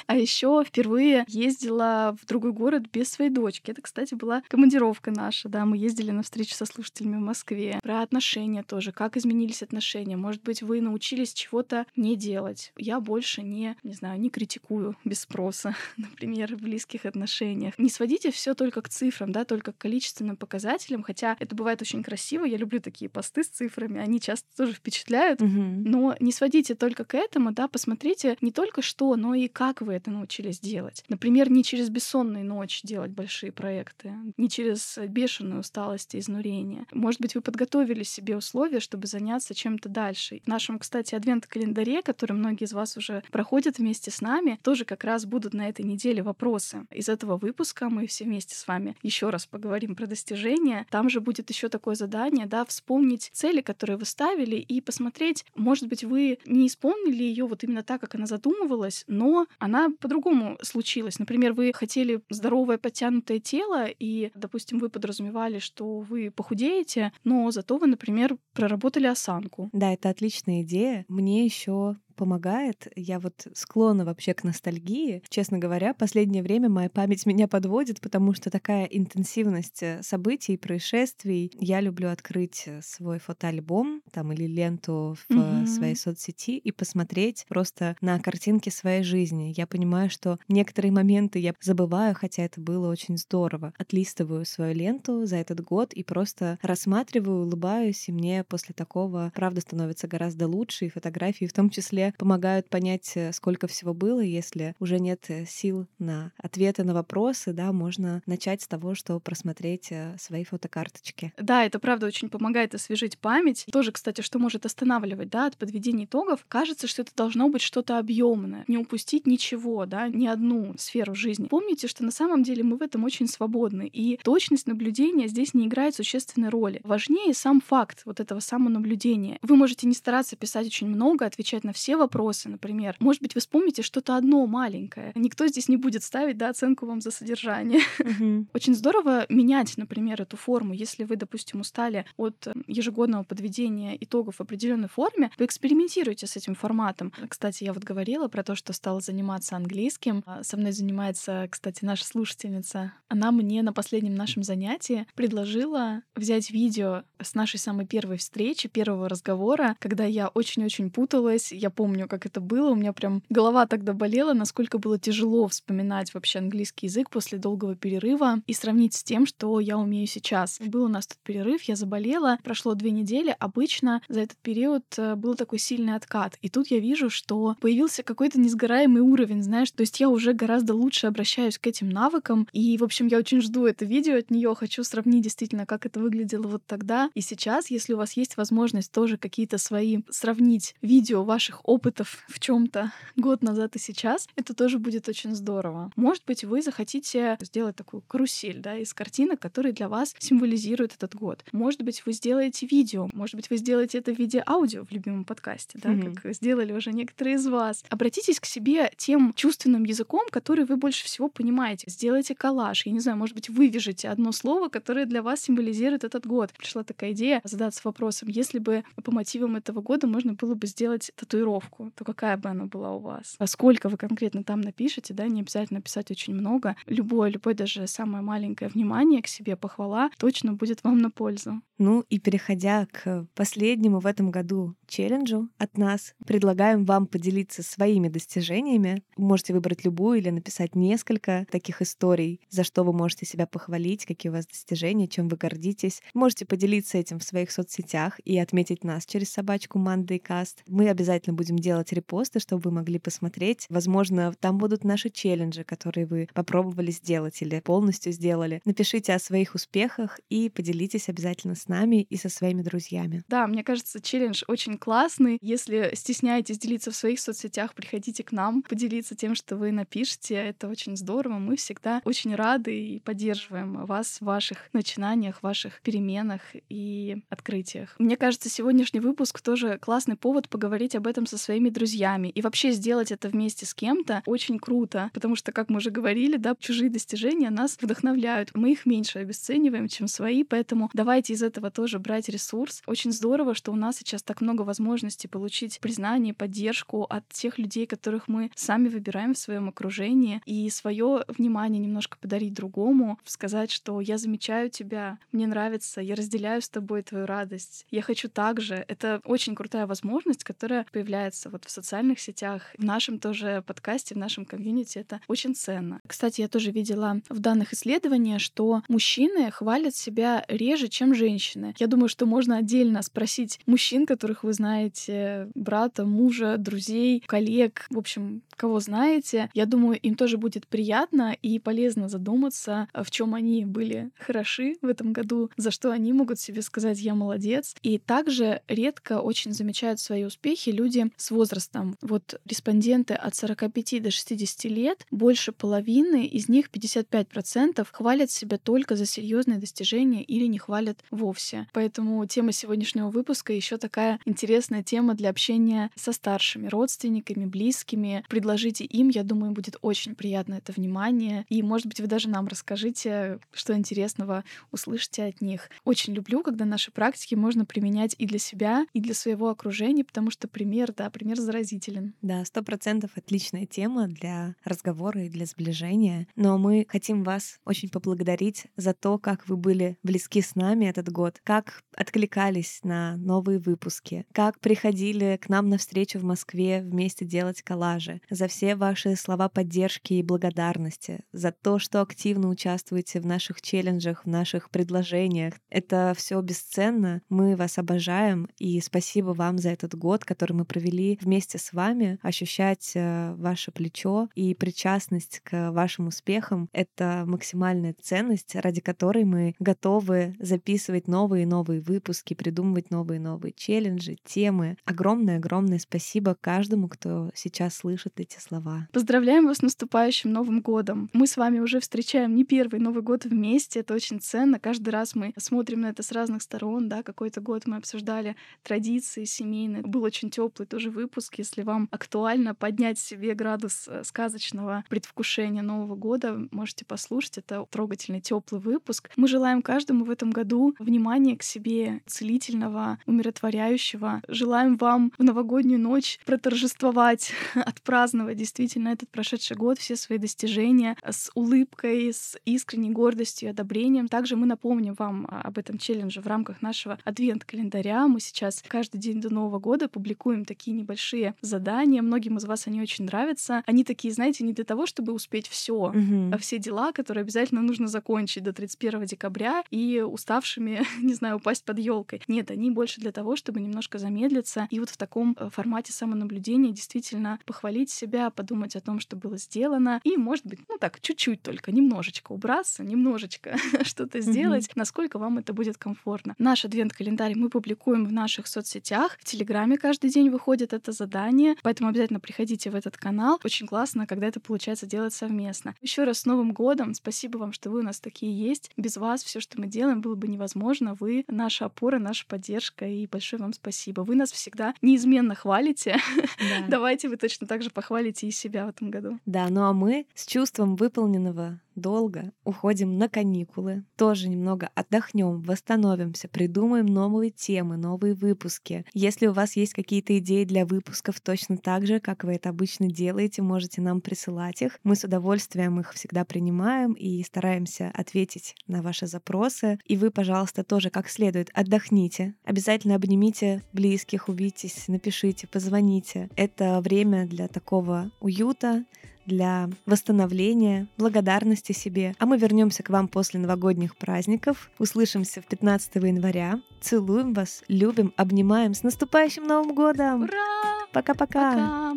А 0.06 0.16
еще 0.16 0.64
впервые 0.66 1.07
впервые 1.08 1.24
ездила 1.28 2.16
в 2.20 2.26
другой 2.26 2.52
город 2.52 2.84
без 2.92 3.10
своей 3.10 3.30
дочки. 3.30 3.70
Это, 3.70 3.82
кстати, 3.82 4.14
была 4.14 4.42
командировка 4.48 5.10
наша, 5.10 5.48
да, 5.48 5.64
мы 5.64 5.76
ездили 5.76 6.10
на 6.10 6.22
встречу 6.22 6.54
со 6.54 6.66
слушателями 6.66 7.16
в 7.16 7.20
Москве. 7.20 7.78
Про 7.82 8.02
отношения 8.02 8.62
тоже, 8.62 8.92
как 8.92 9.16
изменились 9.16 9.62
отношения. 9.62 10.16
Может 10.16 10.42
быть, 10.42 10.62
вы 10.62 10.80
научились 10.80 11.32
чего-то 11.32 11.86
не 11.96 12.16
делать. 12.16 12.72
Я 12.76 13.00
больше 13.00 13.42
не, 13.42 13.76
не 13.82 13.94
знаю, 13.94 14.20
не 14.20 14.30
критикую 14.30 14.96
без 15.04 15.20
спроса, 15.20 15.74
например, 15.96 16.56
в 16.56 16.60
близких 16.60 17.04
отношениях. 17.04 17.74
Не 17.78 17.90
сводите 17.90 18.30
все 18.30 18.54
только 18.54 18.82
к 18.82 18.88
цифрам, 18.88 19.32
да, 19.32 19.44
только 19.44 19.72
к 19.72 19.78
количественным 19.78 20.36
показателям, 20.36 21.02
хотя 21.02 21.36
это 21.38 21.54
бывает 21.54 21.82
очень 21.82 22.02
красиво. 22.02 22.44
Я 22.44 22.56
люблю 22.56 22.80
такие 22.80 23.08
посты 23.08 23.42
с 23.44 23.48
цифрами, 23.48 24.00
они 24.00 24.20
часто 24.20 24.46
тоже 24.56 24.72
впечатляют. 24.72 25.40
Но 25.40 26.16
не 26.20 26.32
сводите 26.32 26.74
только 26.74 27.04
к 27.04 27.14
этому, 27.14 27.52
да, 27.52 27.68
посмотрите 27.68 28.36
не 28.40 28.50
только 28.50 28.82
что, 28.82 29.16
но 29.16 29.34
и 29.34 29.48
как 29.48 29.80
вы 29.80 29.94
это 29.94 30.10
научились 30.10 30.60
делать. 30.60 30.97
Например, 31.08 31.50
не 31.50 31.64
через 31.64 31.90
бессонную 31.90 32.44
ночь 32.44 32.82
делать 32.82 33.10
большие 33.10 33.52
проекты, 33.52 34.12
не 34.36 34.48
через 34.48 34.98
бешеную 35.08 35.60
усталость 35.60 36.14
и 36.14 36.18
изнурение. 36.18 36.86
Может 36.92 37.20
быть, 37.20 37.34
вы 37.34 37.40
подготовили 37.40 38.02
себе 38.02 38.36
условия, 38.36 38.80
чтобы 38.80 39.06
заняться 39.06 39.54
чем-то 39.54 39.88
дальше. 39.88 40.40
В 40.44 40.48
нашем, 40.48 40.78
кстати, 40.78 41.14
адвент-календаре, 41.14 42.02
который 42.02 42.32
многие 42.32 42.64
из 42.64 42.72
вас 42.72 42.96
уже 42.96 43.22
проходят 43.30 43.78
вместе 43.78 44.10
с 44.10 44.20
нами, 44.20 44.58
тоже 44.62 44.84
как 44.84 45.04
раз 45.04 45.26
будут 45.26 45.54
на 45.54 45.68
этой 45.68 45.84
неделе 45.84 46.22
вопросы. 46.22 46.86
Из 46.90 47.08
этого 47.08 47.36
выпуска 47.36 47.88
мы 47.88 48.06
все 48.06 48.24
вместе 48.24 48.54
с 48.54 48.66
вами 48.66 48.96
еще 49.02 49.30
раз 49.30 49.46
поговорим 49.46 49.94
про 49.94 50.06
достижения. 50.06 50.86
Там 50.90 51.08
же 51.08 51.20
будет 51.20 51.50
еще 51.50 51.68
такое 51.68 51.94
задание, 51.94 52.46
да, 52.46 52.64
вспомнить 52.64 53.30
цели, 53.32 53.60
которые 53.60 53.96
вы 53.96 54.04
ставили, 54.04 54.56
и 54.56 54.80
посмотреть, 54.80 55.44
может 55.54 55.88
быть, 55.88 56.04
вы 56.04 56.38
не 56.46 56.66
исполнили 56.66 57.22
ее 57.22 57.46
вот 57.46 57.64
именно 57.64 57.82
так, 57.82 58.00
как 58.00 58.14
она 58.14 58.26
задумывалась, 58.26 59.04
но 59.06 59.46
она 59.58 59.90
по-другому 60.00 60.58
случилась. 60.62 60.87
Например, 61.18 61.52
вы 61.52 61.72
хотели 61.74 62.20
здоровое 62.30 62.78
подтянутое 62.78 63.38
тело, 63.38 63.86
и, 63.86 64.30
допустим, 64.34 64.78
вы 64.78 64.88
подразумевали, 64.88 65.58
что 65.58 66.00
вы 66.00 66.30
похудеете, 66.30 67.12
но 67.24 67.50
зато 67.50 67.76
вы, 67.76 67.86
например, 67.86 68.36
проработали 68.52 69.06
осанку. 69.06 69.70
Да, 69.72 69.92
это 69.92 70.08
отличная 70.08 70.62
идея. 70.62 71.04
Мне 71.08 71.44
еще 71.44 71.96
помогает. 72.18 72.88
Я 72.96 73.20
вот 73.20 73.46
склонна 73.54 74.04
вообще 74.04 74.34
к 74.34 74.42
ностальгии. 74.42 75.22
Честно 75.28 75.58
говоря, 75.58 75.94
последнее 75.94 76.42
время 76.42 76.68
моя 76.68 76.90
память 76.90 77.24
меня 77.26 77.48
подводит, 77.48 78.00
потому 78.00 78.34
что 78.34 78.50
такая 78.50 78.84
интенсивность 78.84 79.82
э, 79.82 80.02
событий, 80.02 80.56
происшествий. 80.56 81.50
Я 81.58 81.80
люблю 81.80 82.10
открыть 82.10 82.64
э, 82.66 82.80
свой 82.82 83.20
фотоальбом 83.20 84.02
там 84.10 84.32
или 84.32 84.46
ленту 84.46 85.16
в 85.28 85.32
mm-hmm. 85.32 85.66
своей 85.66 85.94
соцсети 85.94 86.58
и 86.58 86.72
посмотреть 86.72 87.46
просто 87.48 87.96
на 88.00 88.18
картинки 88.18 88.68
своей 88.68 89.04
жизни. 89.04 89.54
Я 89.56 89.66
понимаю, 89.66 90.10
что 90.10 90.38
некоторые 90.48 90.90
моменты 90.90 91.38
я 91.38 91.54
забываю, 91.60 92.14
хотя 92.16 92.42
это 92.42 92.60
было 92.60 92.90
очень 92.90 93.16
здорово. 93.16 93.72
Отлистываю 93.78 94.44
свою 94.44 94.74
ленту 94.74 95.24
за 95.24 95.36
этот 95.36 95.60
год 95.60 95.92
и 95.92 96.02
просто 96.02 96.58
рассматриваю, 96.62 97.44
улыбаюсь, 97.44 98.08
и 98.08 98.12
мне 98.12 98.42
после 98.42 98.74
такого 98.74 99.30
правда 99.34 99.60
становится 99.60 100.08
гораздо 100.08 100.48
лучше, 100.48 100.86
и 100.86 100.90
фотографии 100.90 101.44
в 101.44 101.52
том 101.52 101.70
числе 101.70 102.07
помогают 102.16 102.68
понять, 102.68 103.12
э, 103.14 103.32
сколько 103.32 103.66
всего 103.66 103.94
было. 103.94 104.20
Если 104.20 104.74
уже 104.78 104.98
нет 104.98 105.24
э, 105.28 105.44
сил 105.46 105.86
на 105.98 106.32
ответы 106.38 106.84
на 106.84 106.94
вопросы, 106.94 107.52
да, 107.52 107.72
можно 107.72 108.22
начать 108.26 108.62
с 108.62 108.68
того, 108.68 108.94
что 108.94 109.20
просмотреть 109.20 109.88
э, 109.90 110.16
свои 110.18 110.44
фотокарточки. 110.44 111.32
Да, 111.36 111.64
это 111.64 111.78
правда 111.78 112.06
очень 112.06 112.28
помогает 112.28 112.74
освежить 112.74 113.18
память. 113.18 113.66
Тоже, 113.70 113.92
кстати, 113.92 114.20
что 114.20 114.38
может 114.38 114.66
останавливать, 114.66 115.28
да, 115.28 115.46
от 115.46 115.56
подведения 115.56 116.04
итогов. 116.04 116.44
Кажется, 116.48 116.86
что 116.86 117.02
это 117.02 117.12
должно 117.14 117.48
быть 117.48 117.62
что-то 117.62 117.98
объемное, 117.98 118.64
не 118.68 118.78
упустить 118.78 119.26
ничего, 119.26 119.86
да, 119.86 120.08
ни 120.08 120.26
одну 120.26 120.74
сферу 120.78 121.14
жизни. 121.14 121.46
Помните, 121.46 121.88
что 121.88 122.04
на 122.04 122.10
самом 122.10 122.42
деле 122.42 122.62
мы 122.62 122.76
в 122.76 122.82
этом 122.82 123.04
очень 123.04 123.28
свободны, 123.28 123.88
и 123.92 124.18
точность 124.22 124.66
наблюдения 124.66 125.28
здесь 125.28 125.54
не 125.54 125.66
играет 125.66 125.94
существенной 125.94 126.48
роли. 126.48 126.80
Важнее 126.84 127.34
сам 127.34 127.60
факт 127.60 128.02
вот 128.04 128.20
этого 128.20 128.40
самонаблюдения. 128.40 129.38
Вы 129.42 129.56
можете 129.56 129.86
не 129.86 129.94
стараться 129.94 130.36
писать 130.36 130.66
очень 130.66 130.88
много, 130.88 131.26
отвечать 131.26 131.64
на 131.64 131.72
все 131.72 131.96
вопросы, 131.98 132.48
например. 132.48 132.96
Может 133.00 133.22
быть, 133.22 133.34
вы 133.34 133.40
вспомните 133.40 133.82
что-то 133.82 134.16
одно 134.16 134.46
маленькое. 134.46 135.12
Никто 135.14 135.46
здесь 135.46 135.68
не 135.68 135.76
будет 135.76 136.02
ставить 136.02 136.38
да, 136.38 136.50
оценку 136.50 136.86
вам 136.86 137.00
за 137.00 137.10
содержание. 137.10 137.80
Mm-hmm. 137.98 138.46
Очень 138.54 138.74
здорово 138.74 139.26
менять, 139.28 139.76
например, 139.76 140.22
эту 140.22 140.36
форму. 140.36 140.72
Если 140.72 141.04
вы, 141.04 141.16
допустим, 141.16 141.60
устали 141.60 142.06
от 142.16 142.48
ежегодного 142.66 143.22
подведения 143.22 143.96
итогов 144.00 144.36
в 144.36 144.40
определенной 144.40 144.88
форме, 144.88 145.30
вы 145.36 145.44
экспериментируете 145.44 146.26
с 146.26 146.36
этим 146.36 146.54
форматом. 146.54 147.12
Кстати, 147.28 147.64
я 147.64 147.72
вот 147.72 147.84
говорила 147.84 148.28
про 148.28 148.42
то, 148.42 148.54
что 148.54 148.72
стала 148.72 149.00
заниматься 149.00 149.56
английским. 149.56 150.22
А, 150.26 150.42
со 150.42 150.56
мной 150.56 150.72
занимается, 150.72 151.48
кстати, 151.50 151.84
наша 151.84 152.04
слушательница. 152.04 152.92
Она 153.08 153.32
мне 153.32 153.62
на 153.62 153.72
последнем 153.72 154.14
нашем 154.14 154.42
занятии 154.42 155.06
предложила 155.14 156.02
взять 156.14 156.50
видео 156.50 157.02
с 157.20 157.34
нашей 157.34 157.58
самой 157.58 157.86
первой 157.86 158.18
встречи, 158.18 158.68
первого 158.68 159.08
разговора, 159.08 159.76
когда 159.80 160.04
я 160.04 160.28
очень-очень 160.28 160.90
путалась. 160.90 161.52
Я 161.52 161.70
помню, 161.70 161.87
помню, 161.88 162.06
как 162.06 162.26
это 162.26 162.42
было. 162.42 162.72
У 162.72 162.74
меня 162.74 162.92
прям 162.92 163.22
голова 163.30 163.66
тогда 163.66 163.94
болела, 163.94 164.34
насколько 164.34 164.76
было 164.76 164.98
тяжело 164.98 165.48
вспоминать 165.48 166.12
вообще 166.12 166.38
английский 166.40 166.86
язык 166.86 167.08
после 167.08 167.38
долгого 167.38 167.76
перерыва 167.76 168.42
и 168.46 168.52
сравнить 168.52 168.92
с 168.92 169.02
тем, 169.02 169.24
что 169.24 169.58
я 169.58 169.78
умею 169.78 170.06
сейчас. 170.06 170.58
Был 170.60 170.84
у 170.84 170.88
нас 170.88 171.06
тут 171.06 171.16
перерыв, 171.22 171.62
я 171.62 171.76
заболела, 171.76 172.38
прошло 172.44 172.74
две 172.74 172.90
недели. 172.90 173.34
Обычно 173.40 174.02
за 174.10 174.20
этот 174.20 174.36
период 174.36 174.84
э, 174.98 175.14
был 175.14 175.34
такой 175.34 175.58
сильный 175.58 175.94
откат. 175.94 176.36
И 176.42 176.50
тут 176.50 176.66
я 176.66 176.78
вижу, 176.78 177.08
что 177.08 177.56
появился 177.58 178.02
какой-то 178.02 178.38
несгораемый 178.38 179.00
уровень, 179.00 179.42
знаешь, 179.42 179.70
то 179.70 179.80
есть 179.80 179.98
я 179.98 180.10
уже 180.10 180.34
гораздо 180.34 180.74
лучше 180.74 181.06
обращаюсь 181.06 181.56
к 181.56 181.66
этим 181.66 181.88
навыкам. 181.88 182.46
И, 182.52 182.76
в 182.76 182.84
общем, 182.84 183.06
я 183.06 183.16
очень 183.16 183.40
жду 183.40 183.64
это 183.64 183.86
видео 183.86 184.18
от 184.18 184.30
нее, 184.30 184.54
хочу 184.54 184.84
сравнить 184.84 185.22
действительно, 185.22 185.64
как 185.64 185.86
это 185.86 186.00
выглядело 186.00 186.48
вот 186.48 186.62
тогда 186.66 187.08
и 187.14 187.22
сейчас, 187.22 187.70
если 187.70 187.94
у 187.94 187.96
вас 187.96 188.12
есть 188.12 188.36
возможность 188.36 188.92
тоже 188.92 189.16
какие-то 189.16 189.56
свои 189.56 190.00
сравнить 190.10 190.74
видео 190.82 191.24
ваших 191.24 191.66
опытов 191.66 191.77
опытов 191.78 192.24
в 192.28 192.40
чем-то 192.40 192.92
год 193.16 193.42
назад 193.42 193.76
и 193.76 193.78
сейчас, 193.78 194.28
это 194.34 194.52
тоже 194.52 194.80
будет 194.80 195.08
очень 195.08 195.34
здорово. 195.34 195.92
Может 195.94 196.24
быть, 196.26 196.42
вы 196.42 196.60
захотите 196.60 197.38
сделать 197.40 197.76
такую 197.76 198.02
карусель, 198.02 198.58
да, 198.58 198.76
из 198.76 198.92
картинок, 198.92 199.38
которые 199.38 199.72
для 199.72 199.88
вас 199.88 200.14
символизируют 200.18 200.94
этот 200.94 201.14
год. 201.14 201.44
Может 201.52 201.82
быть, 201.82 202.04
вы 202.04 202.12
сделаете 202.12 202.66
видео, 202.66 203.08
может 203.12 203.36
быть, 203.36 203.48
вы 203.48 203.56
сделаете 203.58 203.98
это 203.98 204.12
в 204.12 204.18
виде 204.18 204.42
аудио 204.44 204.84
в 204.84 204.90
любимом 204.90 205.24
подкасте, 205.24 205.78
да, 205.80 205.90
mm-hmm. 205.90 206.14
как 206.20 206.34
сделали 206.34 206.72
уже 206.72 206.92
некоторые 206.92 207.36
из 207.36 207.46
вас. 207.46 207.84
Обратитесь 207.90 208.40
к 208.40 208.44
себе 208.44 208.90
тем 208.96 209.32
чувственным 209.34 209.84
языком, 209.84 210.26
который 210.30 210.64
вы 210.64 210.76
больше 210.76 211.04
всего 211.04 211.28
понимаете. 211.28 211.84
Сделайте 211.88 212.34
коллаж. 212.34 212.86
Я 212.86 212.92
не 212.92 213.00
знаю, 213.00 213.18
может 213.18 213.36
быть, 213.36 213.48
вывяжите 213.48 214.08
одно 214.08 214.32
слово, 214.32 214.68
которое 214.68 215.06
для 215.06 215.22
вас 215.22 215.42
символизирует 215.42 216.02
этот 216.02 216.26
год. 216.26 216.50
Пришла 216.58 216.82
такая 216.82 217.12
идея 217.12 217.40
задаться 217.44 217.82
вопросом, 217.84 218.28
если 218.28 218.58
бы 218.58 218.82
по 219.04 219.12
мотивам 219.12 219.54
этого 219.54 219.80
года 219.80 220.08
можно 220.08 220.34
было 220.34 220.54
бы 220.54 220.66
сделать 220.66 221.12
татуировку 221.14 221.57
татуировку, 221.58 221.90
то 221.94 222.04
какая 222.04 222.36
бы 222.36 222.48
она 222.48 222.66
была 222.66 222.94
у 222.94 223.00
вас? 223.00 223.36
А 223.38 223.46
сколько 223.46 223.88
вы 223.88 223.96
конкретно 223.96 224.44
там 224.44 224.60
напишете, 224.60 225.14
да, 225.14 225.26
не 225.26 225.40
обязательно 225.40 225.80
писать 225.80 226.10
очень 226.10 226.34
много. 226.34 226.76
Любое, 226.86 227.30
любое 227.30 227.54
даже 227.54 227.86
самое 227.86 228.22
маленькое 228.22 228.70
внимание 228.70 229.22
к 229.22 229.26
себе, 229.26 229.56
похвала, 229.56 230.10
точно 230.18 230.52
будет 230.52 230.84
вам 230.84 230.98
на 230.98 231.10
пользу. 231.10 231.60
Ну 231.78 232.04
и 232.10 232.18
переходя 232.18 232.86
к 232.90 233.26
последнему 233.34 234.00
в 234.00 234.06
этом 234.06 234.30
году 234.30 234.74
челленджу 234.88 235.48
от 235.58 235.78
нас, 235.78 236.14
предлагаем 236.26 236.84
вам 236.84 237.06
поделиться 237.06 237.62
своими 237.62 238.08
достижениями. 238.08 239.02
можете 239.16 239.52
выбрать 239.52 239.84
любую 239.84 240.18
или 240.18 240.30
написать 240.30 240.74
несколько 240.74 241.46
таких 241.50 241.80
историй, 241.80 242.40
за 242.50 242.64
что 242.64 242.82
вы 242.82 242.92
можете 242.92 243.26
себя 243.26 243.46
похвалить, 243.46 244.06
какие 244.06 244.30
у 244.30 244.32
вас 244.34 244.46
достижения, 244.46 245.06
чем 245.06 245.28
вы 245.28 245.36
гордитесь. 245.36 246.02
Можете 246.14 246.46
поделиться 246.46 246.98
этим 246.98 247.20
в 247.20 247.24
своих 247.24 247.52
соцсетях 247.52 248.18
и 248.24 248.38
отметить 248.38 248.82
нас 248.82 249.06
через 249.06 249.30
собачку 249.30 249.78
MondayCast. 249.78 250.58
Мы 250.66 250.88
обязательно 250.88 251.34
будем 251.34 251.47
делать 251.56 251.92
репосты, 251.92 252.40
чтобы 252.40 252.62
вы 252.64 252.70
могли 252.72 252.98
посмотреть. 252.98 253.66
Возможно, 253.70 254.34
там 254.38 254.58
будут 254.58 254.84
наши 254.84 255.10
челленджи, 255.10 255.64
которые 255.64 256.06
вы 256.06 256.28
попробовали 256.34 256.90
сделать 256.90 257.40
или 257.42 257.60
полностью 257.60 258.12
сделали. 258.12 258.60
Напишите 258.64 259.14
о 259.14 259.18
своих 259.18 259.54
успехах 259.54 260.20
и 260.28 260.50
поделитесь 260.50 261.08
обязательно 261.08 261.54
с 261.54 261.68
нами 261.68 262.02
и 262.02 262.16
со 262.16 262.28
своими 262.28 262.62
друзьями. 262.62 263.24
Да, 263.28 263.46
мне 263.46 263.64
кажется, 263.64 264.00
челлендж 264.00 264.42
очень 264.48 264.76
классный. 264.78 265.38
Если 265.40 265.90
стесняетесь 265.94 266.58
делиться 266.58 266.90
в 266.90 266.96
своих 266.96 267.20
соцсетях, 267.20 267.74
приходите 267.74 268.22
к 268.22 268.32
нам, 268.32 268.62
поделиться 268.62 269.14
тем, 269.14 269.34
что 269.34 269.56
вы 269.56 269.72
напишете. 269.72 270.34
Это 270.34 270.68
очень 270.68 270.96
здорово. 270.96 271.38
Мы 271.38 271.56
всегда 271.56 272.02
очень 272.04 272.34
рады 272.34 272.78
и 272.78 273.00
поддерживаем 273.00 273.86
вас 273.86 274.20
в 274.20 274.24
ваших 274.24 274.68
начинаниях, 274.72 275.42
ваших 275.42 275.80
переменах 275.82 276.40
и 276.68 277.22
открытиях. 277.28 277.94
Мне 277.98 278.16
кажется, 278.16 278.48
сегодняшний 278.48 279.00
выпуск 279.00 279.40
тоже 279.40 279.78
классный 279.78 280.16
повод 280.16 280.48
поговорить 280.48 280.94
об 280.94 281.06
этом 281.06 281.26
со 281.26 281.37
со 281.38 281.44
своими 281.44 281.70
друзьями. 281.70 282.28
И 282.28 282.42
вообще 282.42 282.72
сделать 282.72 283.12
это 283.12 283.28
вместе 283.28 283.64
с 283.64 283.72
кем-то 283.72 284.22
очень 284.26 284.58
круто, 284.58 285.10
потому 285.14 285.36
что, 285.36 285.52
как 285.52 285.70
мы 285.70 285.78
уже 285.78 285.90
говорили, 285.90 286.36
да, 286.36 286.54
чужие 286.58 286.90
достижения 286.90 287.50
нас 287.50 287.78
вдохновляют. 287.80 288.50
Мы 288.54 288.72
их 288.72 288.84
меньше 288.84 289.20
обесцениваем, 289.20 289.88
чем 289.88 290.08
свои, 290.08 290.44
поэтому 290.44 290.90
давайте 290.92 291.32
из 291.32 291.42
этого 291.42 291.70
тоже 291.70 291.98
брать 291.98 292.28
ресурс. 292.28 292.82
Очень 292.86 293.12
здорово, 293.12 293.54
что 293.54 293.72
у 293.72 293.76
нас 293.76 293.98
сейчас 293.98 294.22
так 294.22 294.40
много 294.40 294.62
возможностей 294.62 295.28
получить 295.28 295.80
признание, 295.80 296.34
поддержку 296.34 297.04
от 297.04 297.28
тех 297.28 297.58
людей, 297.58 297.86
которых 297.86 298.28
мы 298.28 298.50
сами 298.54 298.88
выбираем 298.88 299.34
в 299.34 299.38
своем 299.38 299.68
окружении, 299.68 300.42
и 300.44 300.68
свое 300.70 301.24
внимание 301.28 301.80
немножко 301.80 302.18
подарить 302.18 302.52
другому, 302.52 303.18
сказать, 303.24 303.70
что 303.70 304.00
я 304.00 304.18
замечаю 304.18 304.70
тебя, 304.70 305.18
мне 305.32 305.46
нравится, 305.46 306.00
я 306.00 306.14
разделяю 306.14 306.60
с 306.60 306.68
тобой 306.68 307.02
твою 307.02 307.26
радость, 307.26 307.86
я 307.90 308.02
хочу 308.02 308.28
так 308.28 308.60
же. 308.60 308.84
Это 308.88 309.20
очень 309.24 309.54
крутая 309.54 309.86
возможность, 309.86 310.44
которая 310.44 310.84
появляется 310.92 311.27
вот 311.46 311.64
в 311.64 311.70
социальных 311.70 312.20
сетях, 312.20 312.62
в 312.76 312.84
нашем 312.84 313.18
тоже 313.18 313.62
подкасте, 313.66 314.14
в 314.14 314.18
нашем 314.18 314.44
комьюнити. 314.44 314.98
Это 314.98 315.20
очень 315.28 315.54
ценно. 315.54 316.00
Кстати, 316.06 316.40
я 316.40 316.48
тоже 316.48 316.70
видела 316.70 317.20
в 317.28 317.38
данных 317.40 317.72
исследования, 317.72 318.38
что 318.38 318.82
мужчины 318.88 319.50
хвалят 319.50 319.94
себя 319.94 320.44
реже, 320.48 320.88
чем 320.88 321.14
женщины. 321.14 321.74
Я 321.78 321.86
думаю, 321.86 322.08
что 322.08 322.26
можно 322.26 322.58
отдельно 322.58 323.02
спросить 323.02 323.60
мужчин, 323.66 324.06
которых 324.06 324.44
вы 324.44 324.52
знаете, 324.52 325.50
брата, 325.54 326.04
мужа, 326.04 326.56
друзей, 326.58 327.22
коллег, 327.26 327.86
в 327.90 327.98
общем, 327.98 328.42
кого 328.56 328.80
знаете. 328.80 329.50
Я 329.54 329.66
думаю, 329.66 329.98
им 329.98 330.14
тоже 330.14 330.36
будет 330.36 330.66
приятно 330.66 331.36
и 331.42 331.58
полезно 331.58 332.08
задуматься, 332.08 332.88
в 332.92 333.10
чем 333.10 333.34
они 333.34 333.64
были 333.64 334.10
хороши 334.18 334.76
в 334.82 334.86
этом 334.86 335.12
году, 335.12 335.50
за 335.56 335.70
что 335.70 335.90
они 335.90 336.12
могут 336.12 336.38
себе 336.38 336.62
сказать 336.62 336.98
«я 336.98 337.14
молодец». 337.14 337.76
И 337.82 337.98
также 337.98 338.62
редко 338.68 339.20
очень 339.20 339.52
замечают 339.52 340.00
свои 340.00 340.24
успехи 340.24 340.70
люди 340.70 341.10
с 341.18 341.30
возрастом. 341.30 341.96
Вот 342.00 342.40
респонденты 342.46 343.14
от 343.14 343.34
45 343.34 344.02
до 344.02 344.10
60 344.10 344.64
лет, 344.64 345.06
больше 345.10 345.52
половины, 345.52 346.24
из 346.24 346.48
них 346.48 346.70
55% 346.70 347.86
хвалят 347.90 348.30
себя 348.30 348.56
только 348.56 348.96
за 348.96 349.04
серьезные 349.04 349.58
достижения 349.58 350.22
или 350.22 350.46
не 350.46 350.58
хвалят 350.58 351.04
вовсе. 351.10 351.66
Поэтому 351.72 352.24
тема 352.26 352.52
сегодняшнего 352.52 353.10
выпуска 353.10 353.52
еще 353.52 353.76
такая 353.76 354.20
интересная 354.24 354.82
тема 354.82 355.14
для 355.14 355.30
общения 355.30 355.90
со 355.94 356.12
старшими 356.12 356.68
родственниками, 356.68 357.44
близкими. 357.44 358.24
Предложите 358.28 358.84
им, 358.84 359.08
я 359.08 359.24
думаю, 359.24 359.52
будет 359.52 359.76
очень 359.82 360.14
приятно 360.14 360.54
это 360.54 360.72
внимание. 360.72 361.44
И, 361.48 361.62
может 361.62 361.86
быть, 361.86 362.00
вы 362.00 362.06
даже 362.06 362.28
нам 362.28 362.46
расскажите, 362.46 363.40
что 363.52 363.74
интересного 363.74 364.44
услышите 364.70 365.24
от 365.24 365.40
них. 365.40 365.68
Очень 365.84 366.14
люблю, 366.14 366.42
когда 366.42 366.64
наши 366.64 366.90
практики 366.90 367.34
можно 367.34 367.64
применять 367.64 368.14
и 368.18 368.26
для 368.26 368.38
себя, 368.38 368.86
и 368.92 369.00
для 369.00 369.14
своего 369.14 369.48
окружения, 369.48 370.04
потому 370.04 370.30
что 370.30 370.48
пример, 370.48 370.92
да, 370.96 371.07
пример 371.10 371.38
заразителен. 371.38 372.14
Да, 372.22 372.44
сто 372.44 372.62
процентов 372.62 373.12
отличная 373.16 373.66
тема 373.66 374.06
для 374.08 374.54
разговора 374.64 375.24
и 375.24 375.28
для 375.28 375.46
сближения. 375.46 376.26
Но 376.36 376.58
мы 376.58 376.86
хотим 376.88 377.24
вас 377.24 377.60
очень 377.64 377.88
поблагодарить 377.88 378.66
за 378.76 378.94
то, 378.94 379.18
как 379.18 379.48
вы 379.48 379.56
были 379.56 379.98
близки 380.02 380.40
с 380.42 380.54
нами 380.54 380.86
этот 380.86 381.10
год, 381.10 381.40
как 381.44 381.82
откликались 381.94 382.80
на 382.82 383.16
новые 383.16 383.58
выпуски, 383.58 384.26
как 384.32 384.60
приходили 384.60 385.38
к 385.40 385.48
нам 385.48 385.68
на 385.68 385.78
встречу 385.78 386.18
в 386.18 386.24
Москве 386.24 386.82
вместе 386.82 387.24
делать 387.24 387.62
коллажи, 387.62 388.20
за 388.30 388.48
все 388.48 388.76
ваши 388.76 389.16
слова 389.16 389.48
поддержки 389.48 390.14
и 390.14 390.22
благодарности, 390.22 391.24
за 391.32 391.52
то, 391.52 391.78
что 391.78 392.00
активно 392.00 392.48
участвуете 392.48 393.20
в 393.20 393.26
наших 393.26 393.60
челленджах, 393.62 394.24
в 394.24 394.28
наших 394.28 394.70
предложениях. 394.70 395.54
Это 395.68 396.14
все 396.16 396.40
бесценно. 396.40 397.22
Мы 397.28 397.56
вас 397.56 397.78
обожаем 397.78 398.48
и 398.58 398.80
спасибо 398.80 399.30
вам 399.30 399.58
за 399.58 399.70
этот 399.70 399.94
год, 399.94 400.24
который 400.24 400.52
мы 400.52 400.64
провели 400.64 400.97
вместе 401.20 401.58
с 401.58 401.72
вами. 401.72 402.18
Ощущать 402.22 402.92
э, 402.94 403.34
ваше 403.34 403.70
плечо 403.70 404.28
и 404.34 404.54
причастность 404.54 405.40
к 405.44 405.70
вашим 405.70 406.08
успехам— 406.08 406.68
это 406.72 407.24
максимальная 407.26 407.94
ценность, 408.00 408.54
ради 408.56 408.80
которой 408.80 409.24
мы 409.24 409.54
готовы 409.58 410.36
записывать 410.38 411.08
новые 411.08 411.44
и 411.44 411.46
новые 411.46 411.80
выпуски, 411.80 412.34
придумывать 412.34 412.90
новые 412.90 413.18
и 413.18 413.22
новые 413.22 413.52
челленджи, 413.52 414.16
темы. 414.24 414.76
Огромное-огромное 414.84 415.78
спасибо 415.78 416.36
каждому, 416.40 416.88
кто 416.88 417.30
сейчас 417.34 417.76
слышит 417.76 418.20
эти 418.20 418.38
слова. 418.38 418.88
Поздравляем 418.92 419.46
вас 419.46 419.58
с 419.58 419.62
наступающим 419.62 420.32
Новым 420.32 420.60
годом. 420.60 421.10
Мы 421.12 421.26
с 421.26 421.36
вами 421.36 421.58
уже 421.58 421.80
встречаем 421.80 422.34
не 422.34 422.44
первый 422.44 422.80
Новый 422.80 423.02
год 423.02 423.24
вместе. 423.24 423.80
Это 423.80 423.94
очень 423.94 424.20
ценно. 424.20 424.58
Каждый 424.58 424.90
раз 424.90 425.14
мы 425.14 425.32
смотрим 425.36 425.82
на 425.82 425.90
это 425.90 426.02
с 426.02 426.12
разных 426.12 426.42
сторон. 426.42 426.88
Да? 426.88 427.02
Какой-то 427.02 427.40
год 427.40 427.66
мы 427.66 427.76
обсуждали 427.76 428.36
традиции 428.62 429.24
семейные. 429.24 429.82
Был 429.82 430.02
очень 430.02 430.30
теплый 430.30 430.66
тоже 430.66 430.87
выпуск. 430.90 431.36
Если 431.38 431.62
вам 431.62 431.88
актуально 431.90 432.54
поднять 432.54 432.98
себе 432.98 433.34
градус 433.34 433.88
э, 433.88 434.02
сказочного 434.04 434.84
предвкушения 434.88 435.62
Нового 435.62 435.96
года, 435.96 436.48
можете 436.50 436.84
послушать. 436.84 437.38
Это 437.38 437.64
трогательный 437.70 438.20
теплый 438.20 438.60
выпуск. 438.60 439.10
Мы 439.16 439.28
желаем 439.28 439.62
каждому 439.62 440.04
в 440.04 440.10
этом 440.10 440.30
году 440.30 440.74
внимания 440.78 441.36
к 441.36 441.42
себе, 441.42 442.02
целительного, 442.06 442.98
умиротворяющего. 443.06 444.22
Желаем 444.28 444.76
вам 444.76 445.12
в 445.18 445.22
новогоднюю 445.22 445.80
ночь 445.80 446.18
проторжествовать, 446.24 447.32
отпраздновать 447.54 448.36
действительно 448.36 448.88
этот 448.88 449.08
прошедший 449.10 449.56
год, 449.56 449.78
все 449.78 449.96
свои 449.96 450.18
достижения 450.18 450.96
с 451.06 451.30
улыбкой, 451.34 452.12
с 452.12 452.36
искренней 452.44 452.90
гордостью 452.90 453.48
и 453.48 453.50
одобрением. 453.50 454.08
Также 454.08 454.36
мы 454.36 454.46
напомним 454.46 454.94
вам 454.94 455.26
а, 455.30 455.42
об 455.42 455.58
этом 455.58 455.78
челлендже 455.78 456.20
в 456.20 456.26
рамках 456.26 456.62
нашего 456.62 456.98
адвент-календаря. 457.04 458.06
Мы 458.08 458.20
сейчас 458.20 458.62
каждый 458.66 458.98
день 458.98 459.20
до 459.20 459.32
Нового 459.32 459.58
года 459.58 459.88
публикуем 459.88 460.44
такие 460.44 460.76
небольшие 460.78 461.34
задания. 461.40 462.02
Многим 462.02 462.36
из 462.38 462.44
вас 462.44 462.66
они 462.66 462.80
очень 462.80 463.04
нравятся. 463.04 463.62
Они 463.66 463.84
такие, 463.84 464.12
знаете, 464.14 464.44
не 464.44 464.52
для 464.52 464.64
того, 464.64 464.86
чтобы 464.86 465.12
успеть 465.12 465.48
все, 465.48 465.90
Мгм. 465.92 466.32
а 466.34 466.38
все 466.38 466.58
дела, 466.58 466.92
которые 466.92 467.22
обязательно 467.22 467.60
нужно 467.62 467.88
закончить 467.88 468.42
до 468.42 468.52
31 468.52 469.04
декабря 469.04 469.62
и 469.70 470.00
уставшими, 470.06 470.82
не 471.02 471.14
знаю, 471.14 471.36
упасть 471.36 471.64
под 471.64 471.78
елкой. 471.78 472.22
Нет, 472.28 472.50
они 472.50 472.70
больше 472.70 473.00
для 473.00 473.12
того, 473.12 473.36
чтобы 473.36 473.60
немножко 473.60 473.98
замедлиться 473.98 474.66
и 474.70 474.78
вот 474.80 474.90
в 474.90 474.96
таком 474.96 475.36
э, 475.38 475.48
формате 475.50 475.92
самонаблюдения 475.92 476.72
действительно 476.72 477.38
похвалить 477.44 477.90
себя, 477.90 478.30
подумать 478.30 478.76
о 478.76 478.80
том, 478.80 479.00
что 479.00 479.16
было 479.16 479.36
сделано, 479.36 480.00
и, 480.04 480.16
может 480.16 480.46
быть, 480.46 480.60
ну 480.68 480.76
так, 480.78 481.00
чуть-чуть 481.00 481.42
только, 481.42 481.72
немножечко 481.72 482.32
убраться, 482.32 482.82
немножечко 482.84 483.56
что-то 483.82 484.20
сделать, 484.20 484.70
насколько 484.76 485.18
вам 485.18 485.38
это 485.38 485.52
будет 485.52 485.76
комфортно. 485.78 486.34
Наш 486.38 486.64
адвент-календарь 486.64 487.34
мы 487.36 487.48
публикуем 487.48 488.04
в 488.06 488.12
наших 488.12 488.46
соцсетях, 488.46 489.16
в 489.20 489.24
Телеграме 489.24 489.78
каждый 489.78 490.10
день 490.10 490.30
выходит 490.30 490.57
это 490.62 490.92
задание, 490.92 491.56
поэтому 491.62 491.88
обязательно 491.88 492.20
приходите 492.20 492.70
в 492.70 492.74
этот 492.74 492.96
канал. 492.96 493.40
Очень 493.44 493.66
классно, 493.66 494.06
когда 494.06 494.26
это 494.26 494.40
получается 494.40 494.86
делать 494.86 495.12
совместно. 495.12 495.74
Еще 495.80 496.04
раз 496.04 496.20
с 496.20 496.26
Новым 496.26 496.52
годом. 496.52 496.94
Спасибо 496.94 497.38
вам, 497.38 497.52
что 497.52 497.70
вы 497.70 497.80
у 497.80 497.82
нас 497.82 498.00
такие 498.00 498.36
есть. 498.36 498.70
Без 498.76 498.96
вас 498.96 499.22
все, 499.22 499.40
что 499.40 499.60
мы 499.60 499.66
делаем, 499.66 500.00
было 500.00 500.14
бы 500.14 500.28
невозможно. 500.28 500.94
Вы 500.98 501.24
наша 501.28 501.66
опора, 501.66 501.98
наша 501.98 502.26
поддержка, 502.26 502.86
и 502.86 503.06
большое 503.06 503.40
вам 503.40 503.52
спасибо. 503.52 504.02
Вы 504.02 504.14
нас 504.14 504.32
всегда 504.32 504.74
неизменно 504.82 505.34
хвалите. 505.34 505.98
Давайте 506.68 507.08
вы 507.08 507.16
точно 507.16 507.46
так 507.46 507.62
же 507.62 507.70
похвалите 507.70 508.26
и 508.26 508.30
себя 508.30 508.66
в 508.66 508.70
этом 508.70 508.90
году. 508.90 509.18
Да, 509.26 509.48
ну 509.48 509.64
а 509.64 509.72
мы 509.72 510.06
с 510.14 510.26
чувством 510.26 510.76
выполненного 510.76 511.60
долга 511.78 512.32
уходим 512.44 512.98
на 512.98 513.08
каникулы, 513.08 513.84
тоже 513.96 514.28
немного 514.28 514.70
отдохнем, 514.74 515.40
восстановимся, 515.42 516.28
придумаем 516.28 516.86
новые 516.86 517.30
темы, 517.30 517.76
новые 517.76 518.14
выпуски. 518.14 518.84
Если 518.94 519.26
у 519.26 519.32
вас 519.32 519.56
есть 519.56 519.72
какие-то 519.72 520.18
идеи 520.18 520.44
для 520.44 520.66
выпусков, 520.66 521.20
точно 521.20 521.56
так 521.56 521.86
же, 521.86 522.00
как 522.00 522.24
вы 522.24 522.34
это 522.34 522.48
обычно 522.48 522.88
делаете, 522.88 523.42
можете 523.42 523.80
нам 523.80 524.00
присылать 524.00 524.62
их. 524.62 524.78
Мы 524.84 524.96
с 524.96 525.04
удовольствием 525.04 525.80
их 525.80 525.92
всегда 525.92 526.24
принимаем 526.24 526.92
и 526.92 527.22
стараемся 527.22 527.90
ответить 527.94 528.54
на 528.66 528.82
ваши 528.82 529.06
запросы. 529.06 529.78
И 529.84 529.96
вы, 529.96 530.10
пожалуйста, 530.10 530.64
тоже 530.64 530.90
как 530.90 531.08
следует 531.08 531.50
отдохните. 531.54 532.34
Обязательно 532.44 532.94
обнимите 532.94 533.62
близких, 533.72 534.28
увидитесь, 534.28 534.88
напишите, 534.88 535.46
позвоните. 535.46 536.28
Это 536.36 536.80
время 536.80 537.26
для 537.26 537.48
такого 537.48 538.10
уюта, 538.20 538.84
для 539.28 539.70
восстановления, 539.86 540.88
благодарности 540.96 541.72
себе. 541.72 542.16
А 542.18 542.26
мы 542.26 542.38
вернемся 542.38 542.82
к 542.82 542.88
вам 542.88 543.06
после 543.06 543.38
новогодних 543.38 543.96
праздников. 543.96 544.70
Услышимся 544.78 545.40
в 545.40 545.46
15 545.46 545.96
января. 545.96 546.60
Целуем 546.80 547.34
вас, 547.34 547.62
любим, 547.68 548.12
обнимаем. 548.16 548.74
С 548.74 548.82
наступающим 548.82 549.46
Новым 549.46 549.74
годом! 549.74 550.22
Ура! 550.22 550.86
Пока-пока! 550.92 551.94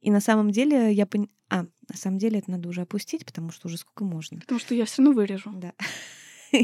И 0.00 0.10
на 0.10 0.20
самом 0.20 0.50
деле 0.50 0.92
я 0.92 1.06
пон... 1.06 1.28
А, 1.50 1.64
на 1.88 1.96
самом 1.96 2.18
деле 2.18 2.38
это 2.38 2.50
надо 2.50 2.68
уже 2.68 2.80
опустить, 2.82 3.26
потому 3.26 3.50
что 3.50 3.68
уже 3.68 3.76
сколько 3.76 4.02
можно. 4.04 4.40
Потому 4.40 4.58
что 4.58 4.74
я 4.74 4.86
все 4.86 5.02
равно 5.02 5.14
вырежу. 5.14 5.52
Да. 5.52 5.72